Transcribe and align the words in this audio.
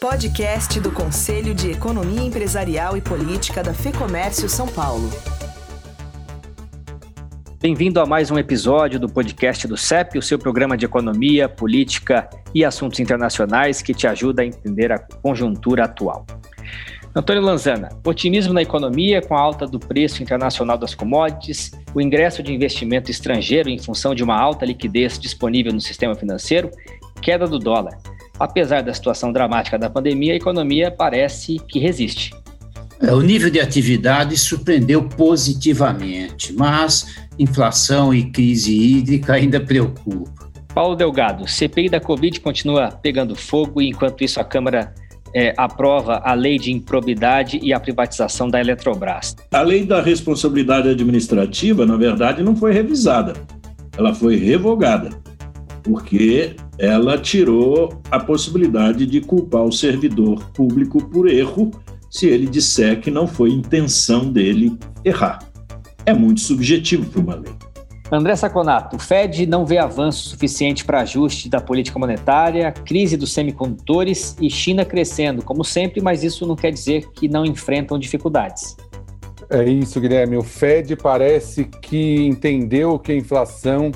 Podcast 0.00 0.78
do 0.78 0.92
Conselho 0.92 1.54
de 1.54 1.70
Economia 1.70 2.20
Empresarial 2.20 2.98
e 2.98 3.00
Política 3.00 3.62
da 3.62 3.72
FEComércio 3.72 4.46
São 4.46 4.68
Paulo. 4.68 5.08
Bem-vindo 7.62 7.98
a 7.98 8.04
mais 8.04 8.30
um 8.30 8.38
episódio 8.38 9.00
do 9.00 9.08
podcast 9.08 9.66
do 9.66 9.74
CEP, 9.74 10.18
o 10.18 10.22
seu 10.22 10.38
programa 10.38 10.76
de 10.76 10.84
economia, 10.84 11.48
política 11.48 12.28
e 12.54 12.62
assuntos 12.62 13.00
internacionais 13.00 13.80
que 13.80 13.94
te 13.94 14.06
ajuda 14.06 14.42
a 14.42 14.44
entender 14.44 14.92
a 14.92 14.98
conjuntura 14.98 15.84
atual. 15.84 16.26
Antônio 17.14 17.40
Lanzana, 17.40 17.88
otimismo 18.04 18.52
na 18.52 18.60
economia 18.60 19.22
com 19.22 19.34
a 19.34 19.40
alta 19.40 19.66
do 19.66 19.78
preço 19.78 20.22
internacional 20.22 20.76
das 20.76 20.94
commodities, 20.94 21.72
o 21.94 22.02
ingresso 22.02 22.42
de 22.42 22.52
investimento 22.52 23.10
estrangeiro 23.10 23.70
em 23.70 23.78
função 23.78 24.14
de 24.14 24.22
uma 24.22 24.38
alta 24.38 24.66
liquidez 24.66 25.18
disponível 25.18 25.72
no 25.72 25.80
sistema 25.80 26.14
financeiro, 26.14 26.70
queda 27.22 27.46
do 27.46 27.58
dólar. 27.58 27.96
Apesar 28.38 28.82
da 28.82 28.92
situação 28.92 29.32
dramática 29.32 29.78
da 29.78 29.88
pandemia, 29.88 30.32
a 30.32 30.36
economia 30.36 30.90
parece 30.90 31.58
que 31.68 31.78
resiste. 31.78 32.34
É, 33.00 33.12
o 33.12 33.20
nível 33.20 33.50
de 33.50 33.60
atividade 33.60 34.36
surpreendeu 34.38 35.06
positivamente, 35.06 36.52
mas 36.52 37.06
inflação 37.38 38.14
e 38.14 38.30
crise 38.30 38.74
hídrica 38.74 39.34
ainda 39.34 39.60
preocupam. 39.60 40.32
Paulo 40.74 40.94
Delgado, 40.94 41.48
CPI 41.48 41.88
da 41.88 42.00
Covid 42.00 42.40
continua 42.40 42.90
pegando 42.90 43.34
fogo 43.34 43.80
e, 43.80 43.88
enquanto 43.88 44.22
isso, 44.22 44.40
a 44.40 44.44
Câmara 44.44 44.92
é, 45.34 45.54
aprova 45.56 46.20
a 46.24 46.34
lei 46.34 46.58
de 46.58 46.72
improbidade 46.72 47.58
e 47.62 47.72
a 47.72 47.80
privatização 47.80 48.48
da 48.48 48.60
Eletrobras. 48.60 49.36
A 49.52 49.62
lei 49.62 49.84
da 49.84 50.00
responsabilidade 50.00 50.88
administrativa, 50.88 51.84
na 51.84 51.96
verdade, 51.96 52.42
não 52.42 52.56
foi 52.56 52.72
revisada, 52.72 53.34
ela 53.96 54.14
foi 54.14 54.36
revogada, 54.36 55.10
porque 55.82 56.56
ela 56.78 57.18
tirou 57.18 58.00
a 58.10 58.18
possibilidade 58.18 59.06
de 59.06 59.20
culpar 59.20 59.64
o 59.64 59.72
servidor 59.72 60.50
público 60.50 61.02
por 61.08 61.28
erro 61.28 61.70
se 62.10 62.26
ele 62.26 62.46
disser 62.46 63.00
que 63.00 63.10
não 63.10 63.26
foi 63.26 63.50
intenção 63.50 64.30
dele 64.30 64.78
errar. 65.04 65.38
É 66.04 66.12
muito 66.12 66.40
subjetivo 66.40 67.06
para 67.10 67.20
uma 67.20 67.34
lei. 67.34 67.52
André 68.10 68.36
Saconato, 68.36 68.96
o 68.96 68.98
Fed 69.00 69.46
não 69.46 69.66
vê 69.66 69.78
avanço 69.78 70.28
suficiente 70.28 70.84
para 70.84 71.00
ajuste 71.00 71.48
da 71.48 71.60
política 71.60 71.98
monetária, 71.98 72.70
crise 72.70 73.16
dos 73.16 73.32
semicondutores 73.32 74.36
e 74.40 74.48
China 74.48 74.84
crescendo, 74.84 75.42
como 75.42 75.64
sempre, 75.64 76.00
mas 76.00 76.22
isso 76.22 76.46
não 76.46 76.54
quer 76.54 76.70
dizer 76.70 77.08
que 77.10 77.28
não 77.28 77.44
enfrentam 77.44 77.98
dificuldades. 77.98 78.76
É 79.50 79.64
isso, 79.64 80.00
Guilherme. 80.00 80.36
O 80.36 80.42
Fed 80.42 80.94
parece 80.96 81.64
que 81.64 82.26
entendeu 82.26 82.98
que 82.98 83.10
a 83.10 83.16
inflação 83.16 83.90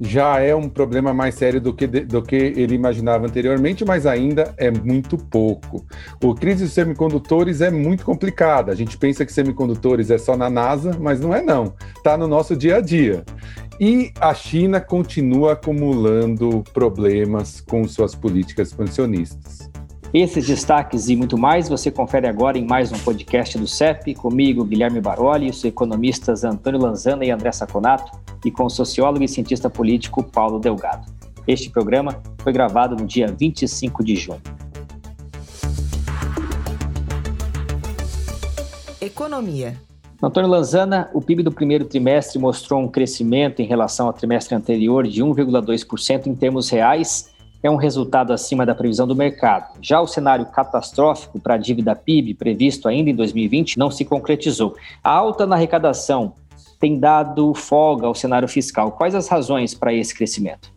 já 0.00 0.40
é 0.40 0.54
um 0.54 0.68
problema 0.68 1.12
mais 1.12 1.34
sério 1.34 1.60
do 1.60 1.74
que, 1.74 1.86
do 1.86 2.22
que 2.22 2.36
ele 2.36 2.74
imaginava 2.74 3.26
anteriormente, 3.26 3.84
mas 3.84 4.06
ainda 4.06 4.54
é 4.56 4.70
muito 4.70 5.16
pouco. 5.16 5.84
O 6.22 6.34
crise 6.34 6.64
dos 6.64 6.72
semicondutores 6.72 7.60
é 7.60 7.70
muito 7.70 8.04
complicada. 8.04 8.72
A 8.72 8.74
gente 8.74 8.96
pensa 8.96 9.24
que 9.24 9.32
semicondutores 9.32 10.10
é 10.10 10.18
só 10.18 10.36
na 10.36 10.48
NASA, 10.48 10.96
mas 11.00 11.20
não 11.20 11.34
é 11.34 11.42
não. 11.42 11.74
Está 11.96 12.16
no 12.16 12.28
nosso 12.28 12.56
dia 12.56 12.76
a 12.76 12.80
dia. 12.80 13.24
E 13.80 14.12
a 14.20 14.34
China 14.34 14.80
continua 14.80 15.52
acumulando 15.52 16.64
problemas 16.72 17.60
com 17.60 17.86
suas 17.86 18.14
políticas 18.14 18.68
expansionistas. 18.68 19.67
Esses 20.12 20.46
destaques 20.46 21.10
e 21.10 21.16
muito 21.16 21.36
mais 21.36 21.68
você 21.68 21.90
confere 21.90 22.26
agora 22.26 22.56
em 22.56 22.66
mais 22.66 22.90
um 22.90 22.98
podcast 22.98 23.58
do 23.58 23.66
CEP, 23.66 24.14
comigo, 24.14 24.64
Guilherme 24.64 25.02
Baroli, 25.02 25.50
os 25.50 25.62
economistas 25.62 26.44
Antônio 26.44 26.80
Lanzana 26.80 27.26
e 27.26 27.30
André 27.30 27.52
Saconato, 27.52 28.18
e 28.42 28.50
com 28.50 28.64
o 28.64 28.70
sociólogo 28.70 29.22
e 29.22 29.28
cientista 29.28 29.68
político 29.68 30.22
Paulo 30.22 30.58
Delgado. 30.58 31.12
Este 31.46 31.68
programa 31.68 32.22
foi 32.38 32.54
gravado 32.54 32.96
no 32.96 33.04
dia 33.04 33.26
25 33.26 34.02
de 34.02 34.16
junho. 34.16 34.40
Economia. 38.98 39.76
Antônio 40.22 40.48
Lanzana, 40.48 41.10
o 41.12 41.20
PIB 41.20 41.42
do 41.42 41.52
primeiro 41.52 41.84
trimestre 41.84 42.38
mostrou 42.38 42.80
um 42.80 42.88
crescimento 42.88 43.60
em 43.60 43.66
relação 43.66 44.06
ao 44.06 44.14
trimestre 44.14 44.54
anterior 44.54 45.06
de 45.06 45.22
1,2% 45.22 46.26
em 46.26 46.34
termos 46.34 46.70
reais 46.70 47.27
é 47.62 47.70
um 47.70 47.76
resultado 47.76 48.32
acima 48.32 48.64
da 48.64 48.74
previsão 48.74 49.06
do 49.06 49.16
mercado. 49.16 49.78
Já 49.80 50.00
o 50.00 50.06
cenário 50.06 50.46
catastrófico 50.46 51.40
para 51.40 51.54
a 51.54 51.58
dívida 51.58 51.94
PIB, 51.94 52.34
previsto 52.34 52.88
ainda 52.88 53.10
em 53.10 53.14
2020, 53.14 53.78
não 53.78 53.90
se 53.90 54.04
concretizou. 54.04 54.76
A 55.02 55.10
alta 55.10 55.46
na 55.46 55.56
arrecadação 55.56 56.34
tem 56.78 56.98
dado 56.98 57.52
folga 57.54 58.06
ao 58.06 58.14
cenário 58.14 58.48
fiscal. 58.48 58.92
Quais 58.92 59.14
as 59.14 59.28
razões 59.28 59.74
para 59.74 59.92
esse 59.92 60.14
crescimento? 60.14 60.70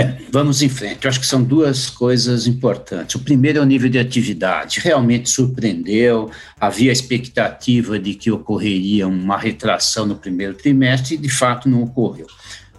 É, 0.00 0.16
vamos 0.30 0.62
em 0.62 0.68
frente. 0.68 1.04
Eu 1.04 1.08
acho 1.08 1.18
que 1.18 1.26
são 1.26 1.42
duas 1.42 1.90
coisas 1.90 2.46
importantes. 2.46 3.16
O 3.16 3.18
primeiro 3.18 3.58
é 3.58 3.60
o 3.60 3.64
nível 3.64 3.90
de 3.90 3.98
atividade. 3.98 4.78
Realmente 4.78 5.28
surpreendeu. 5.28 6.30
Havia 6.60 6.92
a 6.92 6.92
expectativa 6.92 7.98
de 7.98 8.14
que 8.14 8.30
ocorreria 8.30 9.08
uma 9.08 9.36
retração 9.36 10.06
no 10.06 10.14
primeiro 10.14 10.54
trimestre 10.54 11.16
e, 11.16 11.18
de 11.18 11.28
fato, 11.28 11.68
não 11.68 11.82
ocorreu. 11.82 12.28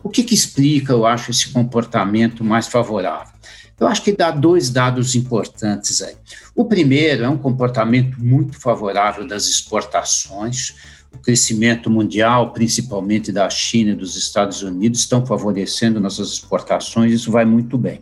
O 0.04 0.10
que, 0.10 0.24
que 0.24 0.34
explica, 0.34 0.94
eu 0.94 1.06
acho, 1.06 1.32
esse 1.32 1.50
comportamento 1.50 2.44
mais 2.44 2.68
favorável? 2.68 3.34
Eu 3.80 3.88
acho 3.88 4.04
que 4.04 4.12
dá 4.12 4.30
dois 4.30 4.70
dados 4.70 5.16
importantes 5.16 6.02
aí. 6.02 6.16
O 6.54 6.66
primeiro 6.66 7.24
é 7.24 7.30
um 7.30 7.38
comportamento 7.38 8.18
muito 8.20 8.60
favorável 8.60 9.26
das 9.26 9.48
exportações. 9.48 10.76
O 11.14 11.18
crescimento 11.18 11.90
mundial, 11.90 12.52
principalmente 12.52 13.32
da 13.32 13.50
China 13.50 13.92
e 13.92 13.96
dos 13.96 14.18
Estados 14.18 14.62
Unidos, 14.62 15.00
estão 15.00 15.26
favorecendo 15.26 16.00
nossas 16.00 16.34
exportações, 16.34 17.14
isso 17.14 17.32
vai 17.32 17.46
muito 17.46 17.78
bem. 17.78 18.02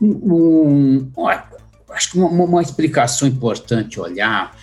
Um, 0.00 1.10
um, 1.16 1.28
acho 1.90 2.10
que 2.10 2.18
uma, 2.18 2.28
uma 2.28 2.62
explicação 2.62 3.28
importante 3.28 4.00
olhar 4.00 4.56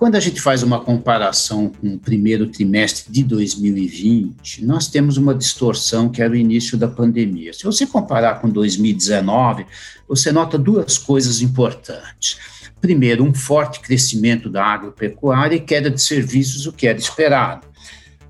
quando 0.00 0.16
a 0.16 0.20
gente 0.20 0.40
faz 0.40 0.62
uma 0.62 0.80
comparação 0.80 1.68
com 1.68 1.88
o 1.88 1.98
primeiro 1.98 2.46
trimestre 2.46 3.12
de 3.12 3.22
2020, 3.22 4.64
nós 4.64 4.88
temos 4.88 5.18
uma 5.18 5.34
distorção 5.34 6.08
que 6.08 6.22
era 6.22 6.32
o 6.32 6.36
início 6.36 6.78
da 6.78 6.88
pandemia. 6.88 7.52
Se 7.52 7.64
você 7.64 7.86
comparar 7.86 8.40
com 8.40 8.48
2019, 8.48 9.66
você 10.08 10.32
nota 10.32 10.56
duas 10.56 10.96
coisas 10.96 11.42
importantes. 11.42 12.38
Primeiro, 12.80 13.22
um 13.22 13.34
forte 13.34 13.80
crescimento 13.80 14.48
da 14.48 14.64
agropecuária 14.64 15.56
e 15.56 15.60
queda 15.60 15.90
de 15.90 16.00
serviços, 16.00 16.64
o 16.64 16.72
que 16.72 16.86
era 16.86 16.98
esperado. 16.98 17.66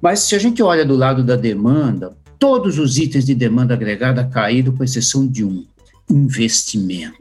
Mas 0.03 0.19
se 0.25 0.35
a 0.35 0.41
gente 0.41 0.61
olha 0.61 0.85
do 0.85 0.97
lado 0.97 1.23
da 1.23 1.37
demanda, 1.37 2.17
todos 2.37 2.81
os 2.81 2.99
itens 2.99 3.25
de 3.25 3.35
demanda 3.37 3.75
agregada 3.75 4.25
caíram, 4.27 4.75
com 4.77 4.83
exceção 4.83 5.25
de 5.25 5.45
um: 5.45 5.65
investimento. 6.11 7.15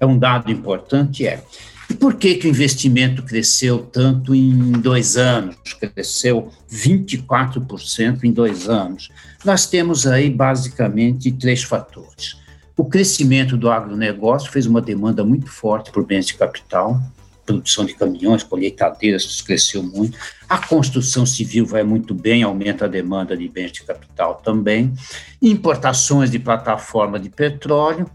É 0.00 0.06
um 0.06 0.18
dado 0.18 0.50
importante, 0.50 1.26
é. 1.26 1.42
E 1.88 1.94
por 1.94 2.14
que, 2.16 2.34
que 2.34 2.46
o 2.46 2.50
investimento 2.50 3.22
cresceu 3.22 3.78
tanto 3.78 4.34
em 4.34 4.72
dois 4.72 5.16
anos? 5.16 5.56
Cresceu 5.94 6.50
24% 6.70 8.24
em 8.24 8.32
dois 8.32 8.68
anos. 8.68 9.10
Nós 9.44 9.66
temos 9.66 10.06
aí 10.06 10.28
basicamente 10.28 11.32
três 11.32 11.62
fatores. 11.62 12.36
O 12.76 12.84
crescimento 12.84 13.56
do 13.56 13.70
agronegócio 13.70 14.52
fez 14.52 14.66
uma 14.66 14.80
demanda 14.80 15.24
muito 15.24 15.50
forte 15.50 15.90
por 15.90 16.04
bens 16.04 16.26
de 16.26 16.34
capital, 16.34 17.00
produção 17.44 17.86
de 17.86 17.94
caminhões, 17.94 18.42
colheitadeiras 18.42 19.40
cresceu 19.40 19.82
muito. 19.82 20.18
A 20.46 20.58
construção 20.58 21.24
civil 21.24 21.64
vai 21.64 21.82
muito 21.82 22.12
bem, 22.12 22.42
aumenta 22.42 22.84
a 22.84 22.88
demanda 22.88 23.34
de 23.34 23.48
bens 23.48 23.72
de 23.72 23.82
capital 23.82 24.34
também. 24.44 24.92
Importações 25.40 26.30
de 26.30 26.38
plataforma 26.38 27.18
de 27.18 27.30
petróleo 27.30 28.08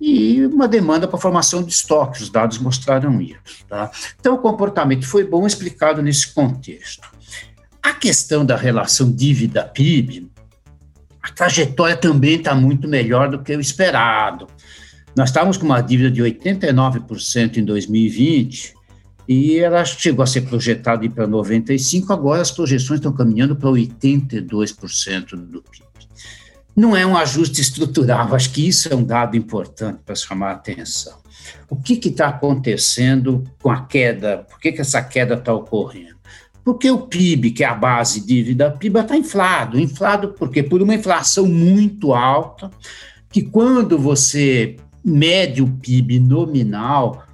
e 0.00 0.46
uma 0.46 0.66
demanda 0.66 1.06
para 1.06 1.18
formação 1.18 1.62
de 1.62 1.72
estoques, 1.72 2.22
os 2.22 2.30
dados 2.30 2.58
mostraram 2.58 3.20
isso. 3.20 3.66
Tá? 3.68 3.90
Então, 4.18 4.34
o 4.34 4.38
comportamento 4.38 5.06
foi 5.06 5.24
bom 5.24 5.46
explicado 5.46 6.00
nesse 6.00 6.32
contexto. 6.32 7.06
A 7.82 7.92
questão 7.92 8.44
da 8.44 8.56
relação 8.56 9.12
dívida-PIB, 9.12 10.30
a 11.22 11.30
trajetória 11.30 11.96
também 11.96 12.36
está 12.36 12.54
muito 12.54 12.88
melhor 12.88 13.28
do 13.28 13.42
que 13.42 13.54
o 13.54 13.60
esperado. 13.60 14.46
Nós 15.14 15.28
estávamos 15.28 15.58
com 15.58 15.66
uma 15.66 15.82
dívida 15.82 16.10
de 16.10 16.22
89% 16.22 17.58
em 17.58 17.64
2020 17.64 18.74
e 19.28 19.58
ela 19.58 19.84
chegou 19.84 20.22
a 20.22 20.26
ser 20.26 20.42
projetada 20.42 21.08
para 21.10 21.28
95%, 21.28 22.10
agora 22.10 22.40
as 22.40 22.50
projeções 22.50 23.00
estão 23.00 23.12
caminhando 23.12 23.54
para 23.54 23.68
82% 23.68 25.36
do 25.36 25.62
PIB 25.62 25.90
não 26.76 26.96
é 26.96 27.04
um 27.04 27.16
ajuste 27.16 27.60
estrutural. 27.60 28.34
Acho 28.34 28.50
que 28.52 28.66
isso 28.66 28.92
é 28.92 28.96
um 28.96 29.04
dado 29.04 29.36
importante 29.36 30.00
para 30.04 30.14
chamar 30.14 30.50
a 30.50 30.54
atenção. 30.54 31.18
O 31.68 31.76
que 31.76 31.94
está 32.08 32.28
acontecendo 32.28 33.44
com 33.62 33.70
a 33.70 33.82
queda? 33.82 34.46
Por 34.48 34.60
que, 34.60 34.72
que 34.72 34.80
essa 34.80 35.02
queda 35.02 35.34
está 35.34 35.52
ocorrendo? 35.52 36.18
Porque 36.64 36.90
o 36.90 37.06
PIB, 37.06 37.52
que 37.52 37.64
é 37.64 37.66
a 37.66 37.74
base 37.74 38.24
dívida 38.24 38.70
PIB, 38.70 39.00
está 39.00 39.16
inflado. 39.16 39.80
Inflado 39.80 40.28
por 40.28 40.50
quê? 40.50 40.62
Por 40.62 40.82
uma 40.82 40.94
inflação 40.94 41.46
muito 41.46 42.12
alta, 42.12 42.70
que 43.30 43.42
quando 43.42 43.98
você 43.98 44.76
mede 45.04 45.62
o 45.62 45.68
PIB 45.68 46.20
nominal, 46.20 47.24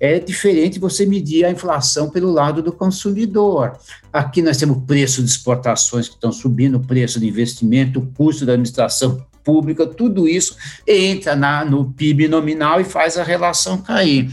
é 0.00 0.18
diferente 0.18 0.78
você 0.78 1.04
medir 1.04 1.44
a 1.44 1.50
inflação 1.50 2.08
pelo 2.08 2.32
lado 2.32 2.62
do 2.62 2.72
consumidor. 2.72 3.76
Aqui 4.10 4.40
nós 4.40 4.56
temos 4.56 4.78
o 4.78 4.80
preço 4.80 5.22
de 5.22 5.28
exportações 5.28 6.08
que 6.08 6.14
estão 6.14 6.32
subindo, 6.32 6.76
o 6.76 6.80
preço 6.86 7.20
de 7.20 7.28
investimento, 7.28 8.00
o 8.00 8.06
custo 8.06 8.46
da 8.46 8.54
administração 8.54 9.24
pública, 9.44 9.86
tudo 9.86 10.26
isso 10.26 10.56
entra 10.86 11.36
na, 11.36 11.64
no 11.64 11.92
PIB 11.92 12.28
nominal 12.28 12.80
e 12.80 12.84
faz 12.84 13.18
a 13.18 13.22
relação 13.22 13.78
cair. 13.78 14.30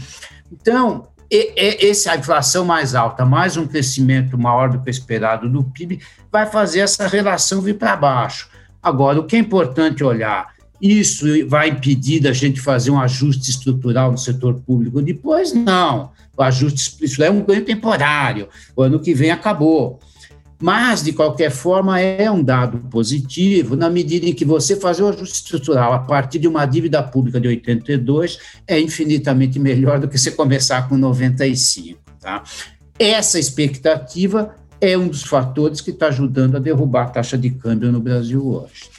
Então, 0.50 1.08
e, 1.30 1.52
e, 1.56 1.90
essa 1.90 2.16
inflação 2.16 2.64
mais 2.64 2.94
alta, 2.94 3.24
mais 3.26 3.56
um 3.56 3.66
crescimento 3.66 4.38
maior 4.38 4.70
do 4.70 4.80
que 4.80 4.88
o 4.88 4.90
esperado 4.90 5.48
do 5.48 5.62
PIB, 5.62 6.00
vai 6.32 6.46
fazer 6.46 6.80
essa 6.80 7.06
relação 7.06 7.60
vir 7.60 7.74
para 7.74 7.96
baixo. 7.96 8.48
Agora, 8.82 9.20
o 9.20 9.24
que 9.24 9.36
é 9.36 9.38
importante 9.38 10.02
olhar, 10.02 10.54
isso 10.80 11.26
vai 11.48 11.68
impedir 11.68 12.20
da 12.20 12.32
gente 12.32 12.60
fazer 12.60 12.90
um 12.90 13.00
ajuste 13.00 13.50
estrutural 13.50 14.12
no 14.12 14.18
setor 14.18 14.54
público 14.54 15.02
depois? 15.02 15.52
Não. 15.52 16.10
O 16.36 16.42
ajuste, 16.42 17.04
isso 17.04 17.22
é 17.22 17.30
um 17.30 17.42
ganho 17.42 17.64
temporário. 17.64 18.48
O 18.76 18.82
ano 18.82 19.00
que 19.00 19.12
vem 19.12 19.30
acabou. 19.30 19.98
Mas, 20.60 21.04
de 21.04 21.12
qualquer 21.12 21.50
forma, 21.50 22.00
é 22.00 22.28
um 22.30 22.42
dado 22.42 22.78
positivo 22.90 23.76
na 23.76 23.88
medida 23.88 24.26
em 24.26 24.32
que 24.32 24.44
você 24.44 24.74
fazer 24.74 25.04
o 25.04 25.08
ajuste 25.08 25.36
estrutural 25.36 25.92
a 25.92 26.00
partir 26.00 26.40
de 26.40 26.48
uma 26.48 26.66
dívida 26.66 27.00
pública 27.00 27.40
de 27.40 27.46
82 27.46 28.38
é 28.66 28.80
infinitamente 28.80 29.58
melhor 29.58 30.00
do 30.00 30.08
que 30.08 30.18
você 30.18 30.32
começar 30.32 30.88
com 30.88 30.96
95. 30.96 32.00
Tá? 32.20 32.42
Essa 32.98 33.38
expectativa 33.38 34.56
é 34.80 34.98
um 34.98 35.06
dos 35.06 35.22
fatores 35.22 35.80
que 35.80 35.90
está 35.90 36.08
ajudando 36.08 36.56
a 36.56 36.60
derrubar 36.60 37.04
a 37.04 37.10
taxa 37.10 37.38
de 37.38 37.50
câmbio 37.50 37.92
no 37.92 38.00
Brasil 38.00 38.44
hoje. 38.44 38.97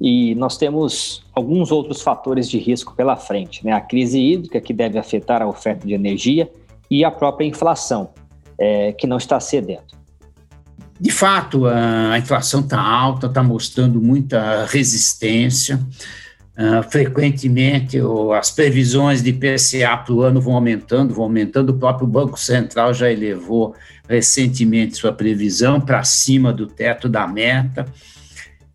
E 0.00 0.34
nós 0.36 0.56
temos 0.56 1.22
alguns 1.34 1.70
outros 1.70 2.00
fatores 2.00 2.48
de 2.48 2.58
risco 2.58 2.94
pela 2.94 3.16
frente, 3.16 3.64
né? 3.64 3.72
A 3.72 3.80
crise 3.80 4.18
hídrica, 4.18 4.60
que 4.60 4.72
deve 4.72 4.98
afetar 4.98 5.42
a 5.42 5.46
oferta 5.46 5.86
de 5.86 5.92
energia, 5.92 6.50
e 6.90 7.04
a 7.04 7.10
própria 7.10 7.46
inflação, 7.46 8.10
é, 8.58 8.92
que 8.92 9.06
não 9.06 9.18
está 9.18 9.38
cedendo. 9.38 10.00
De 11.00 11.10
fato, 11.10 11.66
a 11.66 12.18
inflação 12.18 12.60
está 12.60 12.78
alta, 12.78 13.26
está 13.26 13.42
mostrando 13.42 14.02
muita 14.02 14.66
resistência. 14.66 15.80
Uh, 16.52 16.82
frequentemente, 16.90 17.96
as 18.38 18.50
previsões 18.50 19.22
de 19.22 19.32
PCA 19.32 19.96
para 19.96 20.12
o 20.12 20.20
ano 20.20 20.42
vão 20.42 20.54
aumentando, 20.54 21.14
vão 21.14 21.24
aumentando. 21.24 21.70
O 21.70 21.78
próprio 21.78 22.06
Banco 22.06 22.38
Central 22.38 22.92
já 22.92 23.10
elevou 23.10 23.74
recentemente 24.06 24.98
sua 24.98 25.10
previsão 25.10 25.80
para 25.80 26.04
cima 26.04 26.52
do 26.52 26.66
teto 26.66 27.08
da 27.08 27.26
meta. 27.26 27.86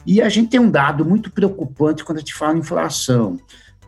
E 0.06 0.22
a 0.22 0.30
gente 0.30 0.50
tem 0.50 0.60
um 0.60 0.70
dado 0.70 1.04
muito 1.04 1.32
preocupante 1.32 2.04
quando 2.04 2.18
a 2.18 2.22
gente 2.22 2.34
fala 2.34 2.56
em 2.56 2.60
inflação. 2.60 3.40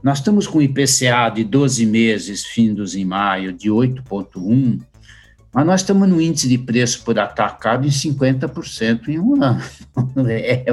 Nós 0.03 0.19
estamos 0.19 0.47
com 0.47 0.61
IPCA 0.61 1.29
de 1.33 1.43
12 1.43 1.85
meses, 1.85 2.45
findos 2.45 2.95
em 2.95 3.05
maio, 3.05 3.51
de 3.51 3.69
8,1, 3.69 4.79
mas 5.53 5.65
nós 5.65 5.81
estamos 5.81 6.07
no 6.07 6.21
índice 6.21 6.47
de 6.47 6.57
preço 6.57 7.03
por 7.03 7.17
atacado 7.17 7.85
em 7.85 7.89
50% 7.89 9.07
em 9.07 9.19
um 9.19 9.41
ano. 9.43 9.61
É, 10.29 10.65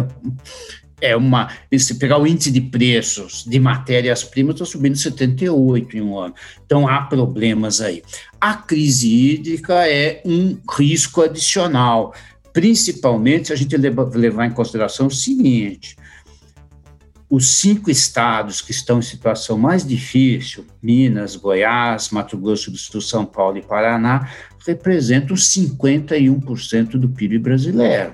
é 1.01 1.17
uma. 1.17 1.51
Se 1.77 1.97
pegar 1.97 2.19
o 2.19 2.27
índice 2.27 2.51
de 2.51 2.61
preços 2.61 3.45
de 3.47 3.59
matérias-primas, 3.61 4.55
está 4.55 4.65
subindo 4.65 4.95
78% 4.95 5.95
em 5.95 6.01
um 6.01 6.19
ano. 6.19 6.35
Então 6.65 6.89
há 6.89 7.03
problemas 7.03 7.81
aí. 7.81 8.03
A 8.41 8.55
crise 8.55 9.13
hídrica 9.13 9.87
é 9.87 10.23
um 10.25 10.57
risco 10.79 11.23
adicional, 11.23 12.15
principalmente 12.55 13.49
se 13.49 13.53
a 13.53 13.57
gente 13.57 13.77
levar 13.77 14.47
em 14.47 14.53
consideração 14.53 15.09
o 15.09 15.11
seguinte: 15.11 15.97
os 17.29 17.59
cinco 17.59 17.91
estados 17.91 18.63
que 18.63 18.71
estão 18.71 19.01
em 19.01 19.03
situação 19.03 19.59
mais 19.59 19.85
difícil, 19.85 20.65
Minas, 20.81 21.35
Goiás, 21.35 22.11
Mato 22.11 22.39
Grosso 22.39 22.71
do 22.71 22.79
Sul, 22.79 23.01
São 23.01 23.27
Paulo 23.27 23.59
e 23.59 23.63
Paraná, 23.63 24.31
representam 24.65 25.37
51% 25.37 26.91
do 26.91 27.09
PIB 27.09 27.39
brasileiro. 27.39 28.13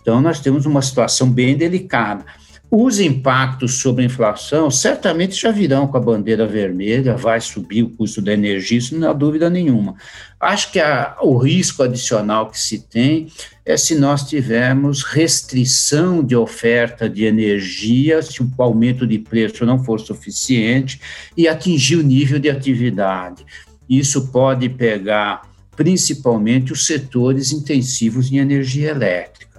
Então, 0.00 0.20
nós 0.20 0.40
temos 0.40 0.64
uma 0.64 0.80
situação 0.80 1.30
bem 1.30 1.56
delicada. 1.56 2.24
Os 2.68 2.98
impactos 2.98 3.74
sobre 3.74 4.02
a 4.02 4.06
inflação 4.06 4.70
certamente 4.72 5.40
já 5.40 5.52
virão 5.52 5.86
com 5.86 5.96
a 5.96 6.00
bandeira 6.00 6.46
vermelha, 6.46 7.16
vai 7.16 7.40
subir 7.40 7.84
o 7.84 7.90
custo 7.90 8.20
da 8.20 8.32
energia, 8.32 8.78
isso 8.78 8.98
não 8.98 9.08
há 9.08 9.12
dúvida 9.12 9.48
nenhuma. 9.48 9.94
Acho 10.40 10.72
que 10.72 10.80
a, 10.80 11.16
o 11.22 11.38
risco 11.38 11.84
adicional 11.84 12.50
que 12.50 12.58
se 12.58 12.80
tem 12.80 13.28
é 13.64 13.76
se 13.76 13.94
nós 13.94 14.28
tivermos 14.28 15.04
restrição 15.04 16.24
de 16.24 16.34
oferta 16.34 17.08
de 17.08 17.24
energia, 17.24 18.20
se 18.20 18.42
o 18.42 18.50
aumento 18.58 19.06
de 19.06 19.20
preço 19.20 19.64
não 19.64 19.84
for 19.84 20.00
suficiente 20.00 21.00
e 21.36 21.46
atingir 21.46 21.96
o 21.96 22.02
nível 22.02 22.40
de 22.40 22.50
atividade. 22.50 23.46
Isso 23.88 24.32
pode 24.32 24.68
pegar 24.68 25.42
principalmente 25.76 26.72
os 26.72 26.84
setores 26.84 27.52
intensivos 27.52 28.32
em 28.32 28.38
energia 28.38 28.90
elétrica. 28.90 29.55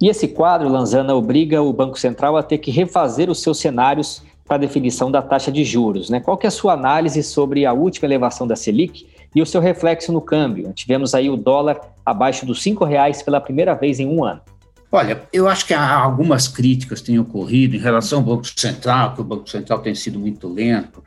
E 0.00 0.08
esse 0.08 0.28
quadro, 0.28 0.68
Lanzana, 0.68 1.14
obriga 1.14 1.60
o 1.60 1.72
Banco 1.72 1.98
Central 1.98 2.36
a 2.36 2.42
ter 2.42 2.58
que 2.58 2.70
refazer 2.70 3.28
os 3.28 3.42
seus 3.42 3.58
cenários 3.58 4.22
para 4.46 4.56
a 4.56 4.60
definição 4.60 5.10
da 5.10 5.20
taxa 5.20 5.50
de 5.50 5.64
juros. 5.64 6.08
Né? 6.08 6.20
Qual 6.20 6.36
que 6.36 6.46
é 6.46 6.48
a 6.48 6.52
sua 6.52 6.72
análise 6.72 7.22
sobre 7.22 7.66
a 7.66 7.72
última 7.72 8.06
elevação 8.06 8.46
da 8.46 8.56
Selic 8.56 9.06
e 9.34 9.42
o 9.42 9.46
seu 9.46 9.60
reflexo 9.60 10.12
no 10.12 10.20
câmbio? 10.20 10.72
Tivemos 10.72 11.14
aí 11.14 11.28
o 11.28 11.36
dólar 11.36 11.80
abaixo 12.06 12.46
dos 12.46 12.64
R$ 12.64 12.76
reais 12.86 13.22
pela 13.22 13.40
primeira 13.40 13.74
vez 13.74 13.98
em 13.98 14.06
um 14.06 14.24
ano. 14.24 14.40
Olha, 14.90 15.22
eu 15.32 15.46
acho 15.46 15.66
que 15.66 15.74
algumas 15.74 16.48
críticas 16.48 17.02
têm 17.02 17.18
ocorrido 17.18 17.76
em 17.76 17.78
relação 17.78 18.20
ao 18.20 18.24
Banco 18.24 18.46
Central, 18.58 19.14
que 19.14 19.20
o 19.20 19.24
Banco 19.24 19.50
Central 19.50 19.80
tem 19.80 19.94
sido 19.94 20.18
muito 20.18 20.48
lento. 20.48 21.04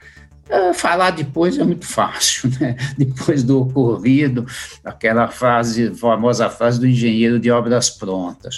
É, 0.52 0.74
falar 0.74 1.12
depois 1.12 1.58
é 1.58 1.64
muito 1.64 1.86
fácil, 1.86 2.52
né? 2.60 2.76
Depois 2.98 3.42
do 3.42 3.62
ocorrido, 3.62 4.46
aquela 4.84 5.30
frase, 5.30 5.96
famosa 5.96 6.50
frase 6.50 6.78
do 6.78 6.86
engenheiro 6.86 7.40
de 7.40 7.50
obras 7.50 7.90
prontas. 7.90 8.58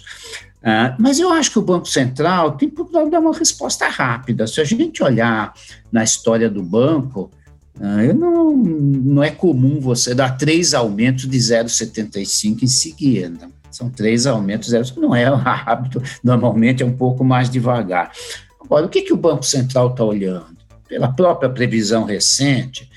Uh, 0.63 0.95
mas 0.97 1.19
eu 1.19 1.31
acho 1.31 1.51
que 1.51 1.59
o 1.59 1.61
Banco 1.61 1.87
Central 1.87 2.53
tem 2.53 2.67
que 2.67 2.83
dar 3.11 3.19
uma 3.19 3.37
resposta 3.37 3.87
rápida. 3.87 4.47
Se 4.47 4.59
a 4.59 4.63
gente 4.63 5.03
olhar 5.03 5.53
na 5.91 6.03
história 6.03 6.49
do 6.49 6.63
banco, 6.63 7.29
uh, 7.77 8.13
não, 8.17 8.57
não 8.57 9.23
é 9.23 9.29
comum 9.29 9.79
você 9.79 10.15
dar 10.15 10.35
três 10.35 10.73
aumentos 10.73 11.29
de 11.29 11.37
0,75 11.37 12.63
em 12.63 12.67
seguida. 12.67 13.49
São 13.69 13.87
três 13.87 14.25
aumentos, 14.25 14.71
não 14.97 15.13
é 15.13 15.25
rápido, 15.29 16.01
normalmente 16.23 16.81
é 16.81 16.85
um 16.85 16.97
pouco 16.97 17.23
mais 17.23 17.51
devagar. 17.51 18.11
Agora, 18.59 18.87
o 18.87 18.89
que, 18.89 19.03
que 19.03 19.13
o 19.13 19.17
Banco 19.17 19.45
Central 19.45 19.91
está 19.91 20.03
olhando? 20.03 20.62
Pela 20.93 21.07
própria 21.07 21.49
previsão 21.49 22.03
recente, 22.03 22.87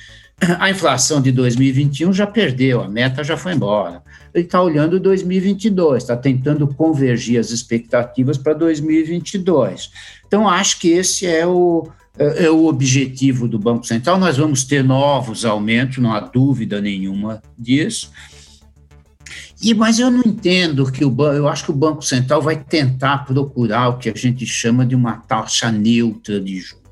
a 0.58 0.68
inflação 0.68 1.18
de 1.18 1.32
2021 1.32 2.12
já 2.12 2.26
perdeu, 2.26 2.82
a 2.82 2.88
meta 2.88 3.24
já 3.24 3.38
foi 3.38 3.54
embora. 3.54 4.02
Ele 4.34 4.44
está 4.44 4.60
olhando 4.60 5.00
2022, 5.00 6.02
está 6.02 6.14
tentando 6.14 6.68
convergir 6.68 7.40
as 7.40 7.50
expectativas 7.50 8.36
para 8.36 8.52
2022. 8.52 9.90
Então, 10.26 10.46
acho 10.46 10.78
que 10.78 10.90
esse 10.90 11.24
é 11.24 11.46
o, 11.46 11.88
é, 12.18 12.44
é 12.44 12.50
o 12.50 12.66
objetivo 12.66 13.48
do 13.48 13.58
Banco 13.58 13.86
Central. 13.86 14.18
Nós 14.18 14.36
vamos 14.36 14.62
ter 14.62 14.84
novos 14.84 15.46
aumentos, 15.46 15.96
não 15.96 16.12
há 16.12 16.20
dúvida 16.20 16.82
nenhuma 16.82 17.42
disso. 17.58 18.10
E, 19.62 19.72
mas 19.72 19.98
eu 19.98 20.10
não 20.10 20.20
entendo 20.20 20.92
que 20.92 21.02
o 21.02 21.08
banco, 21.08 21.34
eu 21.34 21.48
acho 21.48 21.64
que 21.64 21.70
o 21.70 21.74
Banco 21.74 22.02
Central 22.02 22.42
vai 22.42 22.62
tentar 22.62 23.24
procurar 23.24 23.88
o 23.88 23.96
que 23.96 24.10
a 24.10 24.14
gente 24.14 24.44
chama 24.44 24.84
de 24.84 24.94
uma 24.94 25.16
taxa 25.16 25.72
neutra 25.72 26.38
de 26.38 26.58
juros. 26.60 26.85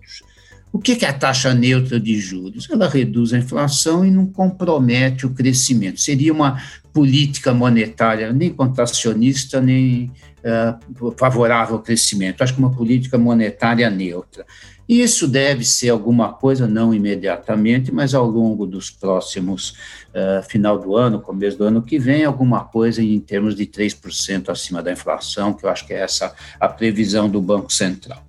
O 0.75 0.81
que 0.81 1.04
é 1.04 1.09
a 1.09 1.12
taxa 1.12 1.54
neutra 1.54 2.00
de 2.00 2.19
juros? 2.19 2.69
Ela 2.69 2.88
reduz 2.88 3.33
a 3.33 3.38
inflação 3.38 4.04
e 4.04 4.11
não 4.11 4.26
compromete 4.26 5.25
o 5.25 5.31
crescimento. 5.31 6.00
Seria 6.00 6.33
uma 6.33 6.61
política 6.93 7.54
monetária 7.54 8.33
nem 8.33 8.50
contracionista, 8.50 9.61
nem 9.61 10.11
uh, 10.43 11.14
favorável 11.16 11.76
ao 11.76 11.81
crescimento. 11.81 12.43
Acho 12.43 12.54
que 12.54 12.59
uma 12.59 12.75
política 12.75 13.16
monetária 13.16 13.88
neutra. 13.88 14.45
Isso 14.88 15.28
deve 15.28 15.64
ser 15.64 15.90
alguma 15.90 16.33
coisa, 16.33 16.66
não 16.66 16.93
imediatamente, 16.93 17.93
mas 17.93 18.12
ao 18.12 18.26
longo 18.26 18.66
dos 18.66 18.90
próximos, 18.90 19.76
uh, 20.11 20.43
final 20.43 20.76
do 20.76 20.97
ano, 20.97 21.21
começo 21.21 21.57
do 21.57 21.62
ano 21.62 21.83
que 21.83 22.00
vem, 22.00 22.25
alguma 22.25 22.64
coisa 22.64 23.00
em 23.00 23.21
termos 23.21 23.54
de 23.54 23.64
3% 23.64 24.49
acima 24.49 24.83
da 24.83 24.90
inflação, 24.90 25.54
que 25.54 25.64
eu 25.64 25.71
acho 25.71 25.87
que 25.87 25.95
é 25.95 26.00
essa 26.00 26.35
a 26.59 26.69
previsão 26.69 27.31
do 27.31 27.40
Banco 27.40 27.73
Central. 27.73 28.25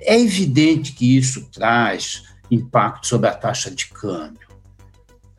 É 0.00 0.18
evidente 0.18 0.92
que 0.92 1.16
isso 1.16 1.48
traz 1.52 2.24
impacto 2.50 3.06
sobre 3.06 3.28
a 3.28 3.34
taxa 3.34 3.70
de 3.70 3.86
câmbio. 3.86 4.48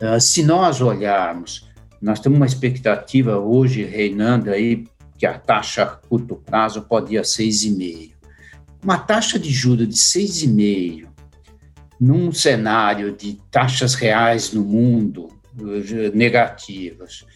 Uh, 0.00 0.20
se 0.20 0.42
nós 0.42 0.80
olharmos, 0.80 1.68
nós 2.00 2.20
temos 2.20 2.38
uma 2.38 2.46
expectativa 2.46 3.38
hoje 3.38 3.84
reinando 3.84 4.50
aí 4.50 4.86
que 5.18 5.26
a 5.26 5.38
taxa 5.38 5.82
a 5.82 5.86
curto 5.86 6.36
prazo 6.36 6.82
pode 6.82 7.14
ir 7.14 7.18
a 7.18 7.22
6,5. 7.22 8.12
Uma 8.82 8.98
taxa 8.98 9.38
de 9.38 9.50
juros 9.50 9.86
de 9.86 9.94
6,5 9.94 11.10
num 12.00 12.32
cenário 12.32 13.14
de 13.14 13.38
taxas 13.50 13.94
reais 13.94 14.54
no 14.54 14.64
mundo 14.64 15.28
eh, 15.58 16.10
negativas, 16.14 17.26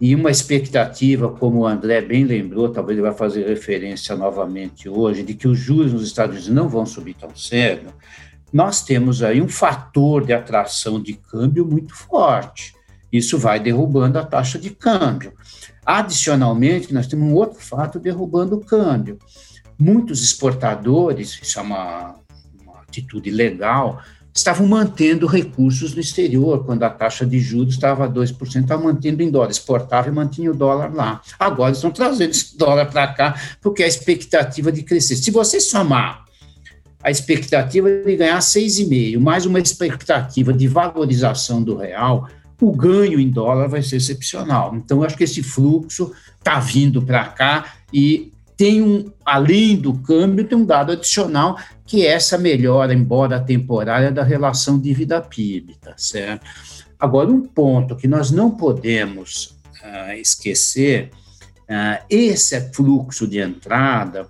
e 0.00 0.14
uma 0.14 0.30
expectativa, 0.30 1.28
como 1.28 1.60
o 1.60 1.66
André 1.66 2.00
bem 2.00 2.24
lembrou, 2.24 2.70
talvez 2.70 2.96
ele 2.96 3.06
vai 3.06 3.14
fazer 3.14 3.46
referência 3.46 4.16
novamente 4.16 4.88
hoje, 4.88 5.22
de 5.22 5.34
que 5.34 5.46
os 5.46 5.58
juros 5.58 5.92
nos 5.92 6.04
Estados 6.04 6.36
Unidos 6.36 6.54
não 6.54 6.68
vão 6.68 6.86
subir 6.86 7.14
tão 7.14 7.36
cedo, 7.36 7.92
nós 8.50 8.82
temos 8.82 9.22
aí 9.22 9.42
um 9.42 9.48
fator 9.48 10.24
de 10.24 10.32
atração 10.32 11.00
de 11.00 11.12
câmbio 11.12 11.66
muito 11.66 11.94
forte. 11.94 12.74
Isso 13.12 13.38
vai 13.38 13.60
derrubando 13.60 14.18
a 14.18 14.24
taxa 14.24 14.58
de 14.58 14.70
câmbio. 14.70 15.34
Adicionalmente, 15.84 16.94
nós 16.94 17.06
temos 17.06 17.28
um 17.28 17.34
outro 17.34 17.60
fato 17.60 17.98
derrubando 17.98 18.56
o 18.56 18.64
câmbio. 18.64 19.18
muitos 19.78 20.22
exportadores, 20.22 21.38
isso 21.42 21.58
é 21.58 21.62
uma, 21.62 22.14
uma 22.60 22.80
atitude 22.80 23.30
legal, 23.30 24.02
estavam 24.40 24.66
mantendo 24.66 25.26
recursos 25.26 25.94
no 25.94 26.00
exterior, 26.00 26.64
quando 26.64 26.82
a 26.82 26.90
taxa 26.90 27.24
de 27.26 27.38
juros 27.38 27.74
estava 27.74 28.06
a 28.06 28.08
2%, 28.08 28.60
estavam 28.60 28.86
mantendo 28.86 29.22
em 29.22 29.30
dólar, 29.30 29.50
exportava 29.50 30.08
e 30.08 30.10
mantinha 30.10 30.50
o 30.50 30.54
dólar 30.54 30.92
lá. 30.92 31.20
Agora 31.38 31.72
estão 31.72 31.90
trazendo 31.90 32.30
esse 32.30 32.56
dólar 32.56 32.86
para 32.86 33.06
cá, 33.08 33.34
porque 33.60 33.82
a 33.82 33.86
expectativa 33.86 34.72
de 34.72 34.82
crescer. 34.82 35.16
Se 35.16 35.30
você 35.30 35.60
somar 35.60 36.24
a 37.02 37.10
expectativa 37.10 37.88
de 37.88 38.16
ganhar 38.16 38.38
6,5, 38.38 39.18
mais 39.18 39.46
uma 39.46 39.60
expectativa 39.60 40.52
de 40.52 40.66
valorização 40.66 41.62
do 41.62 41.76
real, 41.76 42.28
o 42.60 42.72
ganho 42.72 43.20
em 43.20 43.30
dólar 43.30 43.68
vai 43.68 43.82
ser 43.82 43.96
excepcional. 43.96 44.74
Então, 44.74 45.02
acho 45.02 45.16
que 45.16 45.24
esse 45.24 45.42
fluxo 45.42 46.12
está 46.38 46.58
vindo 46.58 47.00
para 47.02 47.24
cá 47.24 47.74
e 47.92 48.32
tem 48.60 48.82
um, 48.82 49.10
além 49.24 49.74
do 49.74 49.94
câmbio, 49.94 50.44
tem 50.44 50.58
um 50.58 50.66
dado 50.66 50.92
adicional 50.92 51.58
que 51.86 52.04
é 52.04 52.10
essa 52.10 52.36
melhora, 52.36 52.92
embora 52.92 53.40
temporária, 53.40 54.12
da 54.12 54.22
relação 54.22 54.78
dívida-PIB, 54.78 55.76
tá 55.80 55.94
certo? 55.96 56.44
Agora, 56.98 57.30
um 57.30 57.40
ponto 57.40 57.96
que 57.96 58.06
nós 58.06 58.30
não 58.30 58.50
podemos 58.50 59.56
uh, 59.82 60.12
esquecer, 60.12 61.08
uh, 61.62 62.04
esse 62.10 62.60
fluxo 62.74 63.26
de 63.26 63.38
entrada, 63.38 64.28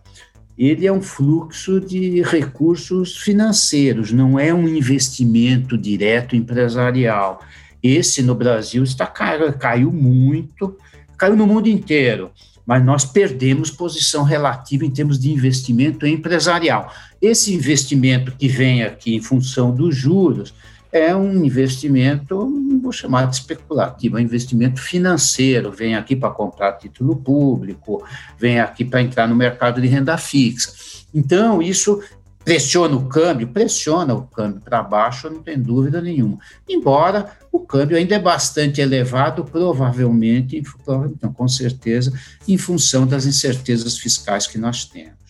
ele 0.56 0.86
é 0.86 0.92
um 0.92 1.02
fluxo 1.02 1.80
de 1.80 2.22
recursos 2.22 3.16
financeiros, 3.16 4.12
não 4.12 4.38
é 4.38 4.54
um 4.54 4.68
investimento 4.68 5.76
direto 5.76 6.36
empresarial. 6.36 7.42
Esse 7.82 8.22
no 8.22 8.36
Brasil 8.36 8.84
está 8.84 9.08
caiu 9.08 9.90
muito, 9.90 10.78
caiu 11.18 11.34
no 11.34 11.48
mundo 11.48 11.68
inteiro 11.68 12.30
mas 12.70 12.84
nós 12.84 13.04
perdemos 13.04 13.68
posição 13.68 14.22
relativa 14.22 14.86
em 14.86 14.90
termos 14.92 15.18
de 15.18 15.32
investimento 15.32 16.06
empresarial. 16.06 16.94
Esse 17.20 17.52
investimento 17.52 18.30
que 18.30 18.46
vem 18.46 18.84
aqui 18.84 19.12
em 19.12 19.20
função 19.20 19.74
dos 19.74 19.96
juros 19.96 20.54
é 20.92 21.12
um 21.12 21.44
investimento, 21.44 22.48
vou 22.80 22.92
chamar 22.92 23.26
de 23.26 23.34
especulativo, 23.34 24.16
é 24.16 24.20
um 24.20 24.22
investimento 24.22 24.80
financeiro, 24.80 25.72
vem 25.72 25.96
aqui 25.96 26.14
para 26.14 26.30
comprar 26.30 26.74
título 26.74 27.16
público, 27.16 28.04
vem 28.38 28.60
aqui 28.60 28.84
para 28.84 29.02
entrar 29.02 29.26
no 29.26 29.34
mercado 29.34 29.80
de 29.80 29.88
renda 29.88 30.16
fixa. 30.16 30.72
Então, 31.12 31.60
isso 31.60 32.00
Pressiona 32.44 32.96
o 32.96 33.06
câmbio? 33.06 33.48
Pressiona 33.48 34.14
o 34.14 34.22
câmbio 34.22 34.60
para 34.60 34.82
baixo, 34.82 35.28
não 35.28 35.42
tem 35.42 35.60
dúvida 35.60 36.00
nenhuma. 36.00 36.38
Embora 36.68 37.30
o 37.52 37.60
câmbio 37.60 37.96
ainda 37.96 38.14
é 38.14 38.18
bastante 38.18 38.80
elevado, 38.80 39.44
provavelmente, 39.44 40.56
então, 40.56 41.32
com 41.32 41.48
certeza, 41.48 42.12
em 42.48 42.56
função 42.56 43.06
das 43.06 43.26
incertezas 43.26 43.98
fiscais 43.98 44.46
que 44.46 44.56
nós 44.56 44.84
temos. 44.84 45.20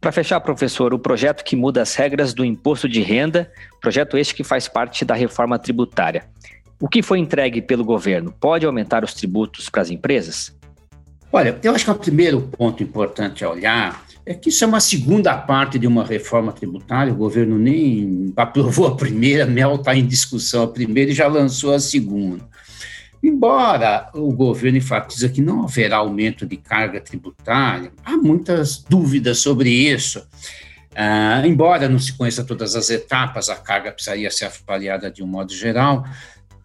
Para 0.00 0.12
fechar, 0.12 0.40
professor, 0.40 0.94
o 0.94 0.98
projeto 0.98 1.44
que 1.44 1.54
muda 1.54 1.82
as 1.82 1.94
regras 1.94 2.32
do 2.32 2.44
imposto 2.44 2.88
de 2.88 3.02
renda, 3.02 3.50
projeto 3.80 4.16
este 4.16 4.34
que 4.34 4.42
faz 4.42 4.66
parte 4.66 5.04
da 5.04 5.14
reforma 5.14 5.58
tributária. 5.58 6.24
O 6.80 6.88
que 6.88 7.02
foi 7.02 7.18
entregue 7.18 7.60
pelo 7.60 7.84
governo 7.84 8.34
pode 8.40 8.64
aumentar 8.64 9.04
os 9.04 9.12
tributos 9.12 9.68
para 9.68 9.82
as 9.82 9.90
empresas? 9.90 10.56
Olha, 11.30 11.58
eu 11.62 11.74
acho 11.74 11.84
que 11.84 11.90
o 11.90 11.94
primeiro 11.94 12.40
ponto 12.40 12.82
importante 12.82 13.44
a 13.44 13.50
olhar 13.50 14.02
é 14.30 14.34
que 14.34 14.48
isso 14.48 14.62
é 14.62 14.66
uma 14.68 14.78
segunda 14.78 15.36
parte 15.36 15.76
de 15.76 15.88
uma 15.88 16.04
reforma 16.04 16.52
tributária. 16.52 17.12
O 17.12 17.16
governo 17.16 17.58
nem 17.58 18.32
aprovou 18.36 18.86
a 18.86 18.96
primeira, 18.96 19.44
Mel 19.44 19.74
está 19.74 19.92
em 19.92 20.06
discussão 20.06 20.62
a 20.62 20.68
primeira 20.68 21.10
e 21.10 21.14
já 21.14 21.26
lançou 21.26 21.74
a 21.74 21.80
segunda. 21.80 22.48
Embora 23.20 24.08
o 24.14 24.32
governo 24.32 24.78
enfatiza 24.78 25.28
que 25.28 25.42
não 25.42 25.64
haverá 25.64 25.96
aumento 25.96 26.46
de 26.46 26.56
carga 26.56 27.00
tributária, 27.00 27.90
há 28.04 28.16
muitas 28.16 28.78
dúvidas 28.88 29.38
sobre 29.38 29.68
isso. 29.68 30.24
Ah, 30.94 31.42
embora 31.44 31.88
não 31.88 31.98
se 31.98 32.12
conheça 32.12 32.44
todas 32.44 32.76
as 32.76 32.88
etapas, 32.88 33.48
a 33.48 33.56
carga 33.56 33.90
precisaria 33.90 34.30
ser 34.30 34.44
avaliada 34.44 35.10
de 35.10 35.24
um 35.24 35.26
modo 35.26 35.52
geral. 35.52 36.04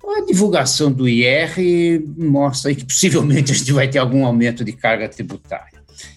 A 0.06 0.24
divulgação 0.24 0.92
do 0.92 1.10
IR 1.10 2.00
mostra 2.16 2.76
que 2.76 2.86
possivelmente 2.86 3.52
a 3.52 3.56
gente 3.56 3.74
vai 3.74 3.88
ter 3.88 3.98
algum 3.98 4.24
aumento 4.24 4.64
de 4.64 4.72
carga 4.72 5.10
tributária. 5.10 5.75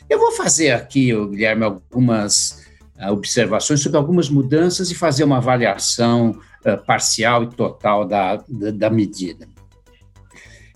Eu 0.08 0.18
vou 0.18 0.32
fazer 0.32 0.72
aqui, 0.72 1.12
Guilherme, 1.26 1.64
algumas 1.64 2.64
uh, 2.96 3.12
observações 3.12 3.80
sobre 3.80 3.98
algumas 3.98 4.28
mudanças 4.28 4.90
e 4.90 4.94
fazer 4.94 5.24
uma 5.24 5.38
avaliação 5.38 6.38
uh, 6.64 6.84
parcial 6.86 7.44
e 7.44 7.48
total 7.48 8.06
da, 8.06 8.36
da, 8.48 8.70
da, 8.70 8.90
medida. 8.90 9.48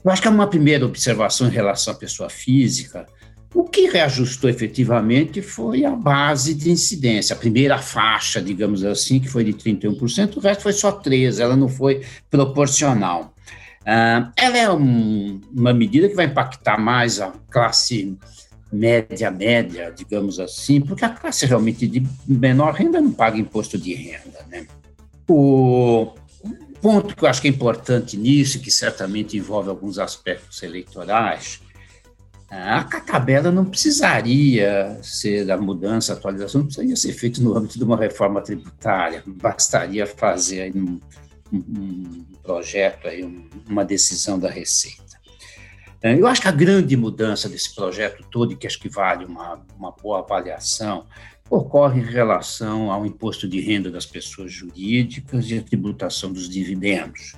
Eu 0.04 0.11
acho 0.11 0.23
que 0.23 0.28
uma 0.28 0.47
primeira 0.47 0.85
observação 0.85 1.47
em 1.47 1.50
relação 1.50 1.94
à 1.94 1.97
pessoa 1.97 2.28
física. 2.28 3.06
O 3.54 3.64
que 3.64 3.87
reajustou 3.87 4.49
efetivamente 4.49 5.42
foi 5.42 5.85
a 5.85 5.90
base 5.90 6.54
de 6.54 6.71
incidência, 6.71 7.35
a 7.35 7.38
primeira 7.38 7.76
faixa, 7.76 8.40
digamos 8.40 8.82
assim, 8.82 9.21
que 9.21 9.28
foi 9.28 9.44
de 9.44 9.52
31%, 9.52 10.37
o 10.37 10.40
resto 10.40 10.62
foi 10.62 10.73
só 10.73 10.90
13%, 10.90 11.38
ela 11.38 11.54
não 11.54 11.68
foi 11.68 12.02
proporcional. 12.30 13.35
Uh, 13.82 14.32
ela 14.37 14.56
é 14.56 14.71
um, 14.73 15.40
uma 15.52 15.75
medida 15.75 16.09
que 16.09 16.14
vai 16.14 16.26
impactar 16.26 16.78
mais 16.78 17.21
a 17.21 17.32
classe 17.50 18.16
média, 18.73 19.31
média, 19.31 19.93
digamos 19.95 20.41
assim, 20.41 20.81
porque 20.81 21.05
a 21.05 21.11
classe 21.11 21.45
realmente 21.45 21.87
de 21.87 22.07
menor 22.26 22.73
renda 22.73 23.00
não 23.00 23.12
paga 23.12 23.37
imposto 23.37 23.76
de 23.76 23.93
renda. 23.95 24.47
Né? 24.49 24.67
O 25.29 26.14
ponto 26.81 27.14
que 27.14 27.25
eu 27.25 27.29
acho 27.29 27.43
que 27.43 27.49
é 27.49 27.50
importante 27.50 28.17
nisso, 28.17 28.61
que 28.61 28.71
certamente 28.71 29.37
envolve 29.37 29.69
alguns 29.69 29.99
aspectos 29.99 30.62
eleitorais, 30.62 31.61
a 32.50 32.85
tabela 32.85 33.50
não 33.50 33.64
precisaria 33.64 34.99
ser 35.02 35.50
a 35.50 35.57
mudança, 35.57 36.12
a 36.12 36.17
atualização, 36.17 36.61
não 36.61 36.67
precisaria 36.67 36.97
ser 36.97 37.12
feita 37.12 37.41
no 37.41 37.57
âmbito 37.57 37.79
de 37.79 37.85
uma 37.85 37.97
reforma 37.97 38.43
tributária, 38.43 39.23
bastaria 39.26 40.07
fazer 40.07 40.71
um, 40.76 41.00
um 41.50 42.25
projeto, 42.43 43.09
aí, 43.09 43.23
uma 43.67 43.85
decisão 43.85 44.38
da 44.38 44.50
Receita. 44.50 45.12
É, 46.02 46.18
eu 46.18 46.26
acho 46.26 46.42
que 46.42 46.49
a 46.49 46.52
grande 46.52 46.97
mudança 46.97 47.49
desse 47.49 47.73
projeto 47.75 48.25
todo, 48.28 48.52
e 48.52 48.56
que 48.56 48.66
acho 48.66 48.80
que 48.80 48.88
vale 48.88 49.25
uma, 49.25 49.64
uma 49.78 49.92
boa 49.92 50.18
avaliação, 50.18 51.06
ocorre 51.49 52.00
em 52.00 52.04
relação 52.04 52.90
ao 52.90 53.06
imposto 53.06 53.47
de 53.47 53.61
renda 53.61 53.90
das 53.90 54.06
pessoas 54.06 54.52
jurídicas 54.52 55.49
e 55.50 55.59
a 55.59 55.62
tributação 55.62 56.32
dos 56.32 56.49
dividendos. 56.49 57.35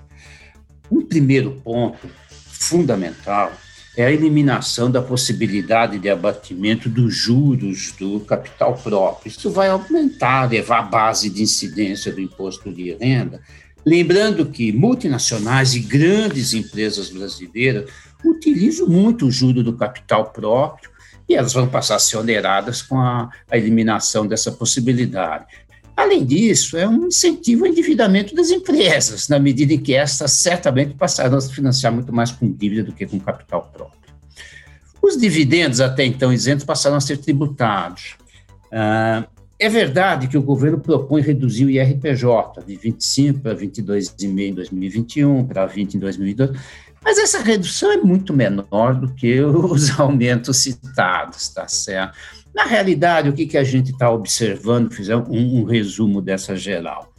Um 0.90 1.04
primeiro 1.04 1.61
ponto 1.62 2.09
fundamental 2.30 3.52
é 3.97 4.06
a 4.06 4.11
eliminação 4.11 4.90
da 4.90 5.02
possibilidade 5.02 5.99
de 5.99 6.09
abatimento 6.09 6.88
dos 6.88 7.14
juros 7.14 7.92
do 7.92 8.21
capital 8.21 8.75
próprio. 8.76 9.28
Isso 9.28 9.50
vai 9.50 9.68
aumentar, 9.68 10.50
levar 10.50 10.78
a 10.78 10.83
base 10.83 11.30
de 11.30 11.42
incidência 11.42 12.12
do 12.12 12.21
imposto 12.21 12.73
de 12.73 12.94
renda. 12.94 13.40
Lembrando 13.87 14.47
que 14.47 14.73
multinacionais 14.73 15.75
e 15.75 15.81
grandes 15.81 16.55
empresas 16.55 17.11
brasileiras 17.11 17.91
utilizam 18.25 18.88
muito 18.88 19.26
o 19.26 19.31
juro 19.31 19.62
do 19.62 19.76
capital 19.76 20.31
próprio 20.31 20.91
e 21.29 21.35
elas 21.35 21.53
vão 21.53 21.69
passar 21.69 21.97
a 21.97 21.99
ser 21.99 22.17
oneradas 22.17 22.83
com 22.83 22.99
a, 22.99 23.31
a 23.50 23.57
eliminação 23.57 24.26
dessa 24.26 24.50
possibilidade. 24.53 25.47
Além 25.97 26.25
disso, 26.25 26.76
é 26.76 26.88
um 26.88 27.07
incentivo 27.07 27.64
ao 27.64 27.71
endividamento 27.71 28.35
das 28.35 28.50
empresas, 28.50 29.29
na 29.29 29.38
medida 29.38 29.75
em 29.75 29.79
que 29.79 29.95
estas 29.95 30.33
certamente 30.33 30.95
passarão 30.95 31.38
a 31.38 31.41
se 31.41 31.55
financiar 31.55 31.93
muito 31.93 32.12
mais 32.12 32.33
com 32.33 32.50
dívida 32.50 32.83
do 32.83 32.93
que 32.93 33.07
com 33.07 33.21
capital 33.21 33.71
próprio. 33.73 34.00
Os 35.00 35.17
dividendos, 35.17 35.81
até 35.81 36.05
então 36.05 36.33
isentos, 36.33 36.64
passaram 36.64 36.97
a 36.97 37.00
ser 37.00 37.19
tributados. 37.19 38.17
Ah, 38.73 39.25
é 39.59 39.69
verdade 39.69 40.29
que 40.29 40.37
o 40.37 40.43
governo 40.43 40.81
propõe 40.81 41.23
reduzir 41.23 41.65
o 41.65 41.71
IRPJ 41.71 42.63
de 42.67 42.77
25 42.77 43.41
para 43.41 43.55
22,5 43.55 44.39
em 44.41 44.55
2021, 44.55 45.47
para 45.47 45.67
20 45.67 45.95
em 45.95 45.99
2022, 45.99 46.61
mas 47.03 47.19
essa 47.19 47.41
redução 47.41 47.93
é 47.93 47.99
muito 47.99 48.33
menor 48.33 48.95
do 48.95 49.13
que 49.15 49.41
os 49.43 49.99
aumentos 50.01 50.57
citados, 50.57 51.49
tá 51.49 51.69
certo? 51.69 52.17
Na 52.55 52.65
realidade, 52.65 53.29
o 53.29 53.33
que, 53.33 53.47
que 53.47 53.59
a 53.59 53.65
gente 53.65 53.91
está 53.91 54.11
observando, 54.11 54.93
fizer 54.93 55.17
um, 55.17 55.61
um 55.61 55.65
resumo 55.65 56.23
dessa 56.23 56.57
geral. 56.57 57.13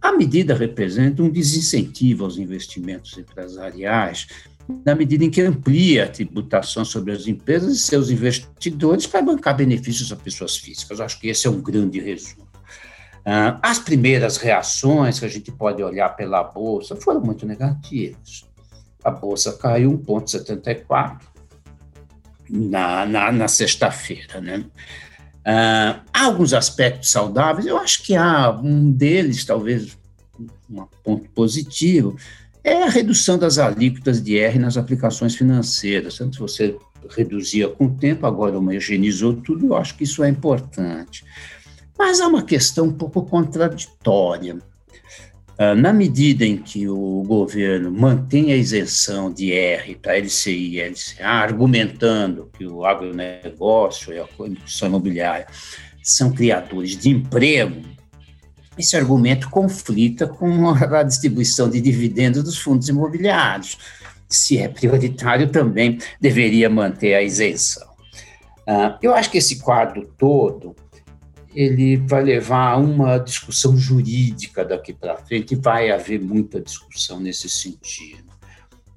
A 0.00 0.12
medida 0.12 0.54
representa 0.54 1.22
um 1.22 1.30
desincentivo 1.30 2.24
aos 2.24 2.36
investimentos 2.36 3.16
empresariais, 3.16 4.26
na 4.84 4.94
medida 4.94 5.24
em 5.24 5.30
que 5.30 5.42
amplia 5.42 6.04
a 6.04 6.08
tributação 6.08 6.84
sobre 6.84 7.12
as 7.12 7.26
empresas 7.26 7.76
e 7.76 7.80
seus 7.80 8.10
investidores 8.10 9.06
para 9.06 9.22
bancar 9.22 9.56
benefícios 9.56 10.10
a 10.12 10.16
pessoas 10.16 10.56
físicas. 10.56 10.98
Eu 10.98 11.04
acho 11.04 11.20
que 11.20 11.28
esse 11.28 11.46
é 11.46 11.50
um 11.50 11.60
grande 11.60 12.00
resumo. 12.00 12.46
Ah, 13.24 13.58
as 13.62 13.78
primeiras 13.78 14.36
reações 14.36 15.18
que 15.18 15.24
a 15.24 15.28
gente 15.28 15.50
pode 15.52 15.82
olhar 15.82 16.10
pela 16.10 16.42
Bolsa 16.42 16.96
foram 16.96 17.20
muito 17.20 17.46
negativas 17.46 18.44
a 19.04 19.10
bolsa 19.10 19.52
caiu 19.52 19.98
1,74 19.98 21.20
na, 22.48 23.04
na, 23.04 23.30
na 23.30 23.46
sexta-feira. 23.46 24.40
Né? 24.40 24.64
Ah, 25.44 26.00
há 26.12 26.24
alguns 26.24 26.54
aspectos 26.54 27.10
saudáveis, 27.10 27.66
eu 27.66 27.76
acho 27.76 28.02
que 28.02 28.16
há 28.16 28.50
um 28.50 28.90
deles, 28.90 29.44
talvez 29.44 29.96
um 30.68 30.86
ponto 31.04 31.28
positivo, 31.30 32.16
é 32.64 32.82
a 32.82 32.88
redução 32.88 33.38
das 33.38 33.58
alíquotas 33.58 34.22
de 34.22 34.38
R 34.38 34.58
nas 34.58 34.76
aplicações 34.76 35.36
financeiras. 35.36 36.20
Antes 36.20 36.38
você 36.38 36.76
reduzia 37.10 37.68
com 37.68 37.84
o 37.84 37.94
tempo, 37.94 38.26
agora 38.26 38.58
homogeneizou 38.58 39.34
tudo, 39.34 39.66
eu 39.66 39.76
acho 39.76 39.94
que 39.96 40.04
isso 40.04 40.24
é 40.24 40.28
importante. 40.28 41.24
Mas 41.98 42.20
há 42.20 42.26
uma 42.26 42.42
questão 42.42 42.86
um 42.86 42.92
pouco 42.92 43.22
contraditória. 43.22 44.58
Ah, 45.56 45.74
na 45.74 45.92
medida 45.92 46.44
em 46.44 46.56
que 46.56 46.88
o 46.88 47.22
governo 47.24 47.92
mantém 47.92 48.52
a 48.52 48.56
isenção 48.56 49.32
de 49.32 49.52
R 49.52 49.94
para 49.94 50.18
LCI 50.18 50.78
e 50.78 50.80
LCA, 50.80 51.28
argumentando 51.28 52.50
que 52.58 52.66
o 52.66 52.84
agronegócio 52.84 54.12
e 54.12 54.18
a 54.18 54.26
construção 54.26 54.88
imobiliária 54.88 55.46
são 56.02 56.32
criadores 56.32 56.96
de 56.96 57.08
emprego, 57.08 57.93
esse 58.78 58.96
argumento 58.96 59.48
conflita 59.50 60.26
com 60.26 60.70
a 60.70 61.02
distribuição 61.02 61.68
de 61.68 61.80
dividendos 61.80 62.42
dos 62.42 62.58
fundos 62.58 62.88
imobiliários. 62.88 63.78
Se 64.28 64.58
é 64.58 64.68
prioritário, 64.68 65.50
também 65.50 65.98
deveria 66.20 66.68
manter 66.68 67.14
a 67.14 67.22
isenção. 67.22 67.86
Uh, 68.66 68.96
eu 69.02 69.14
acho 69.14 69.30
que 69.30 69.38
esse 69.38 69.60
quadro 69.60 70.10
todo 70.18 70.74
ele 71.54 71.96
vai 71.96 72.22
levar 72.22 72.72
a 72.72 72.76
uma 72.76 73.18
discussão 73.18 73.76
jurídica 73.76 74.64
daqui 74.64 74.92
para 74.92 75.16
frente, 75.16 75.54
e 75.54 75.56
vai 75.56 75.90
haver 75.90 76.20
muita 76.20 76.60
discussão 76.60 77.20
nesse 77.20 77.48
sentido. 77.48 78.24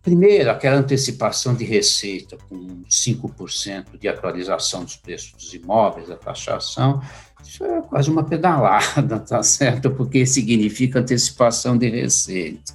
Primeiro, 0.02 0.50
aquela 0.50 0.78
antecipação 0.78 1.54
de 1.54 1.66
receita 1.66 2.38
com 2.50 2.84
5% 2.90 4.00
de 4.00 4.08
atualização 4.08 4.84
dos 4.84 4.96
preços 4.96 5.34
dos 5.34 5.54
imóveis, 5.54 6.10
a 6.10 6.16
taxação, 6.16 7.02
isso 7.48 7.64
é 7.64 7.82
quase 7.82 8.10
uma 8.10 8.24
pedalada, 8.24 9.20
tá 9.28 9.42
certo? 9.42 9.90
Porque 9.92 10.26
significa 10.26 11.00
antecipação 11.00 11.78
de 11.78 11.90
receita. 11.90 12.74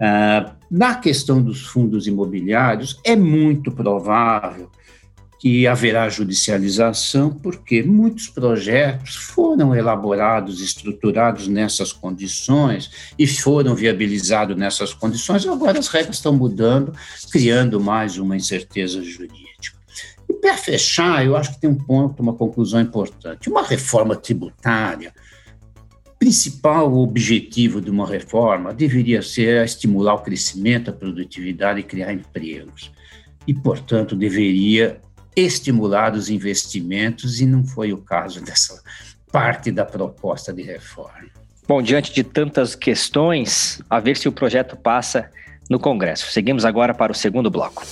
Ah, 0.00 0.52
na 0.70 0.94
questão 0.96 1.42
dos 1.42 1.62
fundos 1.62 2.06
imobiliários, 2.06 3.00
é 3.04 3.16
muito 3.16 3.70
provável 3.70 4.70
que 5.40 5.68
haverá 5.68 6.08
judicialização, 6.08 7.30
porque 7.30 7.80
muitos 7.82 8.28
projetos 8.28 9.14
foram 9.14 9.74
elaborados, 9.74 10.60
estruturados 10.60 11.46
nessas 11.46 11.92
condições 11.92 13.12
e 13.16 13.24
foram 13.24 13.74
viabilizados 13.74 14.56
nessas 14.56 14.92
condições, 14.92 15.46
agora 15.46 15.78
as 15.78 15.86
regras 15.86 16.16
estão 16.16 16.32
mudando, 16.32 16.92
criando 17.30 17.80
mais 17.80 18.18
uma 18.18 18.36
incerteza 18.36 19.00
jurídica. 19.00 19.47
Para 20.40 20.56
fechar, 20.56 21.24
eu 21.24 21.36
acho 21.36 21.52
que 21.52 21.60
tem 21.60 21.70
um 21.70 21.74
ponto, 21.74 22.22
uma 22.22 22.32
conclusão 22.32 22.80
importante. 22.80 23.48
Uma 23.48 23.62
reforma 23.62 24.14
tributária, 24.14 25.12
principal 26.18 26.92
objetivo 26.94 27.80
de 27.80 27.90
uma 27.90 28.06
reforma 28.06 28.74
deveria 28.74 29.22
ser 29.22 29.64
estimular 29.64 30.14
o 30.14 30.22
crescimento, 30.22 30.90
a 30.90 30.92
produtividade 30.92 31.80
e 31.80 31.84
criar 31.84 32.12
empregos. 32.12 32.92
E, 33.46 33.54
portanto, 33.54 34.16
deveria 34.16 35.00
estimular 35.34 36.14
os 36.14 36.28
investimentos, 36.28 37.40
e 37.40 37.46
não 37.46 37.64
foi 37.64 37.92
o 37.92 37.98
caso 37.98 38.40
dessa 38.44 38.82
parte 39.30 39.70
da 39.70 39.84
proposta 39.84 40.52
de 40.52 40.62
reforma. 40.62 41.28
Bom, 41.66 41.82
diante 41.82 42.12
de 42.12 42.24
tantas 42.24 42.74
questões, 42.74 43.80
a 43.90 44.00
ver 44.00 44.16
se 44.16 44.26
o 44.26 44.32
projeto 44.32 44.76
passa 44.76 45.30
no 45.68 45.78
Congresso. 45.78 46.30
Seguimos 46.32 46.64
agora 46.64 46.94
para 46.94 47.12
o 47.12 47.14
segundo 47.14 47.50
bloco. 47.50 47.82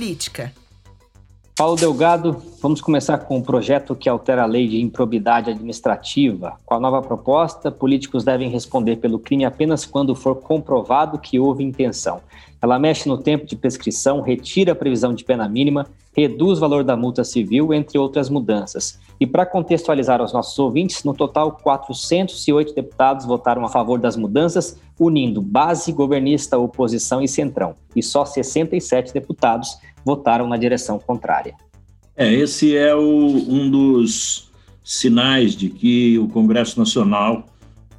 Política. 0.00 0.50
Paulo 1.54 1.76
Delgado, 1.76 2.42
vamos 2.62 2.80
começar 2.80 3.18
com 3.18 3.36
um 3.36 3.42
projeto 3.42 3.94
que 3.94 4.08
altera 4.08 4.44
a 4.44 4.46
lei 4.46 4.66
de 4.66 4.80
improbidade 4.80 5.50
administrativa. 5.50 6.56
Com 6.64 6.72
a 6.72 6.80
nova 6.80 7.02
proposta, 7.02 7.70
políticos 7.70 8.24
devem 8.24 8.48
responder 8.48 8.96
pelo 8.96 9.18
crime 9.18 9.44
apenas 9.44 9.84
quando 9.84 10.14
for 10.14 10.36
comprovado 10.36 11.18
que 11.18 11.38
houve 11.38 11.62
intenção. 11.62 12.22
Ela 12.62 12.78
mexe 12.78 13.06
no 13.10 13.18
tempo 13.18 13.44
de 13.44 13.56
prescrição, 13.56 14.22
retira 14.22 14.72
a 14.72 14.74
previsão 14.74 15.12
de 15.12 15.22
pena 15.22 15.46
mínima, 15.46 15.86
reduz 16.16 16.56
o 16.56 16.60
valor 16.62 16.82
da 16.82 16.96
multa 16.96 17.22
civil, 17.22 17.74
entre 17.74 17.98
outras 17.98 18.30
mudanças. 18.30 18.98
E 19.20 19.26
para 19.26 19.44
contextualizar 19.44 20.20
aos 20.20 20.32
nossos 20.32 20.58
ouvintes, 20.58 21.04
no 21.04 21.12
total, 21.12 21.52
408 21.62 22.74
deputados 22.74 23.26
votaram 23.26 23.64
a 23.64 23.68
favor 23.68 23.98
das 23.98 24.16
mudanças, 24.16 24.78
unindo 24.98 25.42
base 25.42 25.92
governista, 25.92 26.58
oposição 26.58 27.22
e 27.22 27.28
centrão. 27.28 27.74
E 27.94 28.02
só 28.02 28.24
67 28.24 29.12
deputados 29.12 29.78
votaram 30.04 30.48
na 30.48 30.56
direção 30.56 30.98
contrária. 30.98 31.54
É, 32.16 32.32
esse 32.32 32.76
é 32.76 32.94
o, 32.94 33.00
um 33.00 33.70
dos 33.70 34.50
sinais 34.84 35.54
de 35.54 35.68
que 35.68 36.18
o 36.18 36.28
Congresso 36.28 36.78
Nacional 36.78 37.46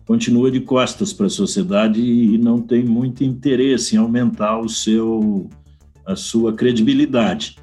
continua 0.06 0.52
de 0.52 0.60
costas 0.60 1.14
para 1.14 1.28
a 1.28 1.30
sociedade 1.30 2.02
e 2.02 2.38
não 2.38 2.62
tem 2.62 2.84
muito 2.84 3.24
interesse 3.24 3.96
em 3.96 4.00
aumentar 4.00 4.60
o 4.60 4.68
seu, 4.68 5.50
a 6.06 6.16
sua 6.16 6.54
credibilidade. 6.54 7.56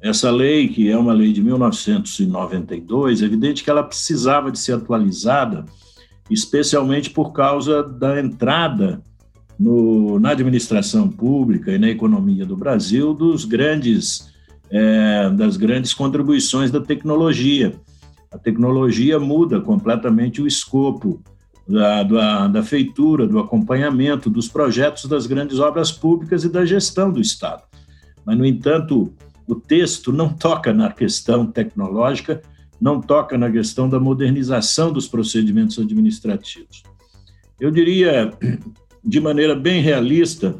Essa 0.00 0.30
lei, 0.30 0.68
que 0.68 0.90
é 0.90 0.96
uma 0.96 1.12
lei 1.12 1.32
de 1.32 1.42
1992, 1.42 3.22
é 3.22 3.24
evidente 3.24 3.64
que 3.64 3.70
ela 3.70 3.82
precisava 3.82 4.52
de 4.52 4.58
ser 4.58 4.74
atualizada, 4.74 5.64
especialmente 6.30 7.10
por 7.10 7.32
causa 7.32 7.82
da 7.82 8.20
entrada 8.20 9.02
no, 9.58 10.18
na 10.18 10.30
administração 10.30 11.08
pública 11.08 11.72
e 11.72 11.78
na 11.78 11.88
economia 11.88 12.44
do 12.44 12.56
Brasil 12.56 13.14
dos 13.14 13.44
grandes, 13.44 14.32
é, 14.70 15.30
das 15.30 15.56
grandes 15.56 15.94
contribuições 15.94 16.70
da 16.70 16.80
tecnologia. 16.80 17.74
A 18.32 18.38
tecnologia 18.38 19.18
muda 19.20 19.60
completamente 19.60 20.42
o 20.42 20.46
escopo 20.46 21.22
da, 21.68 22.02
da, 22.02 22.48
da 22.48 22.62
feitura, 22.62 23.26
do 23.26 23.38
acompanhamento 23.38 24.28
dos 24.28 24.48
projetos 24.48 25.06
das 25.06 25.26
grandes 25.26 25.58
obras 25.58 25.90
públicas 25.90 26.44
e 26.44 26.48
da 26.48 26.64
gestão 26.64 27.10
do 27.10 27.20
Estado. 27.20 27.62
Mas, 28.24 28.36
no 28.36 28.44
entanto, 28.44 29.12
o 29.46 29.54
texto 29.54 30.12
não 30.12 30.28
toca 30.28 30.72
na 30.72 30.90
questão 30.90 31.46
tecnológica, 31.46 32.42
não 32.80 33.00
toca 33.00 33.38
na 33.38 33.50
questão 33.50 33.88
da 33.88 34.00
modernização 34.00 34.92
dos 34.92 35.06
procedimentos 35.06 35.78
administrativos. 35.78 36.82
Eu 37.60 37.70
diria, 37.70 38.32
de 39.04 39.20
maneira 39.20 39.54
bem 39.54 39.82
realista, 39.82 40.56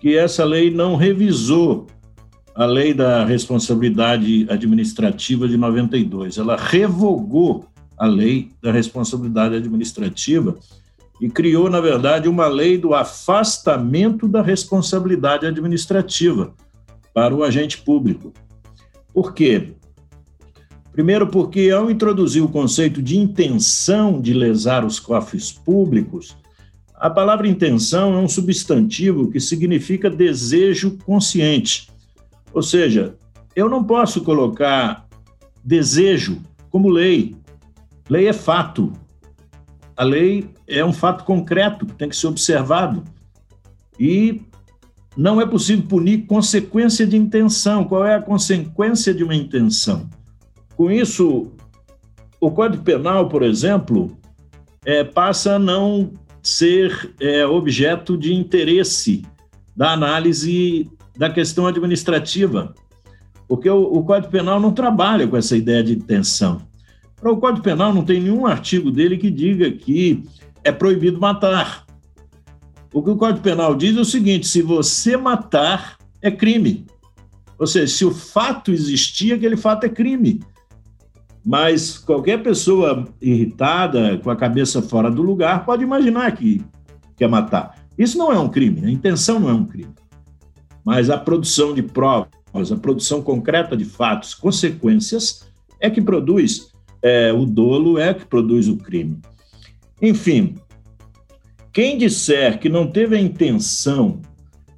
que 0.00 0.16
essa 0.16 0.44
lei 0.44 0.70
não 0.70 0.96
revisou 0.96 1.86
a 2.54 2.64
lei 2.64 2.92
da 2.92 3.24
responsabilidade 3.24 4.46
administrativa 4.50 5.48
de 5.48 5.56
92, 5.56 6.38
ela 6.38 6.56
revogou 6.56 7.64
a 7.96 8.06
lei 8.06 8.50
da 8.62 8.72
responsabilidade 8.72 9.56
administrativa 9.56 10.56
e 11.20 11.28
criou, 11.28 11.68
na 11.68 11.80
verdade, 11.80 12.28
uma 12.28 12.46
lei 12.46 12.78
do 12.78 12.94
afastamento 12.94 14.26
da 14.26 14.40
responsabilidade 14.40 15.46
administrativa 15.46 16.54
para 17.12 17.34
o 17.34 17.44
agente 17.44 17.78
público. 17.78 18.32
Por 19.12 19.34
quê? 19.34 19.74
Primeiro, 20.92 21.26
porque 21.26 21.70
ao 21.70 21.90
introduzir 21.90 22.42
o 22.42 22.48
conceito 22.48 23.02
de 23.02 23.18
intenção 23.18 24.20
de 24.20 24.32
lesar 24.32 24.84
os 24.84 24.98
cofres 24.98 25.52
públicos, 25.52 26.36
a 27.00 27.10
palavra 27.10 27.48
intenção 27.48 28.14
é 28.14 28.18
um 28.18 28.28
substantivo 28.28 29.30
que 29.30 29.40
significa 29.40 30.08
desejo 30.08 30.98
consciente. 31.04 31.90
Ou 32.52 32.62
seja, 32.62 33.16
eu 33.56 33.68
não 33.68 33.82
posso 33.82 34.22
colocar 34.22 35.08
desejo 35.64 36.40
como 36.70 36.88
lei, 36.88 37.34
Lei 38.10 38.26
é 38.26 38.32
fato. 38.32 38.92
A 39.96 40.02
lei 40.02 40.50
é 40.66 40.84
um 40.84 40.92
fato 40.92 41.22
concreto 41.22 41.86
que 41.86 41.94
tem 41.94 42.08
que 42.08 42.16
ser 42.16 42.26
observado. 42.26 43.04
E 43.96 44.42
não 45.16 45.40
é 45.40 45.46
possível 45.46 45.86
punir 45.86 46.26
consequência 46.26 47.06
de 47.06 47.16
intenção. 47.16 47.84
Qual 47.84 48.04
é 48.04 48.16
a 48.16 48.20
consequência 48.20 49.14
de 49.14 49.22
uma 49.22 49.36
intenção? 49.36 50.10
Com 50.76 50.90
isso, 50.90 51.52
o 52.40 52.50
Código 52.50 52.82
Penal, 52.82 53.28
por 53.28 53.44
exemplo, 53.44 54.10
é, 54.84 55.04
passa 55.04 55.54
a 55.54 55.58
não 55.58 56.12
ser 56.42 57.14
é, 57.20 57.46
objeto 57.46 58.16
de 58.16 58.34
interesse 58.34 59.24
da 59.76 59.92
análise 59.92 60.90
da 61.16 61.30
questão 61.30 61.66
administrativa, 61.66 62.74
porque 63.46 63.68
o, 63.68 63.82
o 63.82 64.04
Código 64.04 64.32
Penal 64.32 64.60
não 64.60 64.72
trabalha 64.72 65.26
com 65.26 65.36
essa 65.36 65.56
ideia 65.56 65.82
de 65.82 65.92
intenção. 65.92 66.62
O 67.22 67.36
Código 67.36 67.62
Penal 67.62 67.92
não 67.92 68.04
tem 68.04 68.20
nenhum 68.20 68.46
artigo 68.46 68.90
dele 68.90 69.18
que 69.18 69.30
diga 69.30 69.70
que 69.70 70.22
é 70.64 70.72
proibido 70.72 71.20
matar. 71.20 71.84
O 72.92 73.02
que 73.02 73.10
o 73.10 73.16
Código 73.16 73.42
Penal 73.42 73.74
diz 73.74 73.96
é 73.96 74.00
o 74.00 74.04
seguinte: 74.04 74.46
se 74.46 74.62
você 74.62 75.16
matar, 75.16 75.98
é 76.22 76.30
crime. 76.30 76.86
Ou 77.58 77.66
seja, 77.66 77.86
se 77.86 78.04
o 78.04 78.10
fato 78.10 78.72
existir, 78.72 79.34
aquele 79.34 79.56
fato 79.56 79.84
é 79.84 79.88
crime. 79.88 80.40
Mas 81.50 81.98
qualquer 81.98 82.40
pessoa 82.44 83.08
irritada, 83.20 84.16
com 84.18 84.30
a 84.30 84.36
cabeça 84.36 84.80
fora 84.80 85.10
do 85.10 85.20
lugar, 85.20 85.64
pode 85.64 85.82
imaginar 85.82 86.30
que 86.36 86.64
quer 87.16 87.28
matar. 87.28 87.74
Isso 87.98 88.16
não 88.16 88.32
é 88.32 88.38
um 88.38 88.48
crime, 88.48 88.86
a 88.86 88.88
intenção 88.88 89.40
não 89.40 89.48
é 89.48 89.52
um 89.52 89.64
crime. 89.64 89.92
Mas 90.84 91.10
a 91.10 91.18
produção 91.18 91.74
de 91.74 91.82
provas, 91.82 92.30
a 92.70 92.76
produção 92.76 93.20
concreta 93.20 93.76
de 93.76 93.84
fatos, 93.84 94.32
consequências, 94.32 95.44
é 95.80 95.90
que 95.90 96.00
produz 96.00 96.70
é, 97.02 97.32
o 97.32 97.44
dolo 97.44 97.98
é 97.98 98.14
que 98.14 98.24
produz 98.26 98.68
o 98.68 98.76
crime. 98.76 99.18
Enfim, 100.00 100.54
quem 101.72 101.98
disser 101.98 102.60
que 102.60 102.68
não 102.68 102.86
teve 102.86 103.16
a 103.16 103.20
intenção 103.20 104.20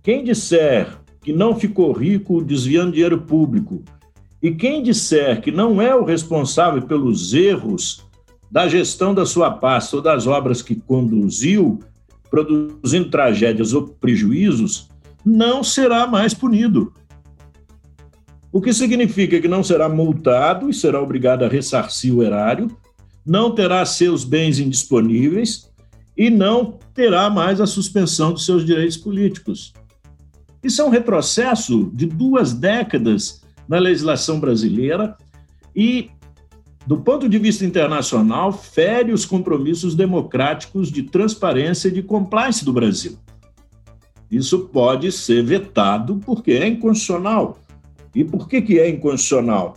quem 0.03 0.25
disser 0.25 0.89
que 1.21 1.35
não 1.35 1.55
ficou 1.55 1.93
rico 1.93 2.43
desviando 2.43 2.93
dinheiro 2.93 3.21
público 3.21 3.85
e 4.43 4.51
quem 4.51 4.83
disser 4.83 5.41
que 5.41 5.53
não 5.53 5.81
é 5.81 5.95
o 5.95 6.05
responsável 6.05 6.83
pelos 6.83 7.33
erros 7.33 8.05
da 8.51 8.67
gestão 8.67 9.15
da 9.15 9.25
sua 9.25 9.53
pasta 9.53 9.97
ou 9.97 10.03
das 10.03 10.27
obras 10.27 10.61
que 10.61 10.75
conduziu, 10.75 11.79
produzindo 12.29 13.09
tragédias 13.09 13.73
ou 13.73 13.87
prejuízos, 13.87 14.89
não 15.25 15.63
será 15.63 16.07
mais 16.09 16.35
punido. 16.35 16.93
O 18.51 18.61
que 18.61 18.73
significa 18.73 19.41
que 19.41 19.49
não 19.49 19.63
será 19.63 19.89
multado 19.89 20.69
e 20.69 20.75
será 20.75 21.01
obrigado 21.01 21.45
a 21.45 21.49
ressarcir 21.49 22.15
o 22.15 22.23
erário, 22.23 22.67
não 23.25 23.55
terá 23.55 23.87
seus 23.87 24.25
bens 24.25 24.59
indisponíveis 24.59 25.71
e 26.17 26.29
não 26.29 26.79
terá 26.93 27.31
mais 27.31 27.61
a 27.61 27.67
suspensão 27.67 28.33
dos 28.33 28.45
seus 28.45 28.67
direitos 28.67 28.97
políticos. 28.97 29.73
Isso 30.63 30.83
é 30.83 30.85
um 30.85 30.91
retrocesso 30.91 31.91
de 31.95 32.07
duas 32.07 32.53
décadas 32.53 33.42
na 33.69 33.79
legislação 33.79 34.41
brasileira 34.41 35.17
e, 35.75 36.11
do 36.87 36.99
ponto 36.99 37.29
de 37.29 37.39
vista 37.39 37.65
internacional, 37.65 38.53
fere 38.53 39.13
os 39.13 39.25
compromissos 39.25 39.95
democráticos 39.95 40.91
de 40.91 41.05
transparência 41.05 41.89
e 41.89 41.93
de 41.93 42.03
compliance 42.03 42.65
do 42.65 42.73
Brasil. 42.73 43.17
Isso 44.31 44.61
pode 44.61 45.13
ser 45.13 45.45
vetado 45.45 46.21
porque 46.25 46.53
é 46.53 46.67
inconstitucional. 46.67 47.59
E 48.15 48.25
por 48.25 48.49
que, 48.49 48.63
que 48.63 48.79
é 48.79 48.89
inconstitucional? 48.89 49.77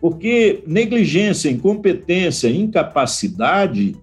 Porque 0.00 0.62
negligência, 0.66 1.50
incompetência, 1.50 2.48
incapacidade 2.48 3.96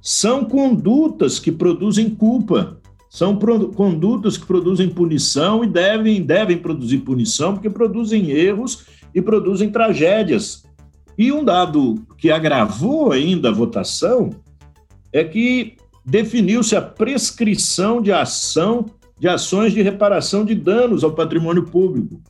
são 0.00 0.44
condutas 0.44 1.38
que 1.38 1.52
produzem 1.52 2.10
culpa, 2.10 2.80
são 3.08 3.36
condutas 3.36 4.36
que 4.36 4.46
produzem 4.46 4.88
punição 4.88 5.64
e 5.64 5.66
devem, 5.66 6.22
devem 6.22 6.58
produzir 6.58 6.98
punição 6.98 7.54
porque 7.54 7.70
produzem 7.70 8.30
erros 8.30 8.84
e 9.14 9.22
produzem 9.22 9.70
tragédias. 9.70 10.64
E 11.16 11.32
um 11.32 11.42
dado 11.42 12.06
que 12.18 12.30
agravou 12.30 13.10
ainda 13.10 13.48
a 13.48 13.52
votação 13.52 14.30
é 15.12 15.24
que 15.24 15.76
definiu-se 16.04 16.76
a 16.76 16.82
prescrição 16.82 18.00
de 18.00 18.12
ação 18.12 18.86
de 19.18 19.26
ações 19.26 19.72
de 19.72 19.82
reparação 19.82 20.44
de 20.44 20.54
danos 20.54 21.02
ao 21.02 21.12
patrimônio 21.12 21.64
público. 21.64 22.20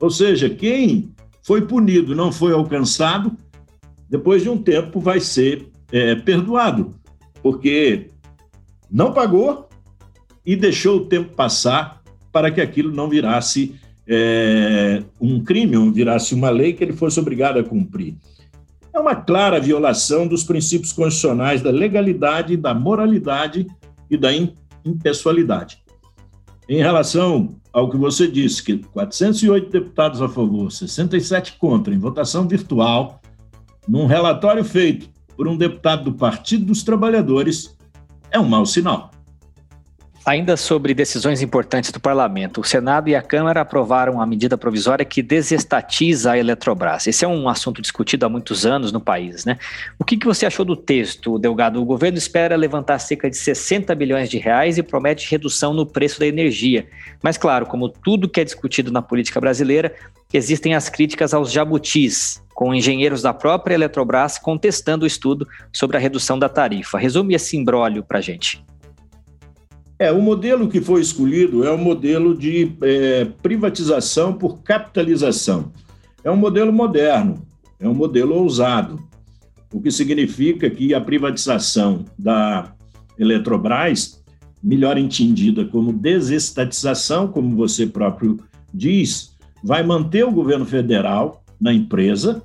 Ou 0.00 0.10
seja, 0.10 0.50
quem 0.50 1.12
foi 1.42 1.62
punido 1.62 2.14
não 2.14 2.32
foi 2.32 2.52
alcançado, 2.52 3.36
depois 4.08 4.42
de 4.42 4.48
um 4.48 4.58
tempo 4.58 4.98
vai 5.00 5.20
ser 5.20 5.68
é, 5.92 6.14
perdoado, 6.16 6.90
porque 7.42 8.10
não 8.90 9.12
pagou 9.12 9.68
e 10.44 10.56
deixou 10.56 10.98
o 10.98 11.06
tempo 11.06 11.34
passar 11.34 12.02
para 12.32 12.50
que 12.50 12.60
aquilo 12.60 12.92
não 12.92 13.08
virasse 13.08 13.74
é, 14.06 15.02
um 15.20 15.42
crime, 15.42 15.76
ou 15.76 15.90
virasse 15.90 16.34
uma 16.34 16.50
lei 16.50 16.72
que 16.72 16.84
ele 16.84 16.92
fosse 16.92 17.18
obrigado 17.18 17.58
a 17.58 17.64
cumprir. 17.64 18.14
É 18.92 18.98
uma 18.98 19.16
clara 19.16 19.60
violação 19.60 20.26
dos 20.26 20.44
princípios 20.44 20.92
constitucionais 20.92 21.62
da 21.62 21.70
legalidade, 21.70 22.56
da 22.56 22.74
moralidade 22.74 23.66
e 24.10 24.16
da 24.16 24.30
impessoalidade. 24.84 25.78
Em 26.68 26.78
relação 26.78 27.56
ao 27.72 27.90
que 27.90 27.96
você 27.96 28.28
disse, 28.28 28.62
que 28.62 28.78
408 28.78 29.70
deputados 29.70 30.22
a 30.22 30.28
favor, 30.28 30.70
67 30.70 31.54
contra, 31.58 31.92
em 31.92 31.98
votação 31.98 32.46
virtual, 32.46 33.20
num 33.86 34.06
relatório 34.06 34.64
feito 34.64 35.08
por 35.36 35.48
um 35.48 35.56
deputado 35.56 36.04
do 36.04 36.14
Partido 36.14 36.66
dos 36.66 36.82
Trabalhadores, 36.82 37.76
é 38.30 38.38
um 38.38 38.48
mau 38.48 38.64
sinal. 38.64 39.10
Ainda 40.26 40.56
sobre 40.56 40.94
decisões 40.94 41.42
importantes 41.42 41.92
do 41.92 42.00
parlamento, 42.00 42.62
o 42.62 42.64
Senado 42.64 43.10
e 43.10 43.14
a 43.14 43.20
Câmara 43.20 43.60
aprovaram 43.60 44.22
a 44.22 44.26
medida 44.26 44.56
provisória 44.56 45.04
que 45.04 45.22
desestatiza 45.22 46.32
a 46.32 46.38
Eletrobras. 46.38 47.06
Esse 47.06 47.26
é 47.26 47.28
um 47.28 47.46
assunto 47.46 47.82
discutido 47.82 48.24
há 48.24 48.28
muitos 48.30 48.64
anos 48.64 48.90
no 48.90 49.02
país, 49.02 49.44
né? 49.44 49.58
O 49.98 50.04
que, 50.04 50.16
que 50.16 50.24
você 50.24 50.46
achou 50.46 50.64
do 50.64 50.76
texto, 50.76 51.38
Delgado? 51.38 51.78
O 51.78 51.84
governo 51.84 52.16
espera 52.16 52.56
levantar 52.56 52.98
cerca 53.00 53.28
de 53.28 53.36
60 53.36 53.94
bilhões 53.94 54.30
de 54.30 54.38
reais 54.38 54.78
e 54.78 54.82
promete 54.82 55.30
redução 55.30 55.74
no 55.74 55.84
preço 55.84 56.18
da 56.18 56.26
energia. 56.26 56.86
Mas, 57.22 57.36
claro, 57.36 57.66
como 57.66 57.90
tudo 57.90 58.26
que 58.26 58.40
é 58.40 58.44
discutido 58.44 58.90
na 58.90 59.02
política 59.02 59.38
brasileira, 59.42 59.94
existem 60.32 60.74
as 60.74 60.88
críticas 60.88 61.34
aos 61.34 61.52
jabutis, 61.52 62.42
com 62.54 62.74
engenheiros 62.74 63.20
da 63.20 63.34
própria 63.34 63.74
Eletrobras 63.74 64.38
contestando 64.38 65.04
o 65.04 65.06
estudo 65.06 65.46
sobre 65.70 65.98
a 65.98 66.00
redução 66.00 66.38
da 66.38 66.48
tarifa. 66.48 66.96
Resume 66.96 67.34
esse 67.34 67.58
imbróglio 67.58 68.02
para 68.02 68.22
gente. 68.22 68.64
É, 69.98 70.10
o 70.10 70.20
modelo 70.20 70.68
que 70.68 70.80
foi 70.80 71.00
escolhido 71.00 71.64
é 71.64 71.70
o 71.70 71.78
modelo 71.78 72.36
de 72.36 72.72
é, 72.82 73.26
privatização 73.42 74.32
por 74.32 74.62
capitalização. 74.62 75.70
É 76.24 76.30
um 76.30 76.36
modelo 76.36 76.72
moderno, 76.72 77.46
é 77.78 77.88
um 77.88 77.94
modelo 77.94 78.34
ousado, 78.34 78.98
o 79.72 79.80
que 79.80 79.90
significa 79.90 80.68
que 80.70 80.94
a 80.94 81.00
privatização 81.00 82.04
da 82.18 82.72
Eletrobras, 83.18 84.22
melhor 84.62 84.96
entendida 84.96 85.64
como 85.64 85.92
desestatização, 85.92 87.28
como 87.28 87.56
você 87.56 87.86
próprio 87.86 88.38
diz, 88.72 89.36
vai 89.62 89.82
manter 89.82 90.24
o 90.24 90.32
governo 90.32 90.64
federal 90.64 91.42
na 91.60 91.72
empresa, 91.72 92.42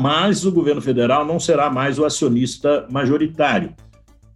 mas 0.00 0.44
o 0.44 0.52
governo 0.52 0.80
federal 0.80 1.24
não 1.26 1.40
será 1.40 1.70
mais 1.70 1.98
o 1.98 2.04
acionista 2.04 2.86
majoritário. 2.90 3.74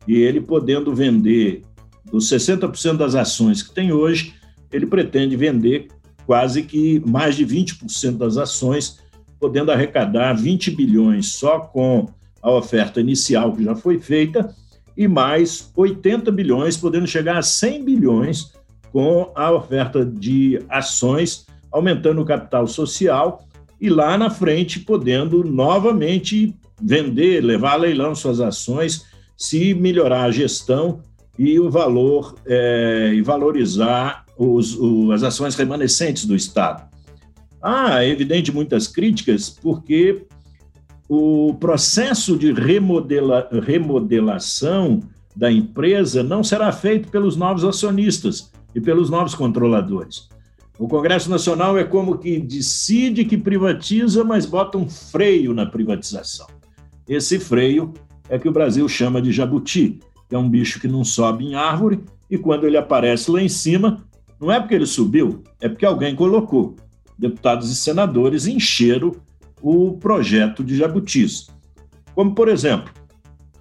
E 0.07 0.17
ele 0.17 0.41
podendo 0.41 0.95
vender 0.95 1.63
dos 2.05 2.29
60% 2.29 2.97
das 2.97 3.15
ações 3.15 3.63
que 3.63 3.75
tem 3.75 3.93
hoje, 3.93 4.35
ele 4.73 4.87
pretende 4.87 5.37
vender 5.37 5.89
quase 6.27 6.63
que 6.63 7.03
mais 7.07 7.37
de 7.37 7.45
20% 7.45 8.17
das 8.17 8.37
ações, 8.37 9.01
podendo 9.39 9.73
arrecadar 9.73 10.33
20 10.35 10.71
bilhões 10.71 11.33
só 11.33 11.61
com 11.61 12.07
a 12.43 12.51
oferta 12.51 13.01
inicial 13.01 13.53
que 13.53 13.65
já 13.65 13.75
foi 13.75 13.99
feita 13.99 14.55
e 14.97 15.09
mais 15.09 15.71
80 15.75 16.31
bilhões, 16.31 16.77
podendo 16.77 17.07
chegar 17.07 17.39
a 17.39 17.43
100 17.43 17.85
bilhões 17.85 18.53
com 18.93 19.33
a 19.35 19.51
oferta 19.51 20.05
de 20.05 20.63
ações, 20.69 21.47
aumentando 21.71 22.21
o 22.21 22.25
capital 22.25 22.67
social 22.67 23.45
e 23.81 23.89
lá 23.89 24.19
na 24.19 24.31
frente 24.31 24.81
podendo 24.81 25.43
novamente 25.45 26.55
vender, 26.81 27.43
levar 27.43 27.73
a 27.73 27.77
leilão 27.77 28.15
suas 28.15 28.41
ações, 28.41 29.07
se 29.37 29.75
melhorar 29.75 30.25
a 30.25 30.31
gestão 30.31 31.01
e 31.41 31.59
o 31.59 31.71
valor 31.71 32.35
é, 32.45 33.13
e 33.15 33.23
valorizar 33.23 34.27
os, 34.37 34.77
o, 34.77 35.11
as 35.11 35.23
ações 35.23 35.55
remanescentes 35.55 36.27
do 36.27 36.37
Estado. 36.37 36.87
Há, 37.63 38.05
é 38.05 38.11
evidente, 38.11 38.53
muitas 38.53 38.87
críticas, 38.87 39.49
porque 39.49 40.27
o 41.09 41.55
processo 41.55 42.37
de 42.37 42.53
remodela, 42.53 43.49
remodelação 43.63 45.01
da 45.35 45.51
empresa 45.51 46.23
não 46.23 46.45
será 46.45 46.71
feito 46.73 47.09
pelos 47.09 47.37
novos 47.37 47.65
acionistas 47.65 48.53
e 48.75 48.81
pelos 48.81 49.09
novos 49.09 49.35
controladores. 49.35 50.29
O 50.79 50.87
Congresso 50.87 51.31
Nacional 51.31 51.79
é 51.79 51.85
como 51.85 52.19
que 52.19 52.39
decide 52.39 53.25
que 53.25 53.39
privatiza, 53.39 54.23
mas 54.25 54.45
bota 54.45 54.77
um 54.77 54.91
freio 54.91 55.55
na 55.55 55.65
privatização. 55.65 56.49
Esse 57.09 57.39
freio 57.39 57.95
é 58.29 58.39
que 58.39 58.49
o 58.49 58.53
Brasil 58.53 58.87
chama 58.87 59.23
de 59.23 59.33
jabuti, 59.33 60.01
é 60.35 60.39
um 60.39 60.49
bicho 60.49 60.81
que 60.81 60.89
não 60.89 61.05
sobe 61.05 61.45
em 61.45 61.55
árvore, 61.55 62.01
e 62.31 62.39
quando 62.39 62.67
ele 62.67 62.77
aparece 62.77 63.31
lá 63.31 63.43
em 63.43 63.49
cima, 63.49 64.05
não 64.41 64.51
é 64.51 64.59
porque 64.59 64.75
ele 64.75 64.87
subiu, 64.87 65.43
é 65.61 65.69
porque 65.69 65.85
alguém 65.85 66.15
colocou. 66.15 66.77
Deputados 67.19 67.71
e 67.71 67.77
senadores 67.77 68.47
encheram 68.47 69.15
o 69.61 69.99
projeto 69.99 70.65
de 70.65 70.77
jabutis. 70.77 71.49
Como, 72.15 72.35
por 72.35 72.49
exemplo, 72.49 72.91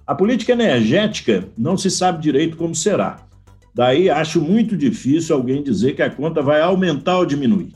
a 0.06 0.14
política 0.14 0.52
energética 0.52 1.48
não 1.56 1.76
se 1.76 1.90
sabe 1.90 2.22
direito 2.22 2.56
como 2.56 2.74
será. 2.74 3.26
Daí 3.74 4.10
acho 4.10 4.40
muito 4.40 4.76
difícil 4.76 5.36
alguém 5.36 5.62
dizer 5.62 5.94
que 5.94 6.02
a 6.02 6.10
conta 6.10 6.42
vai 6.42 6.60
aumentar 6.60 7.18
ou 7.18 7.26
diminuir. 7.26 7.72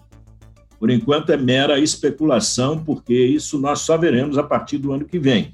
Por 0.79 0.91
enquanto 0.91 1.31
é 1.31 1.37
mera 1.37 1.79
especulação, 1.79 2.83
porque 2.83 3.15
isso 3.15 3.59
nós 3.59 3.81
só 3.81 3.97
veremos 3.97 4.37
a 4.37 4.43
partir 4.43 4.79
do 4.79 4.93
ano 4.93 5.05
que 5.05 5.19
vem. 5.19 5.53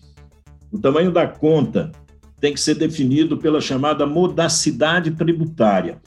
O 0.73 0.79
tamanho 0.79 1.13
da 1.13 1.27
conta 1.27 1.93
tem 2.41 2.55
que 2.55 2.61
ser 2.61 2.75
definido 2.75 3.37
pela 3.37 3.61
chamada 3.61 4.07
modacidade 4.07 5.11
tributária. 5.11 6.01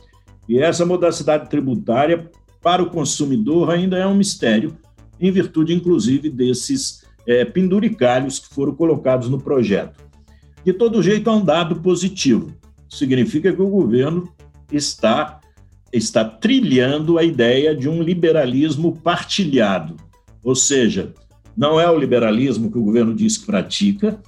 E 0.49 0.59
essa 0.59 0.85
modacidade 0.85 1.49
tributária, 1.49 2.29
para 2.61 2.81
o 2.81 2.89
consumidor, 2.89 3.69
ainda 3.69 3.97
é 3.97 4.07
um 4.07 4.15
mistério, 4.15 4.75
em 5.19 5.31
virtude, 5.31 5.73
inclusive, 5.73 6.29
desses 6.29 7.03
é, 7.27 7.45
penduricalhos 7.45 8.39
que 8.39 8.53
foram 8.53 8.73
colocados 8.73 9.29
no 9.29 9.39
projeto. 9.39 10.01
De 10.65 10.73
todo 10.73 11.03
jeito, 11.03 11.29
é 11.29 11.33
um 11.33 11.43
dado 11.43 11.77
positivo. 11.77 12.51
Significa 12.89 13.53
que 13.53 13.61
o 13.61 13.69
governo 13.69 14.29
está, 14.71 15.39
está 15.91 16.25
trilhando 16.25 17.17
a 17.17 17.23
ideia 17.23 17.75
de 17.75 17.87
um 17.87 18.01
liberalismo 18.01 18.97
partilhado. 18.97 19.97
Ou 20.43 20.55
seja, 20.55 21.13
não 21.55 21.79
é 21.79 21.89
o 21.89 21.97
liberalismo 21.97 22.71
que 22.71 22.77
o 22.77 22.83
governo 22.83 23.13
diz 23.13 23.37
que 23.37 23.45
pratica, 23.45 24.19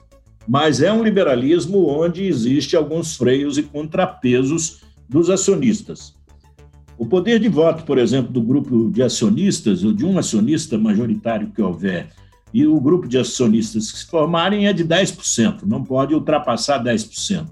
mas 0.47 0.81
é 0.81 0.91
um 0.91 1.03
liberalismo 1.03 1.88
onde 1.88 2.23
existe 2.23 2.75
alguns 2.75 3.15
freios 3.15 3.58
e 3.58 3.63
contrapesos 3.63 4.81
dos 5.10 5.29
acionistas. 5.29 6.13
O 6.97 7.05
poder 7.05 7.39
de 7.39 7.49
voto, 7.49 7.84
por 7.84 7.97
exemplo, 7.97 8.31
do 8.31 8.41
grupo 8.41 8.89
de 8.89 9.03
acionistas, 9.03 9.84
ou 9.84 9.91
de 9.91 10.05
um 10.05 10.17
acionista 10.17 10.77
majoritário 10.77 11.51
que 11.51 11.62
houver, 11.62 12.10
e 12.53 12.65
o 12.65 12.79
grupo 12.79 13.08
de 13.08 13.17
acionistas 13.17 13.91
que 13.91 13.97
se 13.97 14.05
formarem 14.05 14.67
é 14.67 14.71
de 14.71 14.86
10%, 14.86 15.63
não 15.65 15.84
pode 15.84 16.13
ultrapassar 16.13 16.81
10%, 16.81 17.47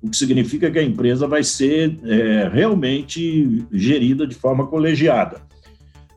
o 0.00 0.08
que 0.08 0.16
significa 0.16 0.70
que 0.70 0.78
a 0.78 0.82
empresa 0.82 1.26
vai 1.26 1.44
ser 1.44 1.98
é, 2.04 2.48
realmente 2.50 3.66
gerida 3.70 4.26
de 4.26 4.34
forma 4.34 4.66
colegiada. 4.66 5.42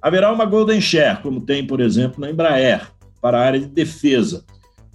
Haverá 0.01 0.31
uma 0.31 0.45
golden 0.45 0.79
share, 0.79 1.21
como 1.21 1.41
tem, 1.41 1.67
por 1.67 1.81
exemplo, 1.81 2.21
na 2.21 2.31
Embraer, 2.31 2.87
para 3.21 3.39
a 3.39 3.45
área 3.45 3.59
de 3.59 3.67
defesa, 3.67 4.45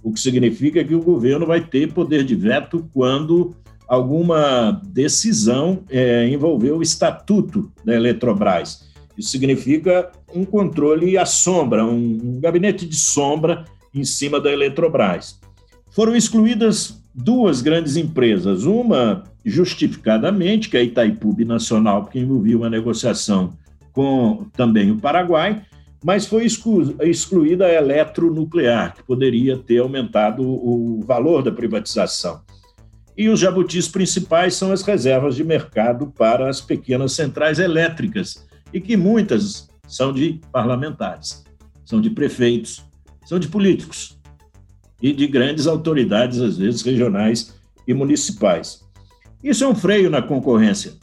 o 0.05 0.13
que 0.13 0.19
significa 0.19 0.83
que 0.83 0.93
o 0.93 1.01
governo 1.01 1.47
vai 1.47 1.59
ter 1.59 1.91
poder 1.91 2.23
de 2.23 2.35
veto 2.35 2.87
quando 2.93 3.55
alguma 3.87 4.79
decisão 4.85 5.79
é, 5.89 6.27
envolver 6.27 6.73
o 6.73 6.81
estatuto 6.83 7.71
da 7.83 7.95
Eletrobras. 7.95 8.85
Isso 9.17 9.29
significa 9.29 10.11
um 10.31 10.45
controle 10.45 11.17
à 11.17 11.25
sombra, 11.25 11.83
um, 11.83 12.19
um 12.23 12.39
gabinete 12.39 12.85
de 12.85 12.95
sombra 12.95 13.65
em 13.95 14.05
cima 14.05 14.39
da 14.39 14.51
Eletrobras. 14.51 15.39
Foram 15.89 16.15
excluídas 16.15 17.01
duas 17.11 17.63
grandes 17.63 17.95
empresas, 17.95 18.63
uma 18.63 19.23
justificadamente, 19.43 20.69
que 20.69 20.77
é 20.77 20.81
a 20.81 20.83
Itaipu 20.83 21.35
Nacional, 21.45 22.03
porque 22.03 22.19
envolvia 22.19 22.57
uma 22.57 22.69
negociação 22.69 23.53
com 23.91 24.45
também 24.55 24.91
o 24.91 24.97
Paraguai, 24.97 25.63
mas 26.05 26.27
foi 26.27 26.45
excluída 26.45 27.65
a 27.65 27.73
eletronuclear, 27.73 28.93
que 28.93 29.01
poderia 29.01 29.57
ter 29.57 29.79
aumentado 29.79 30.43
o 30.43 31.01
valor 31.03 31.41
da 31.41 31.51
privatização. 31.51 32.41
E 33.17 33.27
os 33.27 33.39
jabutis 33.39 33.87
principais 33.87 34.53
são 34.53 34.71
as 34.71 34.83
reservas 34.83 35.35
de 35.35 35.43
mercado 35.43 36.13
para 36.15 36.47
as 36.47 36.61
pequenas 36.61 37.13
centrais 37.13 37.57
elétricas, 37.57 38.45
e 38.71 38.79
que 38.79 38.95
muitas 38.95 39.67
são 39.87 40.13
de 40.13 40.39
parlamentares, 40.51 41.43
são 41.83 41.99
de 41.99 42.11
prefeitos, 42.11 42.85
são 43.25 43.39
de 43.39 43.47
políticos 43.47 44.15
e 45.01 45.11
de 45.11 45.25
grandes 45.25 45.65
autoridades, 45.65 46.39
às 46.39 46.59
vezes 46.59 46.83
regionais 46.83 47.55
e 47.87 47.95
municipais. 47.95 48.85
Isso 49.43 49.63
é 49.63 49.67
um 49.67 49.73
freio 49.73 50.11
na 50.11 50.21
concorrência, 50.21 50.93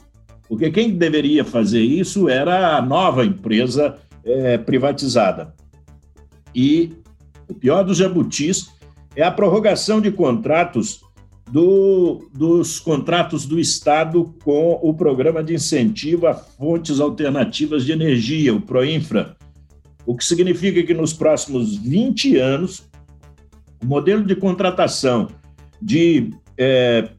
porque 0.47 0.71
quem 0.71 0.91
deveria 0.91 1.43
fazer 1.43 1.81
isso 1.81 2.29
era 2.29 2.77
a 2.77 2.81
nova 2.81 3.25
empresa 3.25 3.97
é, 4.23 4.57
privatizada. 4.57 5.53
E 6.53 6.93
o 7.47 7.53
pior 7.53 7.83
dos 7.83 7.97
jabutis 7.97 8.71
é 9.15 9.23
a 9.23 9.31
prorrogação 9.31 10.01
de 10.01 10.11
contratos 10.11 11.01
do, 11.51 12.29
dos 12.33 12.79
contratos 12.79 13.45
do 13.45 13.59
Estado 13.59 14.33
com 14.43 14.79
o 14.81 14.93
Programa 14.93 15.43
de 15.43 15.53
Incentivo 15.53 16.27
a 16.27 16.33
Fontes 16.33 16.99
Alternativas 16.99 17.85
de 17.85 17.91
Energia, 17.91 18.53
o 18.53 18.61
PROINFRA, 18.61 19.35
o 20.05 20.15
que 20.15 20.25
significa 20.25 20.81
que 20.83 20.93
nos 20.93 21.13
próximos 21.13 21.77
20 21.77 22.37
anos, 22.37 22.89
o 23.81 23.85
modelo 23.85 24.23
de 24.23 24.35
contratação 24.35 25.27
de 25.81 26.31
é, 26.57 27.09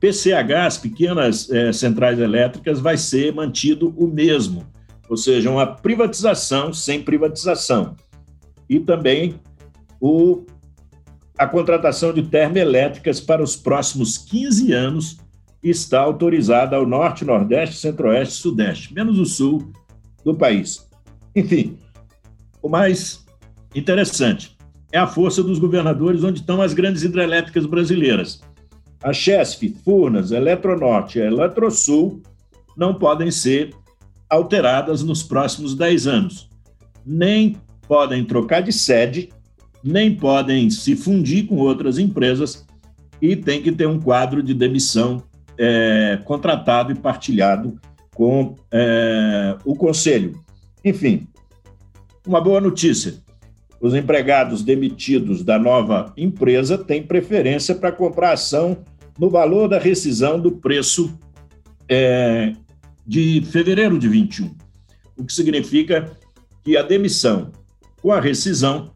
PCHs, 0.00 0.78
pequenas 0.78 1.50
é, 1.50 1.72
centrais 1.72 2.18
elétricas, 2.18 2.80
vai 2.80 2.96
ser 2.96 3.32
mantido 3.34 3.94
o 3.96 4.06
mesmo, 4.06 4.66
ou 5.08 5.16
seja, 5.16 5.50
uma 5.50 5.66
privatização 5.66 6.72
sem 6.72 7.02
privatização. 7.02 7.96
E 8.68 8.78
também 8.78 9.40
o 10.00 10.44
a 11.38 11.46
contratação 11.46 12.12
de 12.12 12.22
termoelétricas 12.24 13.20
para 13.20 13.42
os 13.42 13.54
próximos 13.54 14.18
15 14.18 14.72
anos 14.72 15.18
está 15.62 16.00
autorizada 16.00 16.74
ao 16.74 16.84
norte, 16.84 17.24
nordeste, 17.24 17.76
centro-oeste 17.76 18.34
e 18.34 18.38
sudeste, 18.38 18.92
menos 18.92 19.18
o 19.20 19.24
sul 19.24 19.72
do 20.24 20.34
país. 20.34 20.88
Enfim, 21.36 21.78
o 22.60 22.68
mais 22.68 23.24
interessante 23.72 24.56
é 24.90 24.98
a 24.98 25.06
força 25.06 25.42
dos 25.42 25.60
governadores 25.60 26.24
onde 26.24 26.40
estão 26.40 26.60
as 26.60 26.74
grandes 26.74 27.04
hidrelétricas 27.04 27.66
brasileiras. 27.66 28.40
A 29.02 29.12
Chesf, 29.12 29.68
Furnas, 29.84 30.32
Eletronorte 30.32 31.18
e 31.18 31.22
Eletrosul 31.22 32.20
não 32.76 32.94
podem 32.94 33.30
ser 33.30 33.72
alteradas 34.28 35.02
nos 35.02 35.22
próximos 35.22 35.74
10 35.74 36.06
anos. 36.06 36.48
Nem 37.04 37.56
podem 37.86 38.24
trocar 38.24 38.60
de 38.60 38.72
sede 38.72 39.30
nem 39.82 40.14
podem 40.14 40.68
se 40.70 40.96
fundir 40.96 41.46
com 41.46 41.56
outras 41.56 41.98
empresas 41.98 42.66
e 43.20 43.36
tem 43.36 43.62
que 43.62 43.72
ter 43.72 43.86
um 43.86 44.00
quadro 44.00 44.42
de 44.42 44.54
demissão 44.54 45.22
é, 45.56 46.18
contratado 46.24 46.92
e 46.92 46.94
partilhado 46.94 47.78
com 48.14 48.54
é, 48.70 49.56
o 49.64 49.74
conselho. 49.74 50.40
Enfim, 50.84 51.26
uma 52.26 52.40
boa 52.40 52.60
notícia: 52.60 53.14
os 53.80 53.94
empregados 53.94 54.62
demitidos 54.62 55.42
da 55.42 55.58
nova 55.58 56.12
empresa 56.16 56.78
têm 56.78 57.02
preferência 57.02 57.74
para 57.74 57.92
comprar 57.92 58.32
ação 58.32 58.78
no 59.18 59.28
valor 59.28 59.68
da 59.68 59.78
rescisão 59.78 60.38
do 60.38 60.52
preço 60.52 61.18
é, 61.88 62.52
de 63.08 63.40
fevereiro 63.40 63.98
de 63.98 64.06
21, 64.06 64.54
o 65.16 65.24
que 65.24 65.32
significa 65.32 66.12
que 66.62 66.76
a 66.76 66.82
demissão 66.82 67.50
com 68.02 68.12
a 68.12 68.20
rescisão 68.20 68.90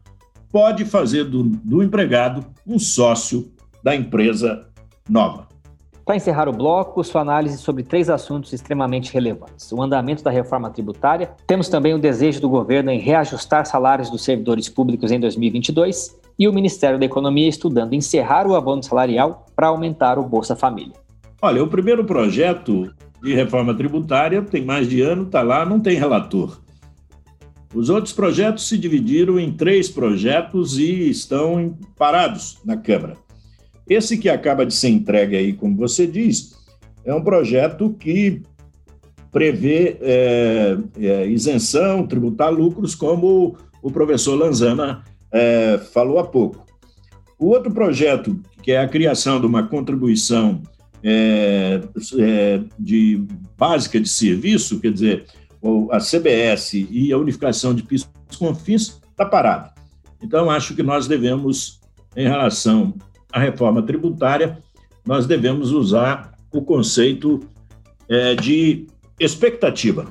pode 0.51 0.85
fazer 0.85 1.23
do, 1.23 1.41
do 1.43 1.81
empregado 1.81 2.45
um 2.65 2.77
sócio 2.77 3.51
da 3.83 3.95
empresa 3.95 4.67
nova. 5.09 5.47
Para 6.05 6.15
encerrar 6.15 6.47
o 6.47 6.53
bloco, 6.53 7.03
sua 7.03 7.21
análise 7.21 7.57
sobre 7.57 7.81
três 7.81 8.07
assuntos 8.07 8.53
extremamente 8.53 9.11
relevantes: 9.11 9.71
o 9.71 9.81
andamento 9.81 10.23
da 10.23 10.29
reforma 10.29 10.69
tributária, 10.69 11.31
temos 11.47 11.67
também 11.67 11.95
o 11.95 11.99
desejo 11.99 12.39
do 12.39 12.49
governo 12.49 12.91
em 12.91 12.99
reajustar 12.99 13.65
salários 13.65 14.11
dos 14.11 14.23
servidores 14.23 14.69
públicos 14.69 15.11
em 15.11 15.19
2022 15.19 16.15
e 16.37 16.47
o 16.47 16.53
Ministério 16.53 16.99
da 16.99 17.05
Economia 17.05 17.49
estudando 17.49 17.93
encerrar 17.93 18.45
o 18.45 18.55
abono 18.55 18.83
salarial 18.83 19.45
para 19.55 19.67
aumentar 19.67 20.19
o 20.19 20.23
Bolsa 20.23 20.55
Família. 20.55 20.93
Olha, 21.41 21.63
o 21.63 21.67
primeiro 21.67 22.05
projeto 22.05 22.93
de 23.23 23.33
reforma 23.33 23.73
tributária 23.73 24.41
tem 24.41 24.65
mais 24.65 24.89
de 24.89 24.99
ano, 25.01 25.23
está 25.23 25.41
lá, 25.41 25.65
não 25.65 25.79
tem 25.79 25.97
relator. 25.97 26.61
Os 27.73 27.89
outros 27.89 28.13
projetos 28.13 28.67
se 28.67 28.77
dividiram 28.77 29.39
em 29.39 29.51
três 29.51 29.89
projetos 29.89 30.77
e 30.77 31.09
estão 31.09 31.75
parados 31.97 32.59
na 32.65 32.75
Câmara. 32.75 33.15
Esse 33.89 34.17
que 34.17 34.29
acaba 34.29 34.65
de 34.65 34.73
ser 34.73 34.89
entregue 34.89 35.37
aí, 35.37 35.53
como 35.53 35.75
você 35.75 36.05
diz, 36.05 36.53
é 37.05 37.13
um 37.13 37.23
projeto 37.23 37.95
que 37.97 38.41
prevê 39.31 39.97
é, 40.01 40.77
é, 40.99 41.27
isenção, 41.27 42.05
tributar 42.05 42.53
lucros, 42.53 42.93
como 42.93 43.57
o 43.81 43.89
professor 43.89 44.35
Lanzana 44.35 45.01
é, 45.31 45.79
falou 45.91 46.19
há 46.19 46.25
pouco. 46.25 46.65
O 47.39 47.47
outro 47.47 47.73
projeto, 47.73 48.39
que 48.61 48.71
é 48.71 48.79
a 48.79 48.87
criação 48.87 49.39
de 49.39 49.47
uma 49.47 49.63
contribuição 49.67 50.61
é, 51.03 51.81
é, 52.19 52.61
de 52.79 53.25
básica 53.57 53.99
de 53.99 54.07
serviço, 54.07 54.79
quer 54.79 54.93
dizer, 54.93 55.25
a 55.91 55.99
CBS 55.99 56.73
e 56.73 57.11
a 57.11 57.17
unificação 57.17 57.73
de 57.73 57.83
PIS 57.83 58.09
com 58.37 58.53
FIS 58.55 59.01
está 59.11 59.25
parado. 59.25 59.71
Então, 60.21 60.49
acho 60.49 60.75
que 60.75 60.83
nós 60.83 61.07
devemos, 61.07 61.79
em 62.15 62.27
relação 62.27 62.93
à 63.31 63.39
reforma 63.39 63.81
tributária, 63.81 64.57
nós 65.05 65.25
devemos 65.25 65.71
usar 65.71 66.33
o 66.51 66.61
conceito 66.61 67.41
é, 68.09 68.35
de 68.35 68.87
expectativa. 69.19 70.07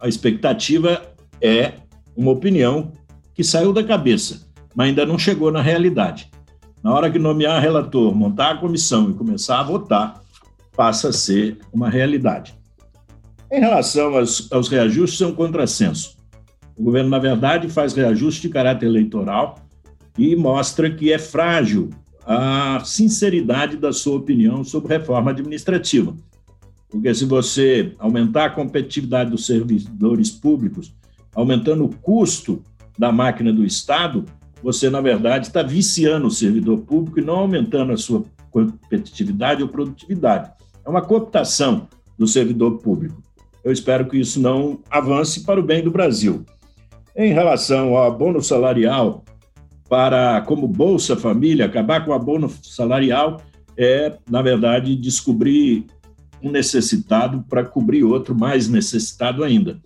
A 0.00 0.08
expectativa 0.08 1.02
é 1.40 1.72
uma 2.16 2.30
opinião 2.30 2.92
que 3.34 3.44
saiu 3.44 3.72
da 3.72 3.82
cabeça, 3.82 4.48
mas 4.74 4.88
ainda 4.88 5.04
não 5.04 5.18
chegou 5.18 5.50
na 5.50 5.60
realidade. 5.60 6.30
Na 6.84 6.92
hora 6.92 7.10
que 7.10 7.18
nomear 7.18 7.62
relator, 7.62 8.14
montar 8.14 8.50
a 8.50 8.56
comissão 8.58 9.10
e 9.10 9.14
começar 9.14 9.58
a 9.58 9.62
votar, 9.62 10.22
passa 10.76 11.08
a 11.08 11.12
ser 11.14 11.56
uma 11.72 11.88
realidade. 11.88 12.54
Em 13.50 13.58
relação 13.58 14.14
aos, 14.14 14.52
aos 14.52 14.68
reajustes, 14.68 15.22
é 15.22 15.26
um 15.26 15.34
contrassenso. 15.34 16.18
O 16.76 16.82
governo, 16.82 17.08
na 17.08 17.18
verdade, 17.18 17.70
faz 17.70 17.94
reajuste 17.94 18.42
de 18.42 18.50
caráter 18.50 18.84
eleitoral 18.84 19.60
e 20.18 20.36
mostra 20.36 20.90
que 20.90 21.10
é 21.10 21.18
frágil 21.18 21.88
a 22.26 22.82
sinceridade 22.84 23.78
da 23.78 23.90
sua 23.90 24.16
opinião 24.16 24.62
sobre 24.62 24.98
reforma 24.98 25.30
administrativa. 25.30 26.14
Porque 26.90 27.14
se 27.14 27.24
você 27.24 27.94
aumentar 27.98 28.44
a 28.44 28.50
competitividade 28.50 29.30
dos 29.30 29.46
servidores 29.46 30.30
públicos, 30.30 30.94
aumentando 31.34 31.86
o 31.86 31.96
custo 31.96 32.62
da 32.98 33.10
máquina 33.10 33.54
do 33.54 33.64
Estado, 33.64 34.26
você, 34.64 34.88
na 34.88 35.02
verdade, 35.02 35.48
está 35.48 35.62
viciando 35.62 36.26
o 36.26 36.30
servidor 36.30 36.78
público 36.78 37.20
e 37.20 37.22
não 37.22 37.36
aumentando 37.36 37.92
a 37.92 37.98
sua 37.98 38.24
competitividade 38.50 39.62
ou 39.62 39.68
produtividade. 39.68 40.50
É 40.82 40.88
uma 40.88 41.02
cooptação 41.02 41.86
do 42.18 42.26
servidor 42.26 42.78
público. 42.78 43.22
Eu 43.62 43.70
espero 43.70 44.08
que 44.08 44.18
isso 44.18 44.40
não 44.40 44.80
avance 44.90 45.44
para 45.44 45.60
o 45.60 45.62
bem 45.62 45.84
do 45.84 45.90
Brasil. 45.90 46.46
Em 47.14 47.30
relação 47.30 47.94
ao 47.94 48.06
abono 48.06 48.42
salarial, 48.42 49.22
para 49.86 50.40
como 50.40 50.66
Bolsa 50.66 51.14
Família, 51.14 51.66
acabar 51.66 52.02
com 52.02 52.10
o 52.10 52.14
abono 52.14 52.48
salarial 52.62 53.42
é, 53.76 54.16
na 54.30 54.40
verdade, 54.40 54.96
descobrir 54.96 55.84
um 56.42 56.50
necessitado 56.50 57.44
para 57.50 57.64
cobrir 57.64 58.02
outro 58.02 58.34
mais 58.34 58.66
necessitado 58.66 59.44
ainda. 59.44 59.78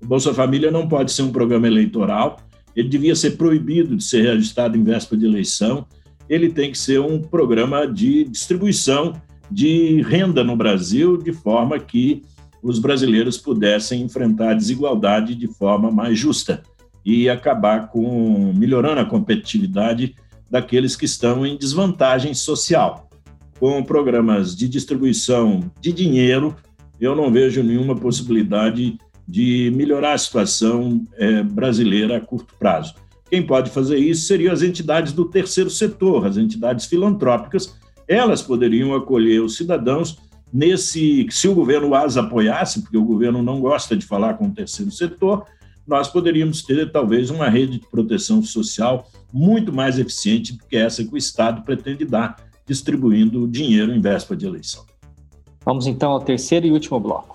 O 0.00 0.06
Bolsa 0.06 0.32
Família 0.32 0.70
não 0.70 0.88
pode 0.88 1.10
ser 1.10 1.22
um 1.22 1.32
programa 1.32 1.66
eleitoral, 1.66 2.36
ele 2.74 2.88
devia 2.88 3.14
ser 3.14 3.32
proibido 3.32 3.96
de 3.96 4.04
ser 4.04 4.22
reajustado 4.22 4.76
em 4.76 4.84
véspera 4.84 5.20
de 5.20 5.26
eleição, 5.26 5.86
ele 6.28 6.50
tem 6.50 6.70
que 6.70 6.78
ser 6.78 7.00
um 7.00 7.20
programa 7.20 7.86
de 7.86 8.24
distribuição 8.24 9.20
de 9.50 10.00
renda 10.02 10.42
no 10.42 10.56
Brasil, 10.56 11.16
de 11.16 11.32
forma 11.32 11.78
que 11.78 12.22
os 12.62 12.78
brasileiros 12.78 13.36
pudessem 13.36 14.02
enfrentar 14.02 14.50
a 14.50 14.54
desigualdade 14.54 15.34
de 15.34 15.48
forma 15.48 15.90
mais 15.90 16.18
justa 16.18 16.62
e 17.04 17.28
acabar 17.28 17.88
com 17.88 18.52
melhorando 18.54 19.00
a 19.00 19.04
competitividade 19.04 20.14
daqueles 20.50 20.94
que 20.94 21.04
estão 21.04 21.44
em 21.44 21.58
desvantagem 21.58 22.32
social. 22.34 23.10
Com 23.58 23.82
programas 23.82 24.56
de 24.56 24.68
distribuição 24.68 25.70
de 25.80 25.92
dinheiro, 25.92 26.54
eu 27.00 27.16
não 27.16 27.32
vejo 27.32 27.62
nenhuma 27.62 27.96
possibilidade 27.96 28.96
de 29.32 29.72
melhorar 29.74 30.12
a 30.12 30.18
situação 30.18 31.06
é, 31.16 31.42
brasileira 31.42 32.18
a 32.18 32.20
curto 32.20 32.54
prazo. 32.58 32.94
Quem 33.30 33.42
pode 33.42 33.70
fazer 33.70 33.96
isso 33.96 34.26
seriam 34.26 34.52
as 34.52 34.60
entidades 34.60 35.14
do 35.14 35.24
terceiro 35.24 35.70
setor, 35.70 36.26
as 36.26 36.36
entidades 36.36 36.84
filantrópicas. 36.84 37.74
Elas 38.06 38.42
poderiam 38.42 38.94
acolher 38.94 39.40
os 39.40 39.56
cidadãos 39.56 40.18
nesse. 40.52 41.26
Se 41.30 41.48
o 41.48 41.54
governo 41.54 41.94
as 41.94 42.18
apoiasse, 42.18 42.82
porque 42.82 42.98
o 42.98 43.04
governo 43.06 43.42
não 43.42 43.58
gosta 43.58 43.96
de 43.96 44.04
falar 44.04 44.34
com 44.34 44.48
o 44.48 44.52
terceiro 44.52 44.90
setor, 44.90 45.46
nós 45.86 46.08
poderíamos 46.08 46.60
ter 46.60 46.92
talvez 46.92 47.30
uma 47.30 47.48
rede 47.48 47.78
de 47.78 47.86
proteção 47.88 48.42
social 48.42 49.10
muito 49.32 49.72
mais 49.72 49.98
eficiente 49.98 50.52
do 50.52 50.62
que 50.66 50.76
essa 50.76 51.02
que 51.02 51.14
o 51.14 51.16
Estado 51.16 51.62
pretende 51.62 52.04
dar, 52.04 52.36
distribuindo 52.66 53.48
dinheiro 53.48 53.94
em 53.94 54.00
véspera 54.00 54.38
de 54.38 54.44
eleição. 54.44 54.84
Vamos 55.64 55.86
então 55.86 56.10
ao 56.10 56.20
terceiro 56.20 56.66
e 56.66 56.70
último 56.70 57.00
bloco. 57.00 57.31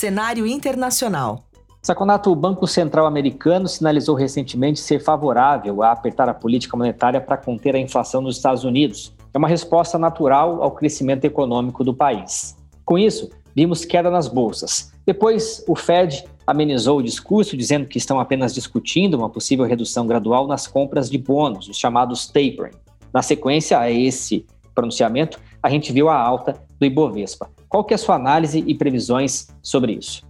Cenário 0.00 0.46
internacional. 0.46 1.44
Saconato, 1.82 2.32
o 2.32 2.34
Banco 2.34 2.66
Central 2.66 3.04
americano 3.04 3.68
sinalizou 3.68 4.14
recentemente 4.14 4.80
ser 4.80 4.98
favorável 4.98 5.82
a 5.82 5.92
apertar 5.92 6.26
a 6.26 6.32
política 6.32 6.74
monetária 6.74 7.20
para 7.20 7.36
conter 7.36 7.76
a 7.76 7.78
inflação 7.78 8.22
nos 8.22 8.36
Estados 8.36 8.64
Unidos. 8.64 9.14
É 9.34 9.36
uma 9.36 9.46
resposta 9.46 9.98
natural 9.98 10.62
ao 10.62 10.70
crescimento 10.70 11.26
econômico 11.26 11.84
do 11.84 11.92
país. 11.92 12.56
Com 12.82 12.96
isso, 12.96 13.28
vimos 13.54 13.84
queda 13.84 14.10
nas 14.10 14.26
bolsas. 14.26 14.90
Depois, 15.04 15.62
o 15.68 15.76
Fed 15.76 16.24
amenizou 16.46 17.00
o 17.00 17.02
discurso, 17.02 17.54
dizendo 17.54 17.84
que 17.84 17.98
estão 17.98 18.18
apenas 18.18 18.54
discutindo 18.54 19.18
uma 19.18 19.28
possível 19.28 19.66
redução 19.66 20.06
gradual 20.06 20.46
nas 20.46 20.66
compras 20.66 21.10
de 21.10 21.18
bônus, 21.18 21.68
os 21.68 21.76
chamados 21.76 22.26
tapering. 22.26 22.74
Na 23.12 23.20
sequência 23.20 23.78
a 23.78 23.90
esse 23.90 24.46
pronunciamento, 24.74 25.38
a 25.62 25.68
gente 25.68 25.92
viu 25.92 26.08
a 26.08 26.16
alta 26.16 26.58
do 26.80 26.86
Ibovespa. 26.86 27.50
Qual 27.68 27.84
que 27.84 27.94
é 27.94 27.96
a 27.96 27.98
sua 27.98 28.16
análise 28.16 28.64
e 28.66 28.74
previsões 28.74 29.48
sobre 29.62 29.92
isso? 29.92 30.28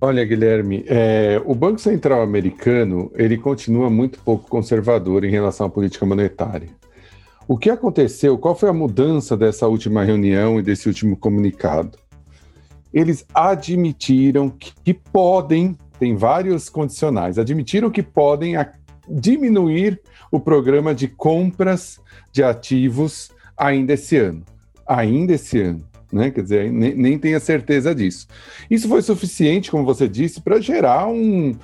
Olha, 0.00 0.24
Guilherme, 0.24 0.84
é, 0.86 1.42
o 1.44 1.54
Banco 1.54 1.78
Central 1.78 2.22
americano 2.22 3.10
ele 3.14 3.36
continua 3.36 3.90
muito 3.90 4.18
pouco 4.20 4.48
conservador 4.48 5.24
em 5.24 5.30
relação 5.30 5.66
à 5.66 5.68
política 5.68 6.06
monetária. 6.06 6.68
O 7.46 7.58
que 7.58 7.68
aconteceu? 7.68 8.38
Qual 8.38 8.54
foi 8.54 8.70
a 8.70 8.72
mudança 8.72 9.36
dessa 9.36 9.66
última 9.66 10.04
reunião 10.04 10.58
e 10.58 10.62
desse 10.62 10.88
último 10.88 11.16
comunicado? 11.16 11.98
eles 12.92 13.24
admitiram 13.32 14.48
que, 14.48 14.72
que 14.84 14.94
podem, 14.94 15.76
tem 15.98 16.16
vários 16.16 16.68
condicionais, 16.68 17.38
admitiram 17.38 17.90
que 17.90 18.02
podem 18.02 18.56
a, 18.56 18.72
diminuir 19.08 20.00
o 20.30 20.40
programa 20.40 20.94
de 20.94 21.08
compras 21.08 22.00
de 22.32 22.42
ativos 22.42 23.30
ainda 23.56 23.92
esse 23.92 24.16
ano. 24.16 24.44
Ainda 24.90 25.34
esse 25.34 25.60
ano. 25.60 25.84
Né? 26.12 26.30
Quer 26.30 26.42
dizer, 26.42 26.72
nem, 26.72 27.16
nem 27.16 27.34
a 27.34 27.40
certeza 27.40 27.94
disso. 27.94 28.26
Isso 28.68 28.88
foi 28.88 29.00
suficiente, 29.02 29.70
como 29.70 29.84
você 29.84 30.08
disse, 30.08 30.40
para 30.40 30.60
gerar 30.60 31.06
um, 31.06 31.54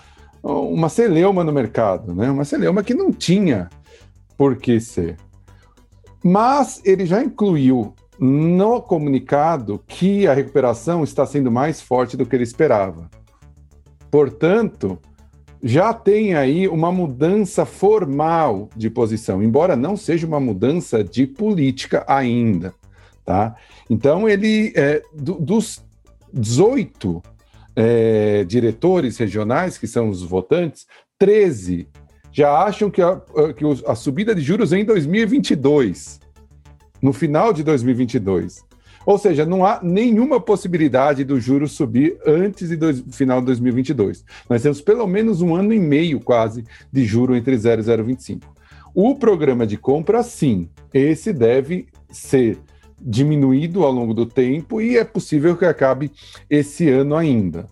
uma 0.42 0.88
celeuma 0.88 1.42
no 1.42 1.52
mercado, 1.52 2.14
né? 2.14 2.30
uma 2.30 2.44
celeuma 2.44 2.84
que 2.84 2.94
não 2.94 3.10
tinha 3.10 3.68
por 4.38 4.56
que 4.56 4.78
ser. 4.78 5.16
Mas 6.22 6.80
ele 6.84 7.04
já 7.04 7.22
incluiu 7.22 7.94
no 8.18 8.80
comunicado 8.80 9.82
que 9.86 10.26
a 10.26 10.32
recuperação 10.32 11.02
está 11.02 11.26
sendo 11.26 11.50
mais 11.50 11.80
forte 11.80 12.16
do 12.16 12.24
que 12.24 12.36
ele 12.36 12.44
esperava. 12.44 13.10
Portanto, 14.10 14.98
já 15.62 15.92
tem 15.92 16.34
aí 16.34 16.68
uma 16.68 16.92
mudança 16.92 17.64
formal 17.64 18.68
de 18.76 18.88
posição, 18.88 19.42
embora 19.42 19.74
não 19.74 19.96
seja 19.96 20.26
uma 20.26 20.38
mudança 20.38 21.02
de 21.02 21.26
política 21.26 22.04
ainda, 22.06 22.72
tá? 23.26 23.56
Então 23.90 24.28
ele 24.28 24.72
é, 24.76 25.02
do, 25.12 25.34
dos 25.34 25.84
18 26.32 27.22
é, 27.74 28.44
diretores 28.44 29.18
regionais 29.18 29.76
que 29.76 29.86
são 29.86 30.08
os 30.08 30.22
votantes, 30.22 30.86
13 31.18 31.88
já 32.32 32.52
acham 32.52 32.90
que 32.90 33.02
a, 33.02 33.20
que 33.56 33.64
a 33.86 33.94
subida 33.94 34.34
de 34.34 34.42
juros 34.42 34.70
vem 34.70 34.82
em 34.82 34.84
2022 34.84 36.20
no 37.02 37.12
final 37.12 37.52
de 37.52 37.62
2022. 37.62 38.64
Ou 39.06 39.16
seja, 39.18 39.46
não 39.46 39.64
há 39.64 39.80
nenhuma 39.82 40.40
possibilidade 40.40 41.24
do 41.24 41.40
juro 41.40 41.68
subir 41.68 42.18
antes 42.26 42.76
do 42.76 43.12
final 43.12 43.40
de 43.40 43.46
2022. 43.46 44.24
Nós 44.50 44.62
temos 44.62 44.80
pelo 44.80 45.06
menos 45.06 45.40
um 45.40 45.54
ano 45.54 45.72
e 45.72 45.78
meio 45.78 46.20
quase 46.20 46.64
de 46.92 47.04
juro 47.04 47.36
entre 47.36 47.56
0 47.56 47.80
e 47.80 47.84
0,25. 47.84 48.42
O 48.94 49.14
programa 49.14 49.66
de 49.66 49.76
compra, 49.76 50.22
sim, 50.22 50.68
esse 50.92 51.32
deve 51.32 51.86
ser 52.10 52.58
diminuído 53.00 53.84
ao 53.84 53.92
longo 53.92 54.14
do 54.14 54.26
tempo 54.26 54.80
e 54.80 54.96
é 54.96 55.04
possível 55.04 55.56
que 55.56 55.64
acabe 55.64 56.10
esse 56.48 56.88
ano 56.88 57.14
ainda. 57.14 57.66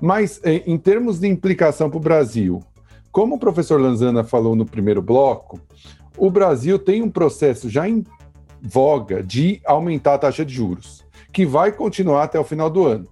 Mas 0.00 0.40
eh, 0.42 0.62
em 0.66 0.78
termos 0.78 1.18
de 1.18 1.28
implicação 1.28 1.90
para 1.90 1.98
o 1.98 2.00
Brasil, 2.00 2.60
como 3.12 3.36
o 3.36 3.38
professor 3.38 3.80
Lanzana 3.80 4.24
falou 4.24 4.56
no 4.56 4.64
primeiro 4.64 5.02
bloco, 5.02 5.60
o 6.16 6.30
Brasil 6.30 6.78
tem 6.78 7.02
um 7.02 7.10
processo 7.10 7.68
já 7.68 7.88
em 7.88 8.04
voga 8.62 9.22
de 9.22 9.60
aumentar 9.64 10.14
a 10.14 10.18
taxa 10.18 10.44
de 10.44 10.54
juros, 10.54 11.04
que 11.32 11.44
vai 11.44 11.72
continuar 11.72 12.24
até 12.24 12.38
o 12.38 12.44
final 12.44 12.70
do 12.70 12.86
ano. 12.86 13.08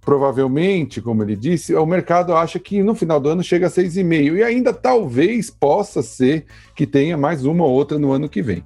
Provavelmente, 0.00 1.00
como 1.00 1.22
ele 1.22 1.34
disse, 1.34 1.74
o 1.74 1.86
mercado 1.86 2.34
acha 2.34 2.58
que 2.58 2.82
no 2.82 2.94
final 2.94 3.18
do 3.18 3.30
ano 3.30 3.42
chega 3.42 3.68
a 3.68 3.70
6,5 3.70 4.36
e 4.36 4.42
ainda 4.42 4.72
talvez 4.72 5.50
possa 5.50 6.02
ser 6.02 6.44
que 6.74 6.86
tenha 6.86 7.16
mais 7.16 7.46
uma 7.46 7.64
ou 7.64 7.70
outra 7.70 7.98
no 7.98 8.12
ano 8.12 8.28
que 8.28 8.42
vem. 8.42 8.62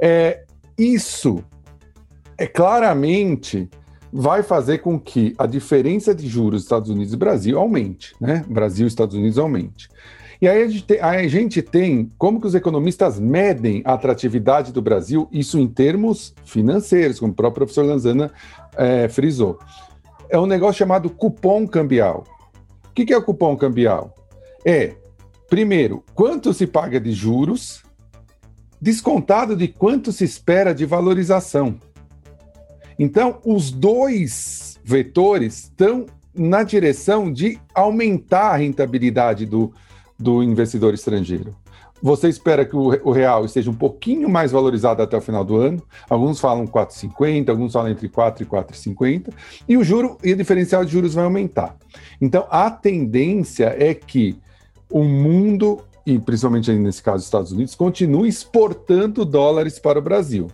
É, 0.00 0.44
isso 0.80 1.44
é 2.38 2.46
claramente 2.46 3.68
vai 4.12 4.42
fazer 4.42 4.78
com 4.78 4.98
que 4.98 5.34
a 5.38 5.46
diferença 5.46 6.14
de 6.14 6.26
juros 6.26 6.62
Estados 6.62 6.88
Unidos 6.88 7.12
e 7.12 7.16
Brasil 7.16 7.58
aumente, 7.58 8.14
né? 8.20 8.44
Brasil 8.48 8.86
e 8.86 8.88
Estados 8.88 9.14
Unidos 9.14 9.38
aumente. 9.38 9.88
E 10.40 10.48
aí 10.48 10.62
a 10.62 10.68
gente, 10.68 10.84
tem, 10.84 11.00
a 11.00 11.28
gente 11.28 11.62
tem 11.62 12.10
como 12.16 12.40
que 12.40 12.46
os 12.46 12.54
economistas 12.54 13.20
medem 13.20 13.82
a 13.84 13.92
atratividade 13.92 14.72
do 14.72 14.80
Brasil, 14.80 15.28
isso 15.30 15.58
em 15.58 15.68
termos 15.68 16.34
financeiros, 16.44 17.20
como 17.20 17.32
o 17.32 17.36
próprio 17.36 17.66
professor 17.66 17.84
Lanzana 17.84 18.32
é, 18.74 19.06
frisou. 19.08 19.58
É 20.30 20.38
um 20.38 20.46
negócio 20.46 20.78
chamado 20.78 21.10
cupom 21.10 21.68
cambial. 21.68 22.24
O 22.88 22.94
que, 22.94 23.04
que 23.04 23.12
é 23.12 23.18
o 23.18 23.22
cupom 23.22 23.54
cambial? 23.54 24.14
É, 24.64 24.94
primeiro, 25.48 26.02
quanto 26.14 26.54
se 26.54 26.66
paga 26.66 26.98
de 26.98 27.12
juros, 27.12 27.82
descontado 28.80 29.54
de 29.56 29.68
quanto 29.68 30.12
se 30.12 30.24
espera 30.24 30.74
de 30.74 30.86
valorização. 30.86 31.76
Então, 32.98 33.38
os 33.44 33.70
dois 33.70 34.78
vetores 34.84 35.64
estão 35.64 36.06
na 36.34 36.62
direção 36.62 37.32
de 37.32 37.58
aumentar 37.74 38.52
a 38.52 38.56
rentabilidade 38.56 39.46
do, 39.46 39.72
do 40.18 40.42
investidor 40.42 40.94
estrangeiro. 40.94 41.54
Você 42.02 42.28
espera 42.28 42.64
que 42.64 42.74
o, 42.74 43.10
real 43.10 43.44
esteja 43.44 43.70
um 43.70 43.74
pouquinho 43.74 44.28
mais 44.28 44.52
valorizado 44.52 45.02
até 45.02 45.16
o 45.16 45.20
final 45.20 45.44
do 45.44 45.56
ano. 45.56 45.82
Alguns 46.08 46.40
falam 46.40 46.66
4,50, 46.66 47.50
alguns 47.50 47.74
falam 47.74 47.90
entre 47.90 48.08
4 48.08 48.42
e 48.42 48.46
4,50, 48.46 49.28
e 49.68 49.76
o 49.76 49.84
juro 49.84 50.16
e 50.24 50.32
o 50.32 50.36
diferencial 50.36 50.84
de 50.84 50.92
juros 50.92 51.12
vai 51.12 51.24
aumentar. 51.24 51.76
Então, 52.20 52.46
a 52.50 52.70
tendência 52.70 53.76
é 53.78 53.92
que 53.92 54.38
o 54.90 55.04
mundo, 55.04 55.84
e 56.06 56.18
principalmente 56.18 56.72
nesse 56.72 57.02
caso 57.02 57.18
os 57.18 57.24
Estados 57.24 57.52
Unidos, 57.52 57.74
continue 57.74 58.28
exportando 58.28 59.24
dólares 59.24 59.78
para 59.78 59.98
o 59.98 60.02
Brasil. 60.02 60.48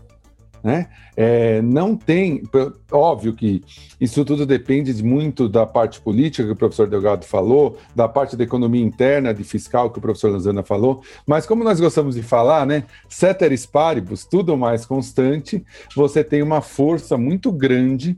Né? 0.66 0.88
É, 1.16 1.62
não 1.62 1.96
tem, 1.96 2.42
óbvio 2.90 3.32
que 3.34 3.62
isso 4.00 4.24
tudo 4.24 4.44
depende 4.44 5.00
muito 5.04 5.48
da 5.48 5.64
parte 5.64 6.00
política 6.00 6.44
que 6.44 6.52
o 6.52 6.56
professor 6.56 6.88
Delgado 6.88 7.24
falou, 7.24 7.78
da 7.94 8.08
parte 8.08 8.36
da 8.36 8.42
economia 8.42 8.82
interna, 8.82 9.32
de 9.32 9.44
fiscal 9.44 9.90
que 9.90 9.98
o 9.98 10.02
professor 10.02 10.32
Lanzana 10.32 10.64
falou, 10.64 11.02
mas 11.24 11.46
como 11.46 11.62
nós 11.62 11.78
gostamos 11.78 12.16
de 12.16 12.22
falar, 12.22 12.66
né, 12.66 12.82
ceteris 13.08 13.64
paribus, 13.64 14.24
tudo 14.24 14.56
mais 14.56 14.84
constante, 14.84 15.64
você 15.94 16.24
tem 16.24 16.42
uma 16.42 16.60
força 16.60 17.16
muito 17.16 17.52
grande 17.52 18.16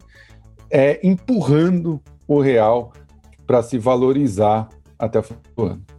é, 0.71 1.07
empurrando 1.07 2.01
o 2.27 2.41
real 2.41 2.95
para 3.47 3.63
se 3.63 3.77
valorizar 3.77 4.71
até 4.99 5.19
o 5.19 5.23
fim 5.23 5.35
do 5.55 5.65
ano. 5.65 5.98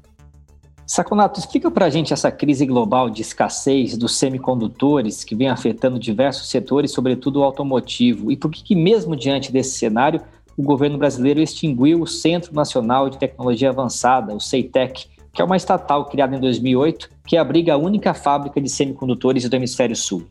Saconato, 0.89 1.39
explica 1.39 1.69
para 1.69 1.85
a 1.85 1.89
gente 1.91 2.13
essa 2.13 2.31
crise 2.31 2.65
global 2.65 3.11
de 3.11 3.21
escassez 3.21 3.95
dos 3.95 4.17
semicondutores 4.17 5.23
que 5.23 5.35
vem 5.35 5.47
afetando 5.47 5.99
diversos 5.99 6.49
setores, 6.49 6.89
sobretudo 6.89 7.41
o 7.41 7.43
automotivo, 7.43 8.31
e 8.31 8.35
por 8.35 8.49
que, 8.49 8.73
mesmo 8.73 9.15
diante 9.15 9.51
desse 9.51 9.77
cenário, 9.77 10.19
o 10.57 10.63
governo 10.63 10.97
brasileiro 10.97 11.39
extinguiu 11.39 12.01
o 12.01 12.07
Centro 12.07 12.55
Nacional 12.55 13.07
de 13.07 13.19
Tecnologia 13.19 13.69
Avançada, 13.69 14.33
o 14.33 14.39
CEITEC, 14.39 15.05
que 15.31 15.43
é 15.43 15.45
uma 15.45 15.57
estatal 15.57 16.05
criada 16.05 16.35
em 16.35 16.39
2008, 16.39 17.07
que 17.23 17.37
abriga 17.37 17.75
a 17.75 17.77
única 17.77 18.15
fábrica 18.15 18.59
de 18.59 18.67
semicondutores 18.67 19.47
do 19.47 19.55
hemisfério 19.55 19.95
sul. 19.95 20.25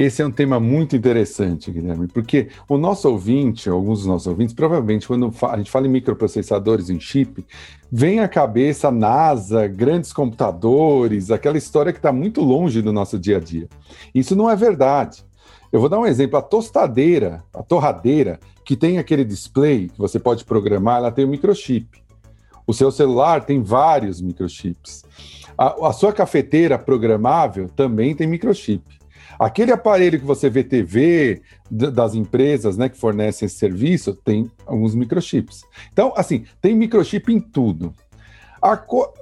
Esse 0.00 0.22
é 0.22 0.26
um 0.26 0.30
tema 0.30 0.58
muito 0.58 0.96
interessante, 0.96 1.70
Guilherme, 1.70 2.08
porque 2.08 2.48
o 2.66 2.78
nosso 2.78 3.06
ouvinte, 3.06 3.68
alguns 3.68 3.98
dos 3.98 4.06
nossos 4.06 4.26
ouvintes, 4.26 4.54
provavelmente 4.54 5.06
quando 5.06 5.30
a 5.42 5.58
gente 5.58 5.70
fala 5.70 5.86
em 5.86 5.90
microprocessadores 5.90 6.88
em 6.88 6.98
chip, 6.98 7.44
vem 7.92 8.20
à 8.20 8.26
cabeça 8.26 8.90
NASA, 8.90 9.66
grandes 9.66 10.10
computadores, 10.10 11.30
aquela 11.30 11.58
história 11.58 11.92
que 11.92 11.98
está 11.98 12.10
muito 12.10 12.40
longe 12.40 12.80
do 12.80 12.94
nosso 12.94 13.18
dia 13.18 13.36
a 13.36 13.40
dia. 13.40 13.68
Isso 14.14 14.34
não 14.34 14.48
é 14.48 14.56
verdade. 14.56 15.22
Eu 15.70 15.80
vou 15.80 15.88
dar 15.90 15.98
um 15.98 16.06
exemplo: 16.06 16.38
a 16.38 16.42
tostadeira, 16.42 17.44
a 17.52 17.62
torradeira, 17.62 18.40
que 18.64 18.76
tem 18.76 18.96
aquele 18.96 19.22
display 19.22 19.90
que 19.90 19.98
você 19.98 20.18
pode 20.18 20.46
programar, 20.46 20.96
ela 20.96 21.12
tem 21.12 21.26
um 21.26 21.28
microchip. 21.28 22.02
O 22.66 22.72
seu 22.72 22.90
celular 22.90 23.44
tem 23.44 23.62
vários 23.62 24.18
microchips. 24.22 25.04
A, 25.58 25.88
a 25.88 25.92
sua 25.92 26.10
cafeteira 26.10 26.78
programável 26.78 27.68
também 27.68 28.14
tem 28.14 28.26
microchip. 28.26 28.99
Aquele 29.40 29.72
aparelho 29.72 30.20
que 30.20 30.26
você 30.26 30.50
vê 30.50 30.62
TV 30.62 31.40
das 31.70 32.14
empresas 32.14 32.76
né, 32.76 32.90
que 32.90 32.98
fornecem 32.98 33.46
esse 33.46 33.56
serviço 33.56 34.14
tem 34.14 34.50
alguns 34.66 34.94
microchips. 34.94 35.64
Então, 35.90 36.12
assim, 36.14 36.44
tem 36.60 36.74
microchip 36.74 37.32
em 37.32 37.40
tudo. 37.40 37.94
A, 38.60 38.78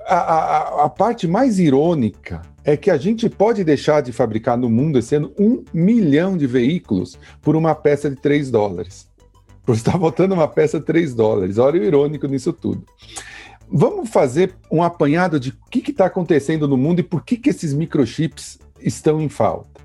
a, 0.09 0.85
a, 0.87 0.89
parte 0.89 1.29
mais 1.29 1.61
irônica 1.61 2.43
é 2.65 2.77
que 2.77 2.91
a 2.91 2.97
gente 2.97 3.29
pode 3.29 3.63
deixar 3.63 4.01
de 4.01 4.11
fabricar 4.11 4.59
no 4.59 4.69
mundo 4.69 4.99
esse 4.99 5.15
ano 5.15 5.33
um 5.39 5.63
milhão 5.73 6.37
de 6.37 6.49
veículos 6.49 7.17
por 7.41 7.55
uma 7.55 7.73
peça 7.73 8.11
de 8.11 8.17
3 8.17 8.51
dólares. 8.51 9.09
Você 9.65 9.83
está 9.83 9.97
botando 9.97 10.33
uma 10.33 10.49
peça 10.49 10.81
de 10.81 10.87
3 10.87 11.15
dólares. 11.15 11.59
Olha 11.59 11.81
o 11.81 11.85
irônico 11.85 12.27
nisso 12.27 12.53
tudo. 12.53 12.83
Vamos 13.71 14.11
fazer 14.11 14.53
um 14.69 14.83
apanhado 14.83 15.39
de 15.39 15.51
o 15.51 15.71
que 15.71 15.93
está 15.93 16.07
acontecendo 16.07 16.67
no 16.67 16.77
mundo 16.77 16.99
e 16.99 17.05
por 17.05 17.23
que, 17.23 17.37
que 17.37 17.51
esses 17.51 17.73
microchips 17.73 18.59
estão 18.81 19.21
em 19.21 19.29
falta. 19.29 19.78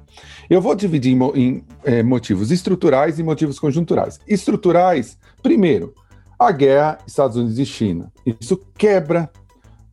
Eu 0.50 0.62
vou 0.62 0.76
dividir 0.76 1.14
em, 1.14 1.22
em 1.36 1.64
é, 1.84 2.04
motivos 2.04 2.52
estruturais 2.52 3.20
e 3.20 3.24
motivos 3.24 3.60
conjunturais. 3.60 4.20
Estruturais, 4.28 5.18
primeiro, 5.42 5.94
a 6.38 6.52
guerra 6.52 6.98
Estados 7.08 7.38
Unidos 7.38 7.60
e 7.60 7.66
China. 7.66 8.12
Isso 8.26 8.60
quebra 8.78 9.30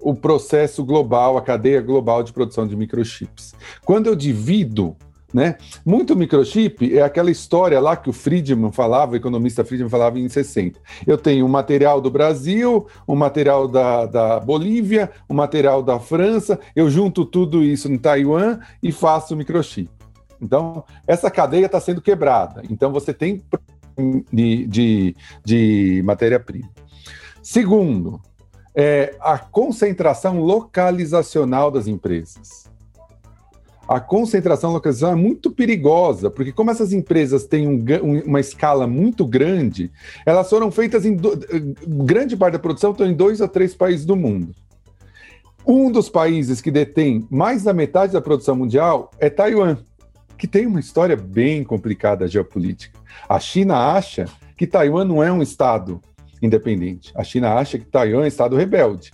o 0.00 0.14
processo 0.14 0.84
global, 0.84 1.36
a 1.36 1.42
cadeia 1.42 1.80
global 1.80 2.22
de 2.22 2.32
produção 2.32 2.66
de 2.66 2.74
microchips. 2.74 3.54
Quando 3.84 4.06
eu 4.06 4.16
divido, 4.16 4.96
né, 5.32 5.56
muito 5.84 6.16
microchip 6.16 6.96
é 6.96 7.02
aquela 7.02 7.30
história 7.30 7.78
lá 7.78 7.96
que 7.96 8.08
o 8.08 8.12
Friedman 8.12 8.72
falava, 8.72 9.12
o 9.12 9.16
economista 9.16 9.64
Friedman 9.64 9.90
falava 9.90 10.18
em 10.18 10.28
60. 10.28 10.80
Eu 11.06 11.18
tenho 11.18 11.44
um 11.44 11.48
material 11.48 12.00
do 12.00 12.10
Brasil, 12.10 12.86
um 13.06 13.14
material 13.14 13.68
da, 13.68 14.06
da 14.06 14.40
Bolívia, 14.40 15.10
um 15.28 15.34
material 15.34 15.82
da 15.82 16.00
França, 16.00 16.58
eu 16.74 16.90
junto 16.90 17.24
tudo 17.24 17.62
isso 17.62 17.92
em 17.92 17.98
Taiwan 17.98 18.58
e 18.82 18.90
faço 18.90 19.36
microchip. 19.36 19.99
Então, 20.40 20.84
essa 21.06 21.30
cadeia 21.30 21.66
está 21.66 21.80
sendo 21.80 22.00
quebrada. 22.00 22.62
Então, 22.70 22.92
você 22.92 23.12
tem 23.12 23.42
de, 24.32 24.66
de, 24.66 25.16
de 25.44 26.02
matéria-prima. 26.04 26.68
Segundo, 27.42 28.20
é 28.74 29.14
a 29.20 29.38
concentração 29.38 30.40
localizacional 30.40 31.70
das 31.70 31.86
empresas. 31.86 32.68
A 33.88 33.98
concentração 33.98 34.72
localizacional 34.72 35.18
é 35.18 35.20
muito 35.20 35.50
perigosa, 35.50 36.30
porque 36.30 36.52
como 36.52 36.70
essas 36.70 36.92
empresas 36.92 37.44
têm 37.44 37.66
um, 37.66 37.84
uma 38.24 38.38
escala 38.38 38.86
muito 38.86 39.26
grande, 39.26 39.90
elas 40.24 40.48
foram 40.48 40.70
feitas 40.70 41.04
em 41.04 41.16
do, 41.16 41.32
grande 42.04 42.36
parte 42.36 42.52
da 42.52 42.58
produção 42.60 42.92
estão 42.92 43.06
em 43.06 43.14
dois 43.14 43.40
a 43.40 43.48
três 43.48 43.74
países 43.74 44.06
do 44.06 44.14
mundo. 44.14 44.54
Um 45.66 45.90
dos 45.90 46.08
países 46.08 46.60
que 46.60 46.70
detém 46.70 47.26
mais 47.28 47.64
da 47.64 47.72
metade 47.72 48.12
da 48.12 48.20
produção 48.20 48.54
mundial 48.54 49.10
é 49.18 49.28
Taiwan 49.28 49.76
que 50.40 50.46
tem 50.46 50.66
uma 50.66 50.80
história 50.80 51.14
bem 51.14 51.62
complicada 51.62 52.26
geopolítica. 52.26 52.98
A 53.28 53.38
China 53.38 53.76
acha 53.76 54.24
que 54.56 54.66
Taiwan 54.66 55.04
não 55.04 55.22
é 55.22 55.30
um 55.30 55.42
Estado 55.42 56.00
independente. 56.40 57.12
A 57.14 57.22
China 57.22 57.52
acha 57.52 57.78
que 57.78 57.84
Taiwan 57.84 58.22
é 58.22 58.24
um 58.24 58.26
Estado 58.26 58.56
rebelde. 58.56 59.12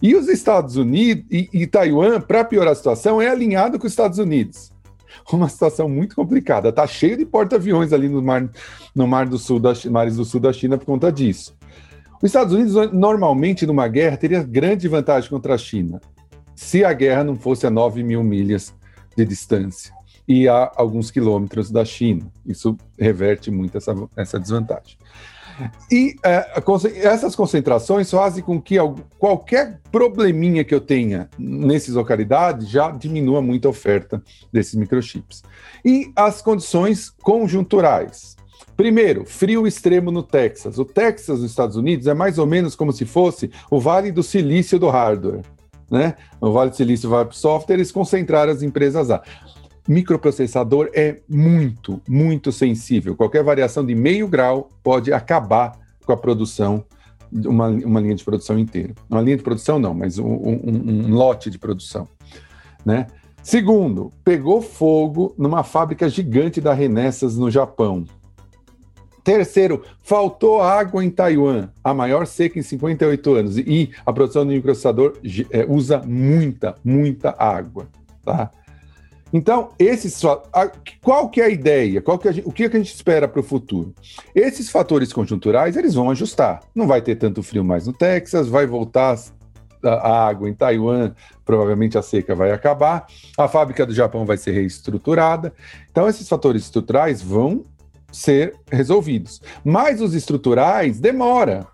E 0.00 0.14
os 0.14 0.28
Estados 0.28 0.76
Unidos 0.76 1.24
e, 1.28 1.50
e 1.52 1.66
Taiwan, 1.66 2.20
para 2.20 2.44
piorar 2.44 2.70
a 2.70 2.76
situação, 2.76 3.20
é 3.20 3.28
alinhado 3.28 3.80
com 3.80 3.86
os 3.88 3.92
Estados 3.92 4.20
Unidos. 4.20 4.70
Uma 5.32 5.48
situação 5.48 5.88
muito 5.88 6.14
complicada. 6.14 6.68
Está 6.68 6.86
cheio 6.86 7.16
de 7.16 7.26
porta-aviões 7.26 7.92
ali 7.92 8.08
no 8.08 8.22
mar, 8.22 8.48
no 8.94 9.08
mar 9.08 9.26
do 9.26 9.38
sul 9.38 9.58
da, 9.58 9.72
mares 9.90 10.14
do 10.14 10.24
sul 10.24 10.40
da 10.40 10.52
China 10.52 10.78
por 10.78 10.86
conta 10.86 11.10
disso. 11.10 11.52
Os 12.18 12.28
Estados 12.28 12.54
Unidos, 12.54 12.92
normalmente, 12.92 13.66
numa 13.66 13.88
guerra, 13.88 14.16
teria 14.16 14.44
grande 14.44 14.86
vantagem 14.86 15.28
contra 15.28 15.54
a 15.54 15.58
China, 15.58 16.00
se 16.54 16.84
a 16.84 16.92
guerra 16.92 17.24
não 17.24 17.34
fosse 17.34 17.66
a 17.66 17.70
9 17.70 18.04
mil 18.04 18.22
milhas 18.22 18.72
de 19.16 19.24
distância 19.24 19.93
e 20.26 20.48
a 20.48 20.72
alguns 20.76 21.10
quilômetros 21.10 21.70
da 21.70 21.84
China. 21.84 22.26
Isso 22.46 22.76
reverte 22.98 23.50
muito 23.50 23.76
essa, 23.76 23.94
essa 24.16 24.40
desvantagem. 24.40 24.96
E 25.90 26.16
é, 26.24 26.60
essas 27.02 27.36
concentrações 27.36 28.10
fazem 28.10 28.42
com 28.42 28.60
que 28.60 28.76
qualquer 29.18 29.80
probleminha 29.92 30.64
que 30.64 30.74
eu 30.74 30.80
tenha 30.80 31.28
nessas 31.38 31.94
localidades 31.94 32.68
já 32.68 32.90
diminua 32.90 33.40
muito 33.40 33.66
a 33.66 33.70
oferta 33.70 34.22
desses 34.52 34.74
microchips. 34.74 35.42
E 35.84 36.10
as 36.16 36.42
condições 36.42 37.10
conjunturais. 37.22 38.36
Primeiro, 38.76 39.24
frio 39.24 39.66
extremo 39.66 40.10
no 40.10 40.22
Texas. 40.22 40.78
O 40.78 40.84
Texas, 40.84 41.40
nos 41.40 41.50
Estados 41.50 41.76
Unidos, 41.76 42.08
é 42.08 42.14
mais 42.14 42.38
ou 42.38 42.46
menos 42.46 42.74
como 42.74 42.92
se 42.92 43.04
fosse 43.04 43.50
o 43.70 43.78
Vale 43.78 44.10
do 44.10 44.22
Silício 44.22 44.78
do 44.78 44.88
hardware. 44.88 45.42
Né? 45.88 46.16
O 46.40 46.50
Vale 46.50 46.70
do 46.70 46.76
Silício 46.76 47.08
vai 47.08 47.24
para 47.24 47.32
o 47.32 47.36
software, 47.36 47.76
eles 47.76 47.92
concentraram 47.92 48.52
as 48.52 48.62
empresas 48.62 49.08
lá 49.08 49.22
microprocessador 49.88 50.90
é 50.94 51.18
muito, 51.28 52.00
muito 52.08 52.50
sensível. 52.50 53.14
Qualquer 53.14 53.42
variação 53.42 53.84
de 53.84 53.94
meio 53.94 54.26
grau 54.26 54.68
pode 54.82 55.12
acabar 55.12 55.78
com 56.04 56.12
a 56.12 56.16
produção, 56.16 56.84
uma, 57.32 57.68
uma 57.68 58.00
linha 58.00 58.14
de 58.14 58.24
produção 58.24 58.58
inteira. 58.58 58.94
Uma 59.08 59.20
linha 59.20 59.36
de 59.36 59.42
produção 59.42 59.78
não, 59.78 59.94
mas 59.94 60.18
um, 60.18 60.26
um, 60.26 60.60
um 60.64 61.14
lote 61.14 61.50
de 61.50 61.58
produção, 61.58 62.08
né? 62.84 63.06
Segundo, 63.42 64.10
pegou 64.24 64.62
fogo 64.62 65.34
numa 65.36 65.62
fábrica 65.62 66.08
gigante 66.08 66.62
da 66.62 66.72
Renessas 66.72 67.36
no 67.36 67.50
Japão. 67.50 68.06
Terceiro, 69.22 69.82
faltou 70.02 70.62
água 70.62 71.04
em 71.04 71.10
Taiwan, 71.10 71.68
a 71.82 71.92
maior 71.92 72.26
seca 72.26 72.58
em 72.58 72.62
58 72.62 73.34
anos. 73.34 73.58
E 73.58 73.90
a 74.04 74.12
produção 74.12 74.46
do 74.46 74.52
microprocessador 74.52 75.18
é, 75.50 75.66
usa 75.68 76.02
muita, 76.06 76.74
muita 76.82 77.34
água. 77.38 77.86
Tá? 78.22 78.50
Então, 79.36 79.70
esses 79.80 80.22
qual 81.02 81.28
que 81.28 81.40
é 81.40 81.46
a 81.46 81.48
ideia? 81.48 82.00
Qual 82.00 82.16
que 82.16 82.28
a, 82.28 82.34
o 82.44 82.52
que, 82.52 82.62
é 82.62 82.68
que 82.68 82.76
a 82.76 82.78
gente 82.78 82.94
espera 82.94 83.26
para 83.26 83.40
o 83.40 83.42
futuro? 83.42 83.92
Esses 84.32 84.70
fatores 84.70 85.12
conjunturais 85.12 85.76
eles 85.76 85.92
vão 85.92 86.08
ajustar. 86.08 86.60
Não 86.72 86.86
vai 86.86 87.02
ter 87.02 87.16
tanto 87.16 87.42
frio 87.42 87.64
mais 87.64 87.84
no 87.84 87.92
Texas, 87.92 88.46
vai 88.46 88.64
voltar 88.64 89.18
a 89.82 90.28
água 90.28 90.48
em 90.48 90.54
Taiwan, 90.54 91.12
provavelmente 91.44 91.98
a 91.98 92.02
seca 92.02 92.32
vai 92.32 92.52
acabar, 92.52 93.08
a 93.36 93.48
fábrica 93.48 93.84
do 93.84 93.92
Japão 93.92 94.24
vai 94.24 94.36
ser 94.36 94.52
reestruturada. 94.52 95.52
Então, 95.90 96.08
esses 96.08 96.28
fatores 96.28 96.62
estruturais 96.62 97.20
vão 97.20 97.64
ser 98.12 98.54
resolvidos. 98.70 99.42
Mas 99.64 100.00
os 100.00 100.14
estruturais 100.14 101.00
demora, 101.00 101.66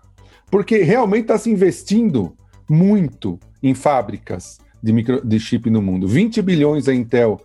porque 0.49 0.79
realmente 0.79 1.25
está 1.25 1.37
se 1.37 1.51
investindo 1.51 2.35
muito 2.67 3.39
em 3.61 3.75
fábricas 3.75 4.57
de, 4.81 4.91
micro, 4.91 5.21
de 5.23 5.39
chip 5.39 5.69
no 5.69 5.81
mundo. 5.81 6.07
20 6.07 6.41
bilhões 6.41 6.87
a 6.87 6.93
Intel 6.93 7.39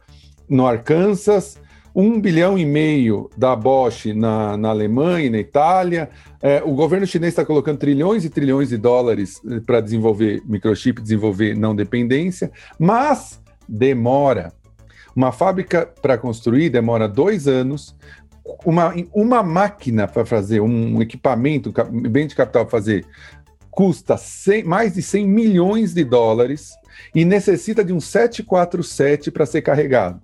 no 0.48 0.66
Arkansas, 0.66 1.58
um 1.94 2.20
bilhão 2.20 2.58
e 2.58 2.66
meio 2.66 3.30
da 3.38 3.56
Bosch 3.56 4.12
na, 4.14 4.54
na 4.56 4.68
Alemanha 4.68 5.26
e 5.26 5.30
na 5.30 5.38
Itália. 5.38 6.10
É, 6.42 6.62
o 6.62 6.74
governo 6.74 7.06
chinês 7.06 7.32
está 7.32 7.42
colocando 7.42 7.78
trilhões 7.78 8.22
e 8.24 8.28
trilhões 8.28 8.68
de 8.68 8.76
dólares 8.76 9.40
eh, 9.50 9.60
para 9.60 9.80
desenvolver 9.80 10.42
microchip, 10.44 11.00
desenvolver 11.00 11.56
não 11.56 11.74
dependência, 11.74 12.52
mas 12.78 13.42
demora. 13.66 14.52
Uma 15.14 15.32
fábrica 15.32 15.88
para 16.02 16.18
construir 16.18 16.68
demora 16.68 17.08
dois 17.08 17.48
anos. 17.48 17.96
Uma, 18.64 18.94
uma 19.12 19.42
máquina 19.42 20.06
para 20.06 20.24
fazer, 20.24 20.60
um 20.60 21.02
equipamento, 21.02 21.72
um 21.90 22.02
bem 22.02 22.28
de 22.28 22.34
capital 22.34 22.64
para 22.64 22.70
fazer, 22.70 23.04
custa 23.70 24.16
100, 24.16 24.64
mais 24.64 24.94
de 24.94 25.02
100 25.02 25.26
milhões 25.26 25.94
de 25.94 26.04
dólares 26.04 26.74
e 27.14 27.24
necessita 27.24 27.82
de 27.82 27.92
um 27.92 28.00
747 28.00 29.30
para 29.30 29.46
ser 29.46 29.62
carregado. 29.62 30.20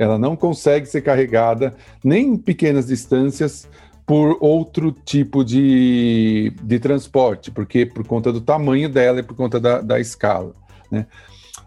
Ela 0.00 0.18
não 0.18 0.34
consegue 0.34 0.86
ser 0.86 1.02
carregada 1.02 1.74
nem 2.02 2.28
em 2.28 2.36
pequenas 2.38 2.86
distâncias 2.86 3.68
por 4.06 4.38
outro 4.40 4.90
tipo 4.90 5.44
de, 5.44 6.54
de 6.62 6.78
transporte, 6.80 7.50
porque 7.50 7.84
por 7.84 8.06
conta 8.06 8.32
do 8.32 8.40
tamanho 8.40 8.88
dela 8.88 9.20
e 9.20 9.22
por 9.22 9.36
conta 9.36 9.60
da, 9.60 9.82
da 9.82 10.00
escala. 10.00 10.54
Né? 10.90 11.06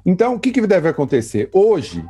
Então, 0.03 0.33
o 0.33 0.39
que, 0.39 0.51
que 0.51 0.65
deve 0.65 0.89
acontecer? 0.89 1.47
Hoje, 1.53 2.03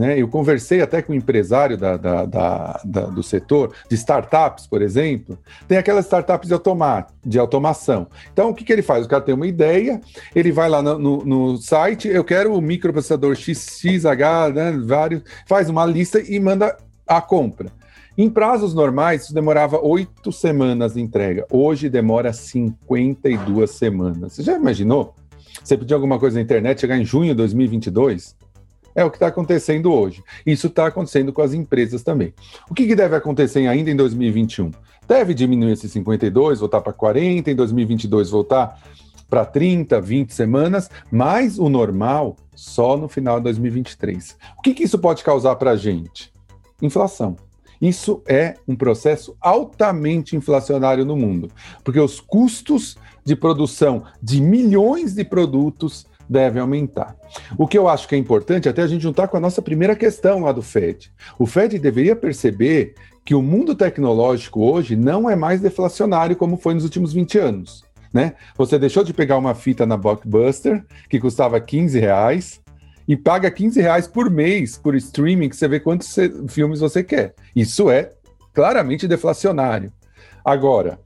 né, 0.00 0.18
eu 0.18 0.26
conversei 0.26 0.80
até 0.80 1.02
com 1.02 1.12
um 1.12 1.14
empresário 1.14 1.76
da, 1.76 1.98
da, 1.98 2.24
da, 2.24 2.80
da, 2.82 3.00
do 3.02 3.22
setor, 3.22 3.74
de 3.86 3.94
startups, 3.94 4.66
por 4.66 4.80
exemplo, 4.80 5.38
tem 5.68 5.76
aquelas 5.76 6.06
startups 6.06 6.48
de, 6.48 6.54
automa 6.54 7.06
de 7.22 7.38
automação. 7.38 8.06
Então, 8.32 8.48
o 8.48 8.54
que, 8.54 8.64
que 8.64 8.72
ele 8.72 8.80
faz? 8.80 9.04
O 9.04 9.08
cara 9.08 9.22
tem 9.22 9.34
uma 9.34 9.46
ideia, 9.46 10.00
ele 10.34 10.50
vai 10.50 10.70
lá 10.70 10.80
no, 10.80 10.98
no, 10.98 11.24
no 11.26 11.56
site, 11.58 12.08
eu 12.08 12.24
quero 12.24 12.54
o 12.54 12.62
microprocessador 12.62 13.36
XXH, 13.36 14.54
né, 14.54 14.80
vários, 14.82 15.22
faz 15.46 15.68
uma 15.68 15.84
lista 15.84 16.18
e 16.18 16.40
manda 16.40 16.74
a 17.06 17.20
compra. 17.20 17.70
Em 18.16 18.30
prazos 18.30 18.72
normais, 18.72 19.24
isso 19.24 19.34
demorava 19.34 19.78
oito 19.84 20.32
semanas 20.32 20.94
de 20.94 21.00
entrega. 21.02 21.46
Hoje 21.50 21.90
demora 21.90 22.32
52 22.32 23.70
semanas. 23.70 24.32
Você 24.32 24.42
já 24.42 24.56
imaginou? 24.56 25.14
Você 25.62 25.76
pedir 25.76 25.92
alguma 25.92 26.18
coisa 26.18 26.36
na 26.36 26.42
internet, 26.42 26.80
chegar 26.80 26.96
em 26.96 27.04
junho 27.04 27.28
de 27.28 27.34
2022? 27.34 28.34
É 28.94 29.04
o 29.04 29.10
que 29.10 29.16
está 29.16 29.28
acontecendo 29.28 29.92
hoje. 29.92 30.22
Isso 30.44 30.66
está 30.66 30.86
acontecendo 30.86 31.32
com 31.32 31.42
as 31.42 31.52
empresas 31.52 32.02
também. 32.02 32.34
O 32.68 32.74
que, 32.74 32.86
que 32.86 32.96
deve 32.96 33.16
acontecer 33.16 33.66
ainda 33.66 33.90
em 33.90 33.96
2021? 33.96 34.70
Deve 35.06 35.34
diminuir 35.34 35.72
esses 35.72 35.90
52, 35.92 36.60
voltar 36.60 36.80
para 36.80 36.92
40, 36.92 37.50
em 37.50 37.54
2022 37.54 38.30
voltar 38.30 38.80
para 39.28 39.44
30, 39.44 40.00
20 40.00 40.34
semanas, 40.34 40.90
mas 41.10 41.58
o 41.58 41.68
normal 41.68 42.36
só 42.54 42.96
no 42.96 43.08
final 43.08 43.38
de 43.38 43.44
2023. 43.44 44.36
O 44.58 44.62
que, 44.62 44.74
que 44.74 44.82
isso 44.82 44.98
pode 44.98 45.22
causar 45.22 45.54
para 45.54 45.70
a 45.70 45.76
gente? 45.76 46.32
Inflação. 46.82 47.36
Isso 47.80 48.22
é 48.26 48.56
um 48.68 48.76
processo 48.76 49.34
altamente 49.40 50.36
inflacionário 50.36 51.04
no 51.04 51.16
mundo, 51.16 51.50
porque 51.82 51.98
os 51.98 52.20
custos 52.20 52.98
de 53.24 53.34
produção 53.34 54.02
de 54.20 54.40
milhões 54.40 55.14
de 55.14 55.24
produtos 55.24 56.06
devem 56.30 56.62
aumentar. 56.62 57.16
O 57.58 57.66
que 57.66 57.76
eu 57.76 57.88
acho 57.88 58.06
que 58.06 58.14
é 58.14 58.18
importante, 58.18 58.68
até 58.68 58.82
a 58.82 58.86
gente 58.86 59.02
juntar 59.02 59.26
com 59.26 59.36
a 59.36 59.40
nossa 59.40 59.60
primeira 59.60 59.96
questão 59.96 60.40
lá 60.40 60.52
do 60.52 60.62
FED. 60.62 61.12
O 61.36 61.44
FED 61.44 61.80
deveria 61.80 62.14
perceber 62.14 62.94
que 63.24 63.34
o 63.34 63.42
mundo 63.42 63.74
tecnológico 63.74 64.62
hoje 64.62 64.94
não 64.94 65.28
é 65.28 65.34
mais 65.34 65.60
deflacionário 65.60 66.36
como 66.36 66.56
foi 66.56 66.74
nos 66.74 66.84
últimos 66.84 67.12
20 67.12 67.38
anos. 67.38 67.84
Né? 68.14 68.34
Você 68.56 68.78
deixou 68.78 69.02
de 69.02 69.12
pegar 69.12 69.38
uma 69.38 69.54
fita 69.54 69.84
na 69.84 69.96
Blockbuster, 69.96 70.84
que 71.08 71.18
custava 71.18 71.60
15 71.60 71.98
reais, 71.98 72.60
e 73.08 73.16
paga 73.16 73.50
15 73.50 73.80
reais 73.80 74.06
por 74.06 74.30
mês 74.30 74.78
por 74.78 74.94
streaming, 74.94 75.48
que 75.48 75.56
você 75.56 75.66
vê 75.66 75.80
quantos 75.80 76.14
filmes 76.48 76.78
você 76.78 77.02
quer. 77.02 77.34
Isso 77.56 77.90
é 77.90 78.12
claramente 78.54 79.08
deflacionário. 79.08 79.92
Agora, 80.44 81.00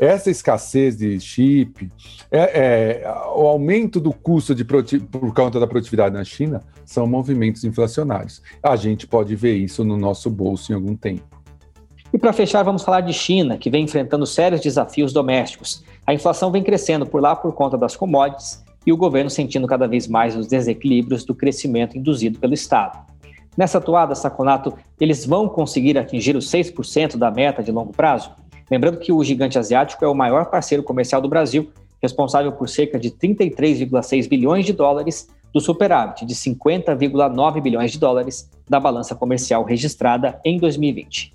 essa 0.00 0.30
escassez 0.30 0.96
de 0.96 1.20
chip, 1.20 1.92
é, 2.30 3.02
é, 3.02 3.08
o 3.36 3.46
aumento 3.46 4.00
do 4.00 4.14
custo 4.14 4.54
de 4.54 4.64
por 4.64 5.34
conta 5.34 5.60
da 5.60 5.66
produtividade 5.66 6.14
na 6.14 6.24
China 6.24 6.62
são 6.86 7.06
movimentos 7.06 7.64
inflacionários. 7.64 8.40
A 8.62 8.76
gente 8.76 9.06
pode 9.06 9.36
ver 9.36 9.56
isso 9.56 9.84
no 9.84 9.98
nosso 9.98 10.30
bolso 10.30 10.72
em 10.72 10.74
algum 10.74 10.96
tempo. 10.96 11.22
E 12.12 12.18
para 12.18 12.32
fechar, 12.32 12.62
vamos 12.62 12.82
falar 12.82 13.02
de 13.02 13.12
China, 13.12 13.58
que 13.58 13.68
vem 13.68 13.84
enfrentando 13.84 14.26
sérios 14.26 14.62
desafios 14.62 15.12
domésticos. 15.12 15.84
A 16.06 16.14
inflação 16.14 16.50
vem 16.50 16.62
crescendo 16.62 17.04
por 17.04 17.20
lá 17.20 17.36
por 17.36 17.52
conta 17.52 17.76
das 17.76 17.94
commodities 17.94 18.64
e 18.86 18.92
o 18.92 18.96
governo 18.96 19.28
sentindo 19.28 19.66
cada 19.66 19.86
vez 19.86 20.08
mais 20.08 20.34
os 20.34 20.46
desequilíbrios 20.46 21.24
do 21.24 21.34
crescimento 21.34 21.98
induzido 21.98 22.38
pelo 22.38 22.54
Estado. 22.54 22.98
Nessa 23.54 23.76
atuada, 23.76 24.14
Saconato, 24.14 24.72
eles 24.98 25.26
vão 25.26 25.46
conseguir 25.46 25.98
atingir 25.98 26.34
os 26.36 26.50
6% 26.50 27.18
da 27.18 27.30
meta 27.30 27.62
de 27.62 27.70
longo 27.70 27.92
prazo? 27.92 28.32
Lembrando 28.70 28.98
que 28.98 29.12
o 29.12 29.24
gigante 29.24 29.58
asiático 29.58 30.04
é 30.04 30.08
o 30.08 30.14
maior 30.14 30.46
parceiro 30.46 30.82
comercial 30.82 31.20
do 31.20 31.28
Brasil, 31.28 31.70
responsável 32.00 32.52
por 32.52 32.68
cerca 32.68 32.98
de 32.98 33.10
33,6 33.10 34.28
bilhões 34.28 34.64
de 34.64 34.72
dólares 34.72 35.28
do 35.52 35.60
superávit 35.60 36.24
de 36.24 36.34
50,9 36.34 37.60
bilhões 37.60 37.90
de 37.90 37.98
dólares 37.98 38.48
da 38.68 38.78
balança 38.78 39.14
comercial 39.14 39.64
registrada 39.64 40.40
em 40.44 40.58
2020. 40.58 41.34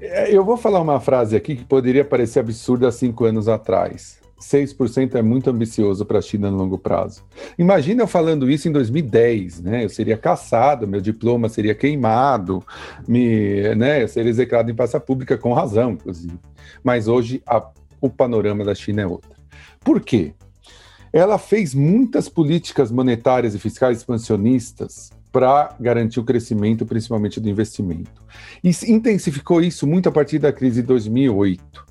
É, 0.00 0.30
eu 0.30 0.44
vou 0.44 0.58
falar 0.58 0.80
uma 0.80 1.00
frase 1.00 1.34
aqui 1.34 1.56
que 1.56 1.64
poderia 1.64 2.04
parecer 2.04 2.40
absurda 2.40 2.88
há 2.88 2.92
cinco 2.92 3.24
anos 3.24 3.48
atrás. 3.48 4.20
6% 4.40 5.14
é 5.14 5.22
muito 5.22 5.48
ambicioso 5.48 6.04
para 6.04 6.18
a 6.18 6.22
China 6.22 6.50
no 6.50 6.58
longo 6.58 6.78
prazo. 6.78 7.24
Imagina 7.58 8.02
eu 8.02 8.06
falando 8.06 8.50
isso 8.50 8.68
em 8.68 8.72
2010, 8.72 9.62
né? 9.62 9.84
Eu 9.84 9.88
seria 9.88 10.16
caçado, 10.16 10.86
meu 10.86 11.00
diploma 11.00 11.48
seria 11.48 11.74
queimado, 11.74 12.62
me, 13.08 13.74
né? 13.74 14.02
eu 14.02 14.08
seria 14.08 14.30
execrado 14.30 14.70
em 14.70 14.74
praça 14.74 15.00
pública 15.00 15.38
com 15.38 15.52
razão, 15.52 15.92
inclusive. 15.92 16.38
Mas 16.84 17.08
hoje 17.08 17.42
a, 17.46 17.66
o 18.00 18.10
panorama 18.10 18.64
da 18.64 18.74
China 18.74 19.02
é 19.02 19.06
outro. 19.06 19.30
Por 19.80 20.00
quê? 20.00 20.34
Ela 21.12 21.38
fez 21.38 21.74
muitas 21.74 22.28
políticas 22.28 22.90
monetárias 22.90 23.54
e 23.54 23.58
fiscais 23.58 23.98
expansionistas 23.98 25.10
para 25.32 25.74
garantir 25.80 26.20
o 26.20 26.24
crescimento, 26.24 26.84
principalmente 26.84 27.40
do 27.40 27.48
investimento. 27.48 28.22
E 28.62 28.70
intensificou 28.90 29.62
isso 29.62 29.86
muito 29.86 30.08
a 30.08 30.12
partir 30.12 30.38
da 30.38 30.52
crise 30.52 30.80
de 30.80 30.88
2008. 30.88 31.86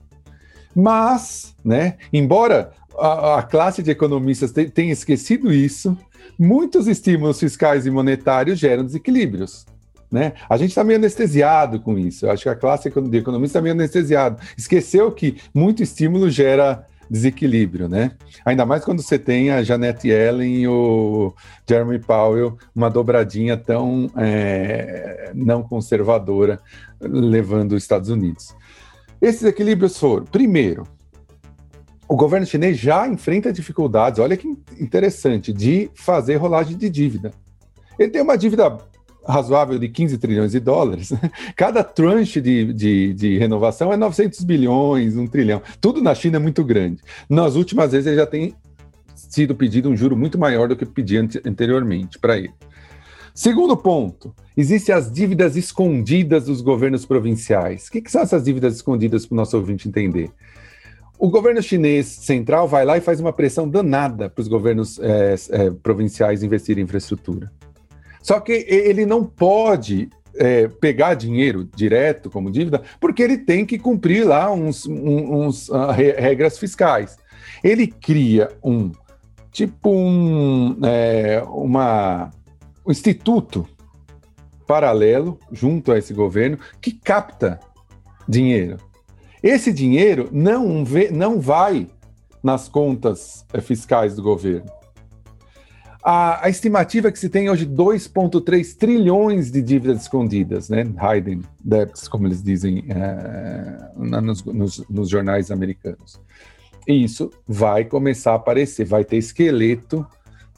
Mas, 0.75 1.55
né, 1.63 1.95
embora 2.11 2.71
a, 2.97 3.39
a 3.39 3.43
classe 3.43 3.81
de 3.81 3.91
economistas 3.91 4.51
tenha 4.51 4.91
esquecido 4.91 5.53
isso, 5.53 5.97
muitos 6.37 6.87
estímulos 6.87 7.39
fiscais 7.39 7.85
e 7.85 7.91
monetários 7.91 8.59
geram 8.59 8.83
desequilíbrios. 8.83 9.65
Né? 10.11 10.33
A 10.49 10.57
gente 10.57 10.69
está 10.69 10.83
meio 10.83 10.99
anestesiado 10.99 11.79
com 11.79 11.97
isso. 11.97 12.25
Eu 12.25 12.31
acho 12.31 12.43
que 12.43 12.49
a 12.49 12.55
classe 12.55 12.89
de 12.89 13.17
economistas 13.17 13.51
está 13.51 13.61
meio 13.61 13.73
anestesiado. 13.73 14.41
Esqueceu 14.57 15.11
que 15.11 15.37
muito 15.53 15.81
estímulo 15.81 16.29
gera 16.29 16.85
desequilíbrio, 17.09 17.87
né? 17.87 18.11
Ainda 18.43 18.65
mais 18.65 18.83
quando 18.83 19.01
você 19.01 19.19
tem 19.19 19.51
a 19.51 19.61
Janet 19.61 20.07
Yellen 20.07 20.61
e 20.61 20.67
o 20.67 21.33
Jeremy 21.67 21.99
Powell, 21.99 22.57
uma 22.75 22.89
dobradinha 22.89 23.55
tão 23.57 24.09
é, 24.17 25.31
não 25.35 25.61
conservadora, 25.61 26.59
levando 26.99 27.73
os 27.73 27.83
Estados 27.83 28.09
Unidos. 28.09 28.55
Esses 29.25 29.41
equilíbrios 29.41 29.97
foram, 29.97 30.23
primeiro, 30.23 30.83
o 32.07 32.15
governo 32.15 32.45
chinês 32.45 32.77
já 32.77 33.07
enfrenta 33.07 33.51
dificuldades, 33.51 34.19
olha 34.19 34.37
que 34.37 34.47
interessante, 34.79 35.51
de 35.51 35.89
fazer 35.95 36.35
rolagem 36.35 36.77
de 36.77 36.87
dívida. 36.87 37.31
Ele 37.97 38.11
tem 38.11 38.21
uma 38.21 38.37
dívida 38.37 38.77
razoável 39.27 39.79
de 39.79 39.89
15 39.89 40.19
trilhões 40.19 40.51
de 40.51 40.59
dólares. 40.59 41.11
Cada 41.57 41.83
tranche 41.83 42.39
de, 42.39 42.71
de, 42.71 43.13
de, 43.15 43.37
renovação 43.39 43.91
é 43.91 43.97
900 43.97 44.43
bilhões, 44.43 45.17
um 45.17 45.25
trilhão. 45.25 45.59
Tudo 45.81 46.03
na 46.03 46.13
China 46.13 46.35
é 46.35 46.39
muito 46.39 46.63
grande. 46.63 47.01
Nas 47.27 47.55
últimas 47.55 47.93
vezes 47.93 48.05
ele 48.05 48.17
já 48.17 48.27
tem 48.27 48.53
sido 49.15 49.55
pedido 49.55 49.89
um 49.89 49.97
juro 49.97 50.15
muito 50.15 50.37
maior 50.37 50.67
do 50.67 50.75
que 50.75 50.85
pedia 50.85 51.27
anteriormente 51.43 52.19
para 52.19 52.37
ele. 52.37 52.53
Segundo 53.35 53.75
ponto, 53.75 54.33
existem 54.55 54.95
as 54.95 55.11
dívidas 55.11 55.57
escondidas 55.57 56.45
dos 56.45 56.61
governos 56.61 57.05
provinciais. 57.05 57.87
O 57.87 57.91
que, 57.91 57.99
que 58.01 58.09
são 58.09 58.21
essas 58.21 58.45
dívidas 58.45 58.75
escondidas 58.75 59.25
para 59.25 59.33
o 59.33 59.35
nosso 59.35 59.57
ouvinte 59.57 59.89
entender? 59.89 60.31
O 61.19 61.29
governo 61.29 61.61
chinês 61.61 62.05
central 62.05 62.65
vai 62.65 62.85
lá 62.85 62.97
e 62.97 63.01
faz 63.01 63.19
uma 63.19 63.33
pressão 63.33 63.67
danada 63.67 64.29
para 64.29 64.41
os 64.41 64.47
governos 64.47 64.97
é, 64.99 65.35
é, 65.49 65.69
provinciais 65.69 66.43
investirem 66.43 66.81
em 66.81 66.85
infraestrutura. 66.85 67.51
Só 68.21 68.39
que 68.39 68.65
ele 68.69 69.05
não 69.05 69.25
pode 69.25 70.09
é, 70.37 70.69
pegar 70.69 71.13
dinheiro 71.13 71.67
direto 71.75 72.29
como 72.29 72.49
dívida, 72.49 72.83
porque 73.01 73.21
ele 73.21 73.37
tem 73.37 73.65
que 73.65 73.77
cumprir 73.77 74.25
lá 74.25 74.49
uns, 74.49 74.85
uns 74.87 75.67
uh, 75.67 75.91
regras 75.91 76.57
fiscais. 76.57 77.17
Ele 77.61 77.85
cria 77.85 78.49
um 78.63 78.91
tipo 79.51 79.89
um, 79.89 80.77
uma 81.49 82.31
um 82.85 82.91
instituto 82.91 83.67
paralelo 84.67 85.39
junto 85.51 85.91
a 85.91 85.97
esse 85.97 86.13
governo 86.13 86.57
que 86.81 86.91
capta 86.91 87.59
dinheiro. 88.27 88.77
Esse 89.41 89.71
dinheiro 89.71 90.29
não, 90.31 90.83
vê, 90.83 91.11
não 91.11 91.39
vai 91.39 91.87
nas 92.43 92.67
contas 92.67 93.45
eh, 93.53 93.61
fiscais 93.61 94.15
do 94.15 94.23
governo. 94.23 94.69
A, 96.03 96.45
a 96.45 96.49
estimativa 96.49 97.07
é 97.07 97.11
que 97.11 97.17
se 97.17 97.29
tem 97.29 97.49
hoje 97.49 97.65
2,3 97.65 98.77
trilhões 98.77 99.51
de 99.51 99.59
dívidas 99.59 100.03
escondidas, 100.03 100.69
né? 100.69 100.81
Hidden 100.81 101.41
debts, 101.63 102.07
como 102.07 102.27
eles 102.27 102.43
dizem 102.43 102.85
é, 102.89 103.89
nos, 104.21 104.43
nos, 104.45 104.87
nos 104.87 105.09
jornais 105.09 105.49
americanos. 105.49 106.21
E 106.87 107.03
isso 107.03 107.31
vai 107.47 107.85
começar 107.85 108.33
a 108.33 108.35
aparecer, 108.35 108.85
vai 108.85 109.03
ter 109.03 109.17
esqueleto 109.17 110.05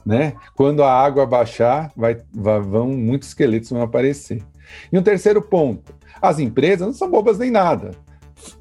né? 0.08 0.32
Quando 0.56 0.82
a 0.82 0.90
água 0.90 1.26
baixar, 1.26 1.92
vai, 1.94 2.16
vai, 2.32 2.58
vão 2.62 2.88
muitos 2.88 3.28
esqueletos 3.28 3.68
vão 3.68 3.82
aparecer. 3.82 4.42
E 4.90 4.98
um 4.98 5.02
terceiro 5.02 5.42
ponto: 5.42 5.94
as 6.20 6.38
empresas 6.38 6.86
não 6.86 6.94
são 6.94 7.10
bobas 7.10 7.38
nem 7.38 7.50
nada. 7.50 7.90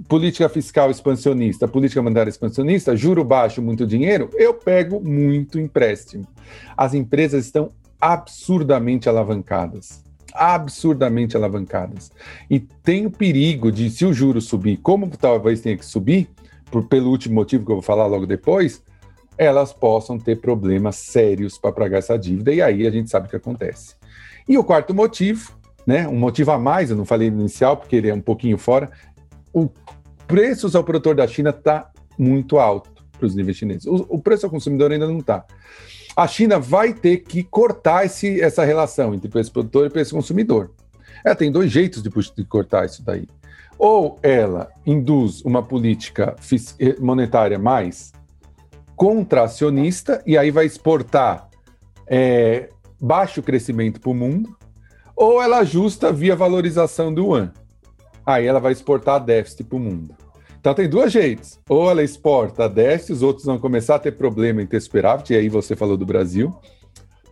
Política 0.09 0.49
fiscal 0.49 0.91
expansionista, 0.91 1.65
política 1.65 2.01
monetária 2.01 2.29
expansionista, 2.29 2.97
juro 2.97 3.23
baixo, 3.23 3.61
muito 3.61 3.87
dinheiro, 3.87 4.29
eu 4.33 4.53
pego 4.53 4.99
muito 4.99 5.57
empréstimo. 5.57 6.27
As 6.75 6.93
empresas 6.93 7.45
estão 7.45 7.69
absurdamente 8.01 9.07
alavancadas. 9.07 10.03
Absurdamente 10.33 11.37
alavancadas. 11.37 12.11
E 12.49 12.59
tem 12.59 13.05
o 13.05 13.11
perigo 13.11 13.71
de, 13.71 13.89
se 13.89 14.05
o 14.05 14.11
juro 14.11 14.41
subir, 14.41 14.77
como 14.77 15.07
talvez 15.15 15.61
tenha 15.61 15.77
que 15.77 15.85
subir, 15.85 16.27
por, 16.69 16.87
pelo 16.87 17.09
último 17.09 17.35
motivo 17.35 17.65
que 17.65 17.71
eu 17.71 17.77
vou 17.77 17.83
falar 17.83 18.07
logo 18.07 18.25
depois, 18.25 18.83
elas 19.37 19.71
possam 19.71 20.17
ter 20.17 20.37
problemas 20.41 20.95
sérios 20.95 21.57
para 21.57 21.71
pagar 21.71 21.99
essa 21.99 22.17
dívida, 22.17 22.53
e 22.53 22.61
aí 22.61 22.87
a 22.87 22.91
gente 22.91 23.09
sabe 23.09 23.27
o 23.27 23.29
que 23.29 23.35
acontece. 23.35 23.95
E 24.47 24.57
o 24.57 24.63
quarto 24.63 24.93
motivo, 24.93 25.51
né, 25.85 26.07
um 26.07 26.17
motivo 26.17 26.51
a 26.51 26.57
mais, 26.57 26.89
eu 26.89 26.95
não 26.95 27.05
falei 27.05 27.29
no 27.29 27.41
inicial 27.41 27.77
porque 27.77 27.95
ele 27.95 28.09
é 28.09 28.13
um 28.13 28.21
pouquinho 28.21 28.57
fora, 28.57 28.89
o 29.53 29.69
preços 30.27 30.75
ao 30.75 30.83
produtor 30.83 31.15
da 31.15 31.27
China 31.27 31.51
está 31.51 31.89
muito 32.17 32.59
alto 32.59 32.89
para 33.17 33.25
os 33.25 33.33
níveis 33.35 33.57
chineses. 33.57 33.85
O, 33.85 34.05
o, 34.09 34.21
preço 34.21 34.45
ao 34.45 34.51
consumidor 34.51 34.91
ainda 34.91 35.07
não 35.07 35.19
está. 35.19 35.45
A 36.15 36.27
China 36.27 36.59
vai 36.59 36.93
ter 36.93 37.17
que 37.17 37.43
cortar 37.43 38.05
esse, 38.05 38.41
essa 38.41 38.65
relação 38.65 39.13
entre 39.13 39.29
preço 39.29 39.51
produtor 39.51 39.85
e 39.85 39.89
preço 39.89 40.15
consumidor. 40.15 40.71
Ela 41.23 41.35
tem 41.35 41.51
dois 41.51 41.71
jeitos 41.71 42.03
de, 42.03 42.09
de 42.09 42.43
cortar 42.45 42.85
isso 42.85 43.03
daí. 43.03 43.27
Ou 43.77 44.19
ela 44.21 44.69
induz 44.85 45.41
uma 45.41 45.63
política 45.63 46.35
eh, 46.79 46.95
monetária 46.99 47.59
mais 47.59 48.11
contracionista 48.97 50.23
e 50.25 50.35
aí 50.35 50.49
vai 50.49 50.65
exportar 50.65 51.47
é, 52.07 52.69
baixo 52.99 53.43
crescimento 53.43 54.01
para 54.01 54.09
o 54.09 54.15
mundo, 54.15 54.57
ou 55.15 55.41
ela 55.41 55.59
ajusta 55.59 56.11
via 56.11 56.35
valorização 56.35 57.13
do 57.13 57.27
yuan. 57.27 57.53
Aí 58.25 58.45
ela 58.45 58.59
vai 58.59 58.71
exportar 58.73 59.23
déficit 59.23 59.63
para 59.63 59.77
o 59.77 59.79
mundo. 59.79 60.15
Então 60.59 60.73
tem 60.73 60.89
dois 60.89 61.13
jeitos. 61.13 61.59
Ou 61.69 61.89
ela 61.89 62.03
exporta 62.03 62.67
déficit, 62.67 63.13
os 63.13 63.21
outros 63.21 63.45
vão 63.45 63.59
começar 63.59 63.95
a 63.95 63.99
ter 63.99 64.13
problema 64.13 64.61
em 64.61 64.65
ter 64.65 64.81
superávit, 64.81 65.31
e 65.31 65.37
aí 65.37 65.47
você 65.47 65.75
falou 65.75 65.95
do 65.95 66.05
Brasil, 66.05 66.53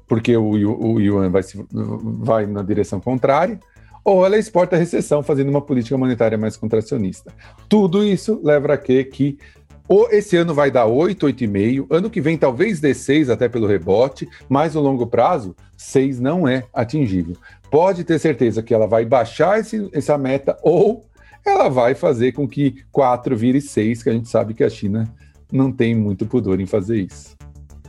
porque 0.07 0.37
o, 0.37 0.51
o 0.51 1.01
yuan 1.01 1.31
vai, 1.31 1.41
se, 1.41 1.65
vai 1.71 2.45
na 2.45 2.61
direção 2.61 2.99
contrária, 2.99 3.59
ou 4.03 4.23
ela 4.23 4.37
exporta 4.37 4.77
recessão, 4.77 5.23
fazendo 5.23 5.49
uma 5.49 5.61
política 5.61 5.97
monetária 5.97 6.37
mais 6.37 6.55
contracionista. 6.55 7.33
Tudo 7.67 8.03
isso 8.03 8.39
leva 8.43 8.73
a 8.73 8.77
que, 8.77 9.03
que 9.03 9.39
ou 9.87 10.09
esse 10.11 10.35
ano 10.35 10.53
vai 10.53 10.71
dar 10.71 10.85
8, 10.85 11.27
8,5, 11.27 11.87
ano 11.89 12.09
que 12.09 12.21
vem 12.21 12.37
talvez 12.37 12.79
dê 12.79 12.93
6 12.93 13.29
até 13.29 13.47
pelo 13.47 13.67
rebote, 13.67 14.27
mas 14.49 14.73
no 14.73 14.81
longo 14.81 15.05
prazo, 15.05 15.55
6 15.77 16.19
não 16.19 16.47
é 16.47 16.63
atingível. 16.73 17.35
Pode 17.69 18.03
ter 18.03 18.19
certeza 18.19 18.63
que 18.63 18.73
ela 18.73 18.87
vai 18.87 19.05
baixar 19.05 19.59
esse, 19.59 19.89
essa 19.93 20.17
meta 20.17 20.57
ou 20.63 21.05
ela 21.45 21.69
vai 21.69 21.93
fazer 21.93 22.31
com 22.31 22.47
que 22.47 22.83
4 22.91 23.37
vire 23.37 23.61
6, 23.61 24.01
que 24.01 24.09
a 24.09 24.13
gente 24.13 24.27
sabe 24.27 24.53
que 24.53 24.63
a 24.63 24.69
China 24.69 25.07
não 25.51 25.71
tem 25.71 25.93
muito 25.93 26.25
pudor 26.25 26.59
em 26.59 26.65
fazer 26.65 27.01
isso. 27.01 27.35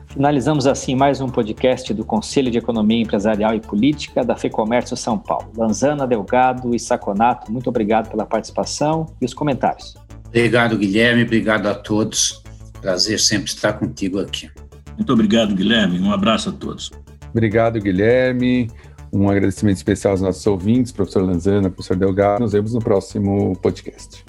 Finalizamos 0.09 0.67
assim 0.67 0.95
mais 0.95 1.21
um 1.21 1.29
podcast 1.29 1.93
do 1.93 2.05
Conselho 2.05 2.51
de 2.51 2.59
Economia 2.59 3.03
Empresarial 3.03 3.55
e 3.55 3.61
Política 3.61 4.25
da 4.25 4.35
FEComércio 4.35 4.97
São 4.97 5.19
Paulo. 5.19 5.53
Lanzana, 5.57 6.07
Delgado 6.07 6.75
e 6.75 6.79
Saconato, 6.79 7.53
muito 7.53 7.69
obrigado 7.69 8.11
pela 8.11 8.25
participação 8.25 9.07
e 9.21 9.27
os 9.27 9.35
comentários. 9.35 10.06
Obrigado, 10.29 10.77
Guilherme. 10.77 11.23
Obrigado 11.23 11.67
a 11.67 11.75
todos. 11.75 12.43
Prazer 12.81 13.19
sempre 13.19 13.51
estar 13.51 13.73
contigo 13.75 14.21
aqui. 14.21 14.51
Muito 14.97 15.13
obrigado, 15.13 15.55
Guilherme. 15.55 16.01
Um 16.01 16.13
abraço 16.13 16.51
a 16.51 16.53
todos. 16.53 16.91
Obrigado, 17.31 17.81
Guilherme. 17.81 18.71
Um 19.13 19.29
agradecimento 19.29 19.77
especial 19.77 20.13
aos 20.13 20.21
nossos 20.21 20.47
ouvintes, 20.47 20.93
professor 20.93 21.23
Lanzana, 21.23 21.71
professor 21.71 21.97
Delgado. 21.97 22.41
Nos 22.41 22.53
vemos 22.53 22.75
no 22.75 22.81
próximo 22.81 23.57
podcast. 23.57 24.25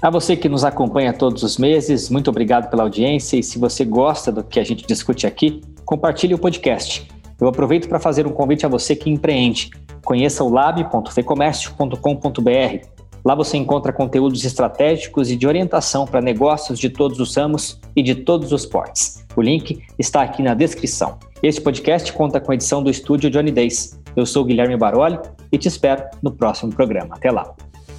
A 0.00 0.10
você 0.10 0.36
que 0.36 0.48
nos 0.48 0.64
acompanha 0.64 1.12
todos 1.12 1.44
os 1.44 1.58
meses, 1.58 2.10
muito 2.10 2.28
obrigado 2.28 2.68
pela 2.68 2.82
audiência 2.82 3.36
e 3.36 3.42
se 3.42 3.58
você 3.58 3.84
gosta 3.84 4.32
do 4.32 4.42
que 4.42 4.58
a 4.58 4.64
gente 4.64 4.84
discute 4.84 5.28
aqui, 5.28 5.60
compartilhe 5.84 6.34
o 6.34 6.38
podcast. 6.38 7.06
Eu 7.40 7.46
aproveito 7.46 7.88
para 7.88 8.00
fazer 8.00 8.26
um 8.26 8.32
convite 8.32 8.66
a 8.66 8.68
você 8.68 8.96
que 8.96 9.08
empreende. 9.08 9.70
Conheça 10.04 10.42
o 10.42 10.48
lab.fecomércio.com.br 10.48 12.91
Lá 13.24 13.34
você 13.34 13.56
encontra 13.56 13.92
conteúdos 13.92 14.44
estratégicos 14.44 15.30
e 15.30 15.36
de 15.36 15.46
orientação 15.46 16.04
para 16.04 16.20
negócios 16.20 16.78
de 16.78 16.90
todos 16.90 17.20
os 17.20 17.36
ramos 17.36 17.80
e 17.94 18.02
de 18.02 18.16
todos 18.16 18.52
os 18.52 18.66
portes. 18.66 19.24
O 19.36 19.42
link 19.42 19.80
está 19.98 20.22
aqui 20.22 20.42
na 20.42 20.54
descrição. 20.54 21.18
Este 21.42 21.60
podcast 21.60 22.12
conta 22.12 22.40
com 22.40 22.50
a 22.50 22.54
edição 22.54 22.82
do 22.82 22.90
estúdio 22.90 23.30
Johnny 23.30 23.52
Days. 23.52 23.98
Eu 24.16 24.26
sou 24.26 24.44
Guilherme 24.44 24.76
Baroli 24.76 25.18
e 25.52 25.58
te 25.58 25.68
espero 25.68 26.04
no 26.20 26.32
próximo 26.32 26.72
programa. 26.72 27.14
Até 27.14 27.30
lá. 27.30 27.54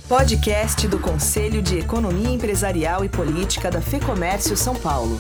Podcast 0.09 0.88
do 0.89 0.99
Conselho 0.99 1.61
de 1.61 1.80
Economia 1.80 2.30
Empresarial 2.30 3.05
e 3.05 3.09
Política 3.09 3.71
da 3.71 3.82
FEComércio 3.82 4.57
São 4.57 4.76
Paulo. 4.76 5.17